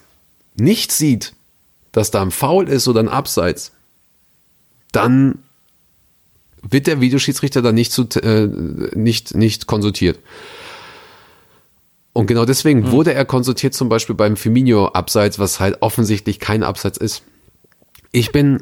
[0.55, 1.33] nicht sieht,
[1.91, 3.71] dass da ein Foul ist oder ein Abseits,
[4.91, 5.39] dann
[6.69, 8.47] wird der Videoschiedsrichter dann nicht zu, äh,
[8.95, 10.19] nicht nicht konsultiert.
[12.13, 12.91] Und genau deswegen mhm.
[12.91, 17.23] wurde er konsultiert, zum Beispiel beim Firmino-Abseits, was halt offensichtlich kein Abseits ist.
[18.15, 18.59] Ich bin,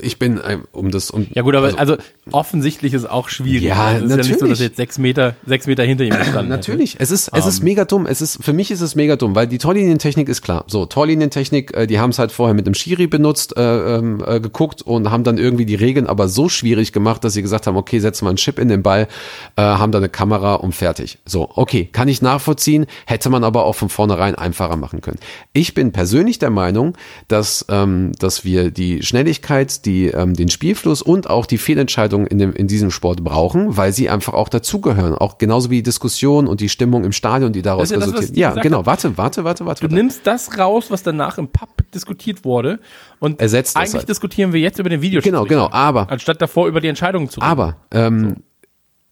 [0.00, 1.26] ich bin, äh, um das, um.
[1.34, 1.96] Ja gut, aber also, also
[2.30, 3.64] offensichtlich ist auch schwierig.
[3.64, 4.26] Ja, es ist natürlich.
[4.26, 6.94] ja nicht so, dass jetzt sechs Meter, sechs Meter hinter ihm gestanden Natürlich.
[6.94, 7.02] Hätte.
[7.02, 7.48] Es ist, es um.
[7.48, 7.64] ist ähm.
[7.64, 8.06] mega dumm.
[8.06, 10.64] Es ist, für mich ist es mega dumm, weil die Torlinientechnik ist klar.
[10.68, 14.38] So, Torlinientechnik, äh, die haben es halt vorher mit dem Schiri benutzt, äh, ähm, äh,
[14.38, 17.76] geguckt und haben dann irgendwie die Regeln aber so schwierig gemacht, dass sie gesagt haben,
[17.76, 19.08] okay, setzen wir einen Chip in den Ball,
[19.56, 21.18] äh, haben da eine Kamera und fertig.
[21.24, 25.18] So, okay, kann ich nachvollziehen, hätte man aber auch von vornherein einfacher machen können.
[25.52, 31.02] Ich bin persönlich der Meinung, dass, ähm, dass wir die Schnelligkeit, die, ähm, den Spielfluss
[31.02, 35.14] und auch die Fehlentscheidungen in, dem, in diesem Sport brauchen, weil sie einfach auch dazugehören.
[35.14, 38.36] Auch genauso wie die Diskussion und die Stimmung im Stadion, die daraus ja resultiert.
[38.36, 38.86] Ja, genau.
[38.86, 39.88] Warte, warte, warte, warte.
[39.88, 42.80] Du nimmst das raus, was danach im Pub diskutiert wurde
[43.18, 44.08] und Ersetzt eigentlich halt.
[44.08, 45.20] diskutieren wir jetzt über den Video.
[45.20, 45.68] Genau, genau.
[45.70, 47.50] Aber anstatt davor über die Entscheidungen zu reden.
[47.50, 48.42] Aber ähm, so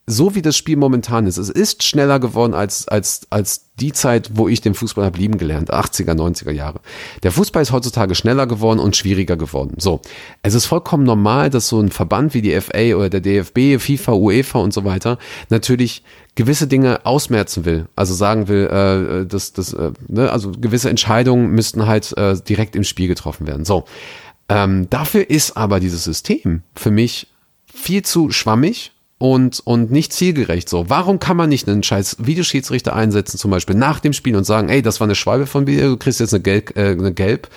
[0.08, 4.30] so wie das Spiel momentan ist, es ist schneller geworden als, als, als die Zeit,
[4.34, 6.80] wo ich den Fußball habe lieben gelernt, 80er, 90er Jahre.
[7.24, 9.74] Der Fußball ist heutzutage schneller geworden und schwieriger geworden.
[9.78, 10.00] So.
[10.42, 14.12] Es ist vollkommen normal, dass so ein Verband wie die FA oder der DFB, FIFA,
[14.12, 16.04] UEFA und so weiter natürlich
[16.36, 17.88] gewisse Dinge ausmerzen will.
[17.96, 22.76] Also sagen will, äh, dass, dass, äh, ne, also gewisse Entscheidungen müssten halt äh, direkt
[22.76, 23.64] im Spiel getroffen werden.
[23.64, 23.84] So.
[24.48, 27.26] Ähm, dafür ist aber dieses System für mich
[27.66, 30.90] viel zu schwammig und, und nicht zielgerecht so.
[30.90, 34.68] Warum kann man nicht einen scheiß Videoschiedsrichter einsetzen, zum Beispiel nach dem Spiel und sagen,
[34.68, 37.48] ey, das war eine Schwalbe von dir, du kriegst jetzt eine gelb, äh, eine gelb,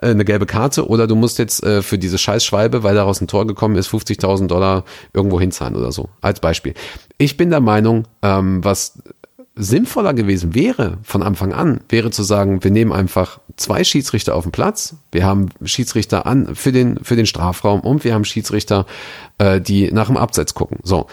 [0.00, 3.20] äh, eine gelbe Karte oder du musst jetzt äh, für diese scheiß Schwalbe, weil daraus
[3.20, 6.08] ein Tor gekommen ist, 50.000 Dollar irgendwo hinzahlen oder so.
[6.22, 6.72] Als Beispiel.
[7.18, 9.02] Ich bin der Meinung, ähm, was
[9.54, 14.44] sinnvoller gewesen wäre von Anfang an, wäre zu sagen, wir nehmen einfach zwei Schiedsrichter auf
[14.44, 18.86] den Platz, wir haben Schiedsrichter an für den, für den Strafraum und wir haben Schiedsrichter,
[19.38, 20.78] äh, die nach dem Abseits gucken.
[20.82, 21.06] So.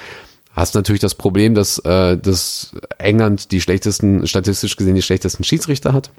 [0.54, 5.94] Hast natürlich das Problem, dass, äh, dass England die schlechtesten, statistisch gesehen die schlechtesten Schiedsrichter
[5.94, 6.12] hat.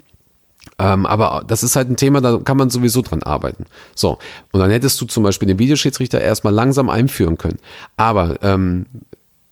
[0.79, 3.67] Ähm, aber das ist halt ein Thema, da kann man sowieso dran arbeiten.
[3.95, 4.19] So,
[4.53, 7.59] und dann hättest du zum Beispiel den Videoschiedsrichter erstmal langsam einführen können.
[7.97, 8.87] Aber ähm,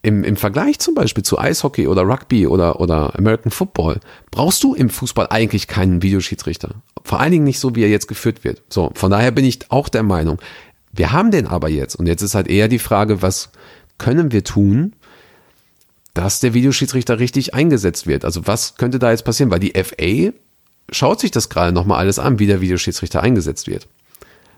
[0.09, 4.01] im, im Vergleich zum Beispiel zu Eishockey oder Rugby oder, oder American Football
[4.31, 6.77] brauchst du im Fußball eigentlich keinen Videoschiedsrichter.
[7.05, 8.63] Vor allen Dingen nicht so, wie er jetzt geführt wird.
[8.71, 10.39] So, von daher bin ich auch der Meinung,
[10.93, 11.95] wir haben den aber jetzt.
[11.95, 13.51] Und jetzt ist halt eher die Frage, was
[13.99, 14.95] können wir tun,
[16.15, 18.25] dass der Videoschiedsrichter richtig eingesetzt wird?
[18.25, 19.51] Also was könnte da jetzt passieren?
[19.51, 20.33] Weil die FA
[20.91, 23.87] schaut sich das gerade nochmal alles an, wie der Videoschiedsrichter eingesetzt wird.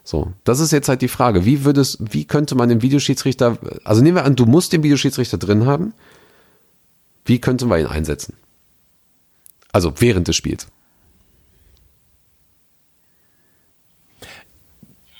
[0.02, 1.44] So, das ist jetzt halt die Frage.
[1.44, 5.38] Wie würdest, wie könnte man den Videoschiedsrichter, also nehmen wir an, du musst den Videoschiedsrichter
[5.38, 5.92] drin haben.
[7.24, 8.34] Wie könnten wir ihn einsetzen?
[9.72, 10.66] Also während des Spiels.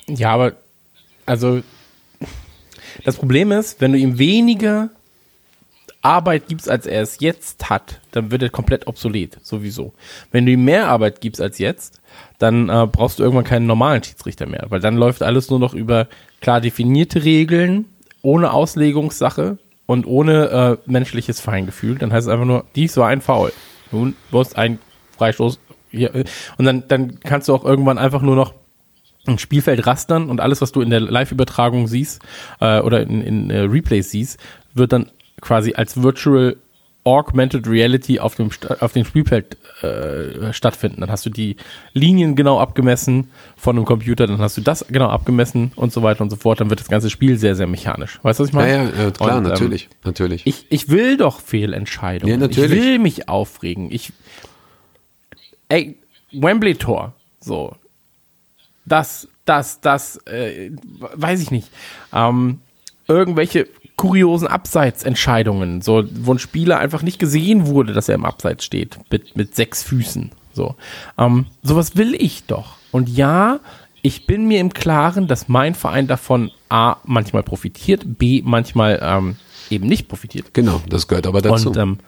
[0.09, 0.55] Ja, aber
[1.27, 1.63] also
[3.05, 4.91] das Problem ist, wenn du ihm weniger
[6.03, 9.93] Arbeit gibst, als er es jetzt hat, dann wird er komplett obsolet, sowieso.
[10.31, 12.01] Wenn du ihm mehr Arbeit gibst als jetzt,
[12.39, 15.75] dann äh, brauchst du irgendwann keinen normalen Schiedsrichter mehr, weil dann läuft alles nur noch
[15.75, 16.09] über
[16.41, 17.85] klar definierte Regeln,
[18.23, 21.99] ohne Auslegungssache und ohne äh, menschliches Feingefühl.
[21.99, 23.53] Dann heißt es einfach nur, dies war ein Foul.
[23.93, 24.79] Nun, du hast einen
[25.19, 25.59] Freistoß
[25.91, 26.25] hier, äh,
[26.57, 28.55] und dann, dann kannst du auch irgendwann einfach nur noch
[29.27, 32.23] ein Spielfeld rastern und alles, was du in der Live-Übertragung siehst
[32.61, 34.39] äh, oder in, in äh, Replays siehst,
[34.73, 35.11] wird dann
[35.41, 36.57] quasi als Virtual
[37.03, 38.51] Augmented Reality auf dem,
[38.81, 41.01] auf dem Spielfeld äh, stattfinden.
[41.01, 41.57] Dann hast du die
[41.95, 46.21] Linien genau abgemessen von einem Computer, dann hast du das genau abgemessen und so weiter
[46.21, 46.61] und so fort.
[46.61, 48.19] Dann wird das ganze Spiel sehr, sehr mechanisch.
[48.23, 48.93] Weißt du, was ich Ja, meine?
[48.95, 50.47] ja, äh, klar, Und, ähm, natürlich, natürlich.
[50.47, 52.33] ich, ich will doch Fehlentscheidungen.
[52.35, 52.71] Ja, natürlich.
[52.79, 53.91] Ich will mich aufregen.
[53.91, 54.13] Ich,
[55.71, 55.97] ey,
[56.33, 57.75] Wembley Tor, so.
[58.85, 61.71] Das, das, das, äh, weiß ich nicht.
[62.13, 62.61] Ähm,
[63.09, 63.67] irgendwelche
[64.01, 68.99] kuriosen Abseitsentscheidungen, so, wo ein Spieler einfach nicht gesehen wurde, dass er im Abseits steht,
[69.11, 70.75] mit, mit sechs Füßen, so.
[71.19, 72.77] Ähm, sowas will ich doch.
[72.93, 73.61] Und ja,
[74.01, 79.37] ich bin mir im Klaren, dass mein Verein davon A, manchmal profitiert, B, manchmal ähm,
[79.69, 80.55] eben nicht profitiert.
[80.55, 81.69] genau, das gehört aber dazu.
[81.69, 81.99] Und ähm,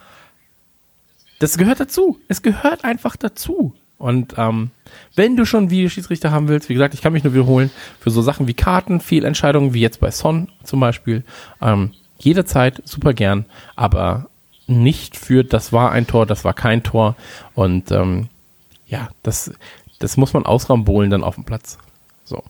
[1.40, 2.19] das gehört dazu.
[2.28, 3.74] Es gehört einfach dazu.
[3.98, 4.70] Und ähm,
[5.14, 7.70] wenn du schon Videoschiedsrichter haben willst, wie gesagt, ich kann mich nur wiederholen,
[8.01, 11.24] für so Sachen wie Karten, Fehlentscheidungen, wie jetzt bei Son zum Beispiel,
[11.60, 13.44] ähm, jederzeit super gern,
[13.77, 14.28] aber
[14.66, 17.16] nicht für das war ein Tor, das war kein Tor.
[17.55, 18.28] Und ähm,
[18.86, 19.52] ja, das,
[19.98, 21.78] das muss man ausrambolen dann auf dem Platz.
[22.24, 22.43] So.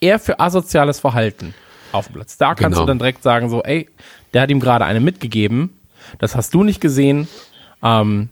[0.00, 1.54] Eher für asoziales Verhalten
[1.92, 2.36] auf dem Platz.
[2.38, 2.80] Da kannst Genau.
[2.82, 3.88] du dann direkt sagen, so, ey,
[4.32, 5.70] der hat ihm gerade eine mitgegeben,
[6.18, 7.28] das hast du nicht gesehen,
[7.82, 8.28] ähm,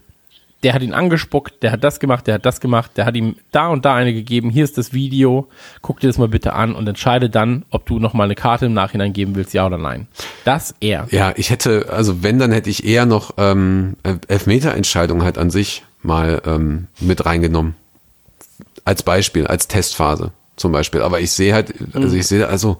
[0.62, 3.36] der hat ihn angespuckt, der hat das gemacht, der hat das gemacht, der hat ihm
[3.52, 5.48] da und da eine gegeben, hier ist das Video,
[5.82, 8.72] guck dir das mal bitte an und entscheide dann, ob du nochmal eine Karte im
[8.72, 10.08] Nachhinein geben willst, ja oder nein.
[10.44, 11.06] Das er.
[11.10, 13.96] Ja, ich hätte, also wenn, dann hätte ich eher noch ähm,
[14.28, 17.74] Elfmeterentscheidungen halt an sich mal ähm, mit reingenommen.
[18.84, 21.02] Als Beispiel, als Testphase zum Beispiel.
[21.02, 22.78] Aber ich sehe halt, also ich sehe, also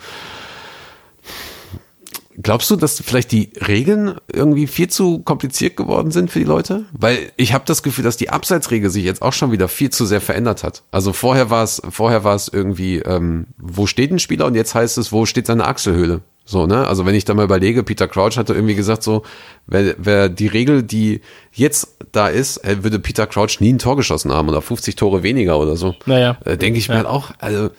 [2.43, 6.85] glaubst du, dass vielleicht die Regeln irgendwie viel zu kompliziert geworden sind für die Leute?
[6.93, 10.07] Weil ich habe das Gefühl, dass die Abseitsregel sich jetzt auch schon wieder viel zu
[10.07, 10.83] sehr verändert hat.
[10.91, 14.75] Also vorher war es, vorher war es irgendwie, ähm, wo steht ein Spieler und jetzt
[14.75, 16.21] heißt es, wo steht seine Achselhöhle?
[16.49, 16.87] So, ne?
[16.87, 19.25] Also wenn ich da mal überlege, Peter Crouch hatte irgendwie gesagt so,
[19.67, 21.21] wer, wer die Regel, die
[21.53, 25.25] jetzt da ist, äh, würde Peter Crouch nie ein Tor geschossen haben oder 50 Tore
[25.25, 25.97] weniger oder so.
[26.07, 26.39] Naja.
[26.45, 26.99] Äh, Denke ich mir Ja.
[27.01, 27.71] halt auch, also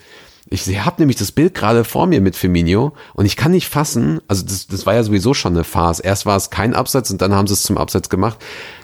[0.50, 4.22] ich habe nämlich das Bild gerade vor mir mit Firmino und ich kann nicht fassen,
[4.28, 6.00] also das, das war ja sowieso schon eine Farce.
[6.00, 8.38] Erst war es kein Absatz und dann haben sie es zum Absatz gemacht.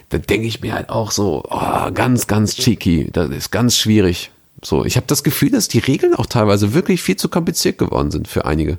[0.10, 4.32] Da denke ich mir halt auch so, oh, ganz, ganz cheeky, das ist ganz schwierig.
[4.62, 8.12] So, ich habe das Gefühl, dass die Regeln auch teilweise wirklich viel zu kompliziert geworden
[8.12, 8.78] sind für einige.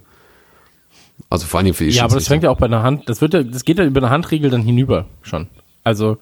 [1.31, 3.20] Also vor allem für die Ja, aber das fängt ja auch bei einer Hand, das
[3.20, 5.48] wird ja, das geht ja über eine Handregel dann hinüber schon.
[5.85, 6.19] Also,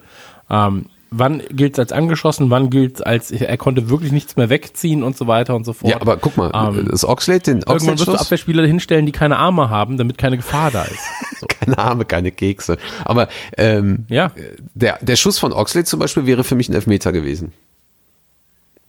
[0.50, 4.48] ähm, wann gilt es als angeschossen, wann gilt es als, er konnte wirklich nichts mehr
[4.50, 5.90] wegziehen und so weiter und so fort.
[5.92, 9.36] Ja, aber guck mal, Ähm, das Oxlade, den Irgendwann wirst du Abwehrspieler hinstellen, die keine
[9.36, 10.98] Arme haben, damit keine Gefahr da ist.
[11.38, 11.46] So.
[11.60, 12.78] keine Arme, keine Kekse.
[13.04, 14.32] Aber ähm, Ja.
[14.74, 17.52] der, der Schuss von Oxlade zum Beispiel wäre für mich ein Elfmeter gewesen.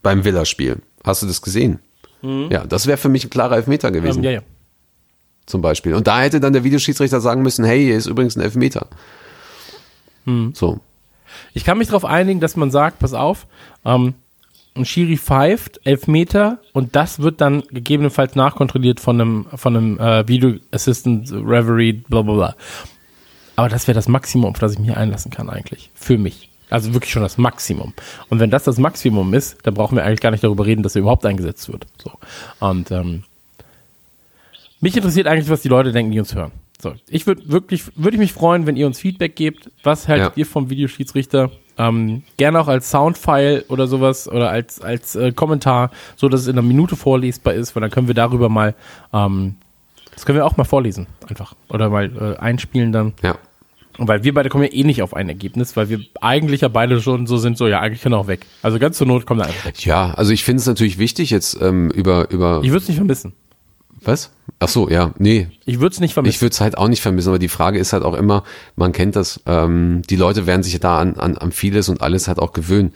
[0.01, 0.77] Beim Villa-Spiel.
[1.03, 1.79] Hast du das gesehen?
[2.21, 4.25] Ja, das wäre für mich ein klarer Elfmeter gewesen, Mhm.
[4.27, 4.45] Ähm, ja, ja.
[5.45, 5.93] zum Beispiel.
[5.93, 8.87] Und da hätte dann der Videoschiedsrichter sagen müssen, hey, hier ist übrigens ein Elfmeter.
[10.23, 10.53] Mhm.
[10.55, 10.79] So.
[11.53, 13.47] Ich kann mich darauf einigen, dass man sagt, pass auf,
[13.85, 14.15] ähm,
[14.75, 20.27] ein Schiri pfeift, Elfmeter und das wird dann gegebenenfalls nachkontrolliert von einem, von einem äh,
[20.27, 22.55] Video Assistant Reverie, bla bla bla.
[23.55, 25.91] Aber das wäre das Maximum, auf das ich mich einlassen kann eigentlich.
[25.93, 26.49] Für mich.
[26.71, 27.93] Also wirklich schon das Maximum.
[28.29, 30.95] Und wenn das das Maximum ist, dann brauchen wir eigentlich gar nicht darüber reden, dass
[30.95, 31.85] er überhaupt eingesetzt wird.
[32.01, 32.11] So.
[32.59, 33.23] Und ähm,
[34.79, 36.51] mich interessiert eigentlich, was die Leute denken, die uns hören.
[36.83, 39.71] So, ich würde wirklich, würde ich mich freuen, wenn ihr uns Feedback gebt.
[39.83, 40.31] Was haltet Ja.
[40.35, 41.49] ihr vom Videoschiedsrichter?
[41.77, 46.47] Ähm, gerne auch als Soundfile oder sowas oder als, als äh, Kommentar, so dass es
[46.47, 48.75] in einer Minute vorlesbar ist, weil dann können wir darüber mal,
[49.11, 49.55] ähm,
[50.13, 51.55] das können wir auch mal vorlesen, einfach.
[51.69, 53.13] Oder mal äh, einspielen dann.
[53.23, 53.37] Ja.
[53.97, 56.67] Und weil wir beide kommen ja eh nicht auf ein Ergebnis, weil wir eigentlich ja
[56.67, 58.45] beide schon so sind, so ja, eigentlich können wir auch weg.
[58.61, 59.85] Also ganz zur Not kommen wir einfach weg.
[59.85, 62.97] Ja, also ich finde es natürlich wichtig, jetzt ähm, über, über Ich würde es nicht
[62.97, 63.33] vermissen.
[64.07, 64.31] Was?
[64.59, 66.41] Ach so, ja, nee, Ich würde es nicht Ich vermissen.
[66.41, 68.43] würde es halt auch nicht vermissen, aber die Frage ist halt auch immer,
[68.75, 72.27] man kennt das, ähm, die Leute werden sich da an, an, an vieles und alles
[72.27, 72.93] halt auch gewöhnen.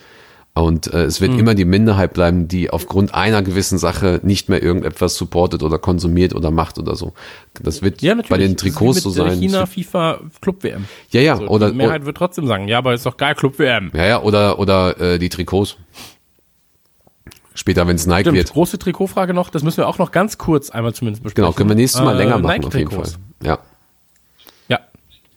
[0.54, 1.40] Und äh, es wird Hm.
[1.40, 6.34] immer die Minderheit bleiben, die aufgrund einer gewissen Sache nicht mehr irgendetwas supportet oder konsumiert
[6.34, 7.14] oder macht oder so.
[7.62, 9.38] Das wird ja, bei den Trikots so sein.
[9.40, 10.86] China, FIFA, Club WM.
[11.12, 13.60] ja, ja, So, oder, die Mehrheit wird trotzdem sagen, ja, aber ist doch geil, Club
[13.60, 13.92] WM.
[13.94, 15.78] ja, ja, oder, oder äh, die Trikots.
[17.60, 18.54] Später, wenn es Nike Stimmt, wird.
[18.54, 21.44] große Trikotfrage noch, das müssen wir auch noch ganz kurz einmal zumindest besprechen.
[21.46, 23.10] Genau, können wir nächstes Mal Äh, länger machen auf jeden Fall.
[23.44, 23.58] Ja.
[24.68, 24.80] Ja,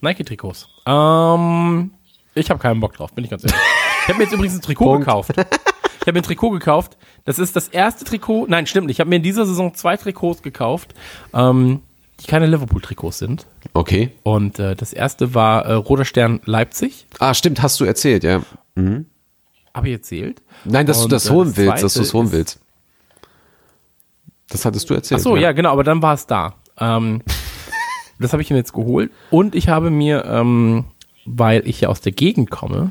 [0.03, 0.69] Nike-Trikots.
[0.87, 1.93] Ähm,
[2.35, 3.59] ich habe keinen Bock drauf, bin ich ganz ehrlich.
[4.03, 5.07] ich habe mir jetzt übrigens ein Trikot Punkt.
[5.07, 5.31] gekauft.
[5.37, 6.97] Ich habe mir ein Trikot gekauft.
[7.25, 8.47] Das ist das erste Trikot.
[8.49, 8.97] Nein, stimmt nicht.
[8.97, 10.95] Ich habe mir in dieser Saison zwei Trikots gekauft,
[11.35, 11.81] ähm,
[12.21, 13.47] die keine Liverpool-Trikots sind.
[13.75, 14.11] Okay.
[14.25, 17.07] Und äh, das erste war äh, Roter Stern Leipzig.
[17.19, 18.43] Ah, stimmt, hast du erzählt, ja.
[19.75, 20.43] Habe ich erzählt?
[20.65, 22.59] Nein, dass Und, du das äh, holen das willst, dass du es holen willst.
[24.49, 25.21] Das hattest du erzählt.
[25.21, 26.55] Ach so, ja, genau, aber dann war es da.
[26.79, 27.23] Ähm,
[28.19, 29.11] das habe ich mir jetzt geholt.
[29.31, 30.87] Und ich habe mir, ähm,
[31.25, 32.91] weil ich ja aus der Gegend komme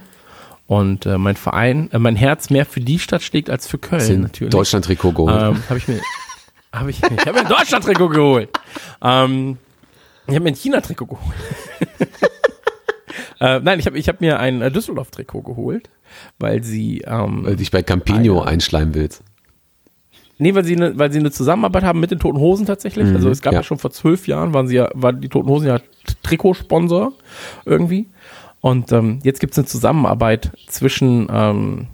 [0.68, 4.22] und äh, mein Verein, äh, mein Herz mehr für die Stadt schlägt als für Köln
[4.22, 4.52] natürlich.
[4.52, 5.42] Deutschland-Trikot geholt.
[5.42, 6.00] Ähm, habe ich mir,
[6.72, 8.50] habe ich, ich habe mir ein Deutschland-Trikot geholt.
[9.02, 9.58] Ähm,
[10.28, 11.36] ich habe mir ein China-Trikot geholt.
[13.40, 15.90] Äh, nein, ich habe ich hab mir ein äh, Düsseldorf-Trikot geholt,
[16.40, 18.46] weil sie, ähm, weil dich bei Campino ja.
[18.46, 19.24] einschleimen willst.
[20.42, 23.14] Nee, weil sie eine, weil sie eine Zusammenarbeit haben mit den Toten Hosen tatsächlich.
[23.14, 23.60] also es gab ja.
[23.60, 23.64] ja.
[23.64, 25.80] schon vor zwölf Jahren, waren sie ja, waren die Toten Hosen ja
[26.24, 27.12] Trikotsponsor
[27.66, 28.08] irgendwie.
[28.62, 31.88] Und ähm, jetzt gibt's eine Zusammenarbeit zwischen ähm,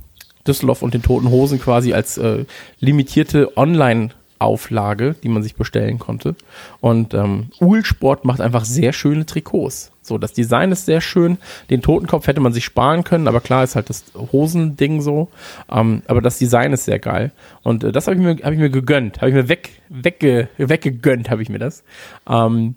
[0.48, 2.46] Düsseldorf und den Toten Hosen quasi als äh,
[2.80, 6.36] limitierte Online-Auflage, die man sich bestellen konnte.
[6.82, 9.92] Und ähm, Uhlsport macht einfach sehr schöne Trikots.
[10.06, 11.38] So, das Design ist sehr schön.
[11.70, 15.30] Den Totenkopf hätte man sich sparen können, aber klar ist halt das Hosending so.
[15.72, 17.32] Ähm, aber das Design ist sehr geil.
[17.64, 20.48] Und äh, das habe ich mir, habe ich mir gegönnt, habe ich mir weg, wegge,
[20.58, 21.84] weggegönnt, habe ich mir das.
[22.30, 22.76] Ähm,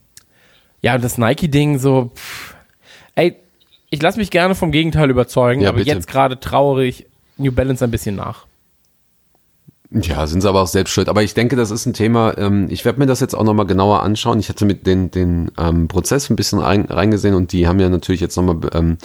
[0.80, 2.54] ja, und das Nike-Ding so, pff,
[3.14, 3.36] ey,
[3.90, 5.90] ich lasse mich gerne vom Gegenteil überzeugen, Ja, aber bitte.
[5.90, 7.06] jetzt gerade trauere ich
[7.36, 8.46] New Balance ein bisschen nach.
[9.90, 11.08] Ja, sind sie aber auch selbst schuld.
[11.08, 13.66] Aber ich denke, das ist ein Thema, ähm, ich werde mir das jetzt auch nochmal
[13.66, 14.38] genauer anschauen.
[14.38, 17.88] Ich hatte mit den, den ähm, Prozess ein bisschen rein, reingesehen und die haben ja
[17.88, 18.98] natürlich jetzt nochmal ähm,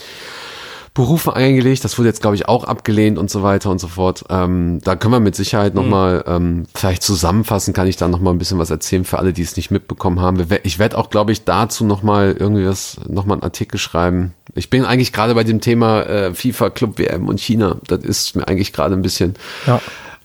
[0.94, 1.86] Berufe eingelegt.
[1.86, 4.26] Das wurde jetzt, glaube ich, auch abgelehnt und so weiter und so fort.
[4.30, 8.38] Ähm, da können wir mit Sicherheit nochmal, ähm, vielleicht zusammenfassen, kann ich da nochmal ein
[8.38, 10.46] bisschen was erzählen für alle, die es nicht mitbekommen haben.
[10.64, 14.34] Ich werde auch, glaube ich, dazu nochmal irgendwie was, nochmal einen Artikel schreiben.
[14.54, 17.78] Ich bin eigentlich gerade bei dem Thema äh, FIFA Club WM und China.
[17.88, 19.36] Das ist mir eigentlich gerade ein bisschen
[19.66, 19.82] Ja.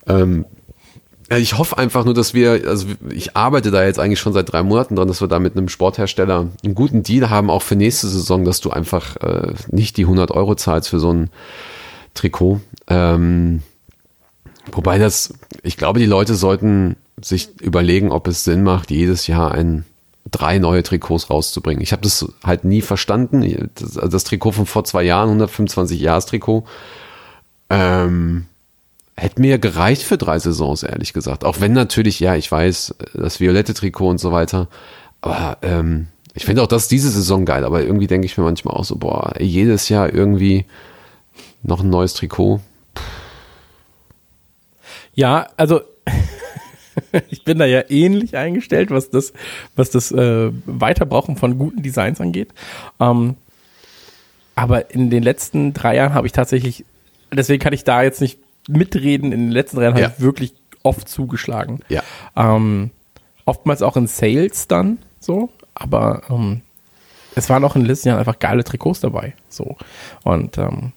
[0.09, 0.45] Ähm,
[1.31, 4.63] ich hoffe einfach nur, dass wir, also ich arbeite da jetzt eigentlich schon seit drei
[4.63, 8.09] Monaten dran, dass wir da mit einem Sporthersteller einen guten Deal haben, auch für nächste
[8.09, 11.31] Saison, dass du einfach äh, nicht die 100 Euro zahlst für so ein
[12.15, 12.61] Trikot.
[12.87, 13.63] Ähm,
[14.73, 19.53] wobei das, ich glaube, die Leute sollten sich überlegen, ob es Sinn macht, jedes Jahr
[19.53, 19.85] ein
[20.31, 21.83] drei neue Trikots rauszubringen.
[21.83, 23.71] Ich habe das halt nie verstanden.
[23.75, 26.65] Das, also das Trikot von vor zwei Jahren, 125 Jahres Trikot,
[27.71, 28.47] ähm,
[29.19, 31.45] hätte mir gereicht für drei Saisons, ehrlich gesagt.
[31.45, 34.69] Auch wenn natürlich, ja, ich weiß, das violette Trikot und so weiter.
[35.21, 37.65] Aber ähm, ich finde auch das diese Saison geil.
[37.65, 40.67] Aber irgendwie denke ich mir manchmal auch so, boah, jedes Jahr irgendwie
[41.63, 42.61] noch ein neues Trikot.
[45.15, 45.81] Ja, also
[47.29, 49.33] ich bin da ja ähnlich eingestellt, was das,
[49.75, 52.51] was das äh, Weiterbrauchen von guten Designs angeht.
[53.01, 53.35] Ähm,
[54.55, 56.85] aber in den letzten drei Jahren habe ich tatsächlich,
[57.33, 58.39] deswegen kann ich da jetzt nicht
[58.69, 60.05] mitreden, in den letzten drei Jahren Ja.
[60.05, 61.81] habe ich wirklich oft zugeschlagen.
[61.89, 62.03] Ja.
[62.37, 62.91] Ähm,
[63.45, 66.61] oftmals auch in Sales dann so, aber ähm,
[67.35, 69.35] es waren auch in den letzten Jahren einfach geile Trikots dabei.
[69.49, 69.77] So.
[70.25, 70.93] Und ähm,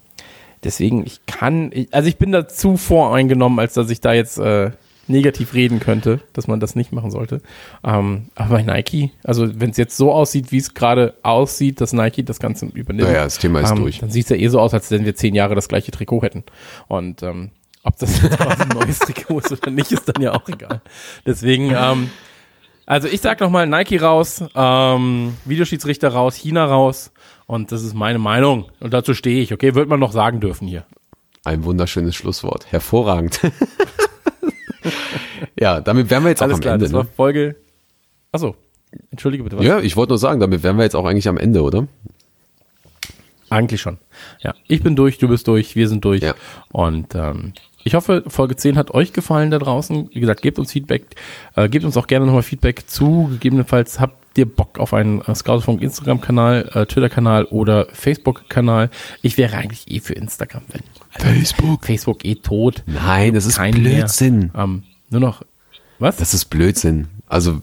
[0.64, 4.38] deswegen, ich kann, ich, also ich bin da zu voreingenommen, als dass ich da jetzt
[4.38, 4.72] äh,
[5.07, 7.41] negativ reden könnte, dass man das nicht machen sollte.
[7.84, 11.91] Ähm, aber bei Nike, also wenn es jetzt so aussieht, wie es gerade aussieht, dass
[11.93, 13.99] Nike das Ganze übernimmt, Naja, das Thema ist ähm, durch.
[13.99, 16.22] dann sieht es ja eh so aus, als wenn wir zehn Jahre das gleiche Trikot
[16.23, 16.43] hätten.
[16.88, 17.49] Und ähm,
[17.84, 20.82] ob das jetzt quasi ein neues Trikot ist oder nicht, ist dann ja auch egal.
[21.26, 22.10] Deswegen, ähm,
[22.86, 27.12] also ich sag nochmal Nike raus, ähm, Videoschiedsrichter raus, China raus.
[27.48, 28.70] Und das ist meine Meinung.
[28.80, 29.76] Und dazu stehe ich, okay?
[29.76, 30.86] Wird man noch sagen dürfen hier.
[31.44, 32.72] Ein wunderschönes Schlusswort.
[32.72, 33.40] Hervorragend.
[35.60, 36.86] ja, damit wären wir jetzt Alles auch am klar, Ende.
[36.86, 37.10] das war Ne?
[37.16, 37.56] Folge.
[38.32, 38.56] Achso,
[39.10, 39.58] entschuldige bitte.
[39.58, 39.66] Was?
[39.66, 41.88] Ja, ich wollte nur sagen, damit wären wir jetzt auch eigentlich am Ende, oder?
[43.49, 43.98] Eigentlich schon.
[44.40, 46.22] Ja, ich bin durch, du bist durch, wir sind durch.
[46.22, 46.36] Ja.
[46.72, 47.53] Und ähm,
[47.84, 50.10] ich hoffe, Folge 10 hat euch gefallen da draußen.
[50.14, 51.03] Wie gesagt, gebt uns Feedback.
[51.56, 53.28] Äh, gebt uns auch gerne nochmal Feedback zu.
[53.32, 58.90] Gegebenenfalls habt ihr Bock auf einen äh, Scoutsfunk Instagram-Kanal, äh, Twitter-Kanal oder Facebook-Kanal.
[59.22, 60.82] Ich wäre eigentlich eh für Instagram, wenn.
[61.36, 61.86] Facebook.
[61.86, 62.84] Facebook eh tot.
[62.86, 64.52] Nein, das ist Kein Blödsinn.
[64.53, 64.64] Mehr.
[64.64, 65.41] Ähm, nur noch.
[65.99, 66.18] Was?
[66.18, 67.08] Das ist Blödsinn.
[67.28, 67.62] Also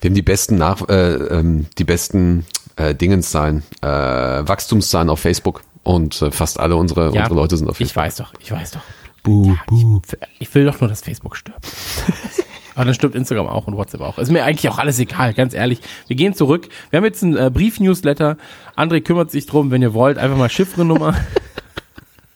[0.00, 2.44] wir haben die besten Nach äh, ähm, die besten
[2.76, 7.68] äh, Dingenszahlen, äh, Wachstumszahlen auf Facebook und äh, fast alle unsere, Ja, unsere Leute sind
[7.68, 8.04] auf ich Facebook.
[8.04, 8.80] weiß doch, ich weiß doch.
[9.22, 10.00] Buh, buh.
[10.38, 11.66] Ich will doch nur, dass Facebook stirbt.
[12.74, 14.18] Aber dann stirbt Instagram auch und WhatsApp auch.
[14.18, 15.80] Ist mir eigentlich auch alles egal, ganz ehrlich.
[16.06, 16.68] Wir gehen zurück.
[16.90, 18.38] Wir haben jetzt einen äh, Brief-Newsletter.
[18.76, 21.14] André kümmert sich drum, wenn ihr wollt, einfach mal Chiffrenummer.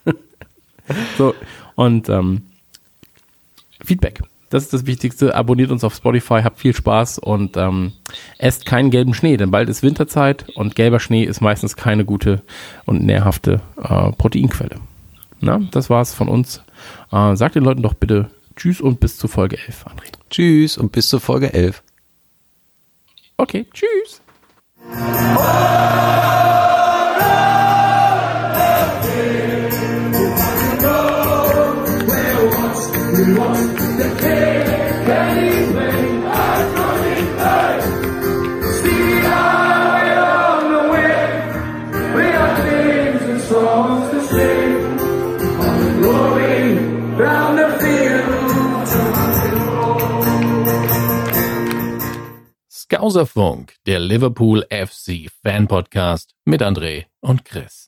[1.18, 1.34] so,
[1.74, 2.42] und ähm,
[3.82, 4.22] Feedback.
[4.50, 5.34] Das ist das Wichtigste.
[5.34, 7.92] Abonniert uns auf Spotify, habt viel Spaß und ähm,
[8.38, 12.42] esst keinen gelben Schnee, denn bald ist Winterzeit und gelber Schnee ist meistens keine gute
[12.84, 14.76] und nährhafte äh, Proteinquelle.
[15.40, 16.62] Na, das war's von uns.
[17.12, 20.12] Äh, sag den Leuten doch bitte Tschüss und bis zur Folge 11, André.
[20.30, 21.82] Tschüss und bis zur Folge 11.
[23.36, 24.22] Okay, tschüss.
[33.16, 33.75] We want
[52.98, 57.84] Gauserfunk, der Liverpool FC Fan Podcast mit André und Chris.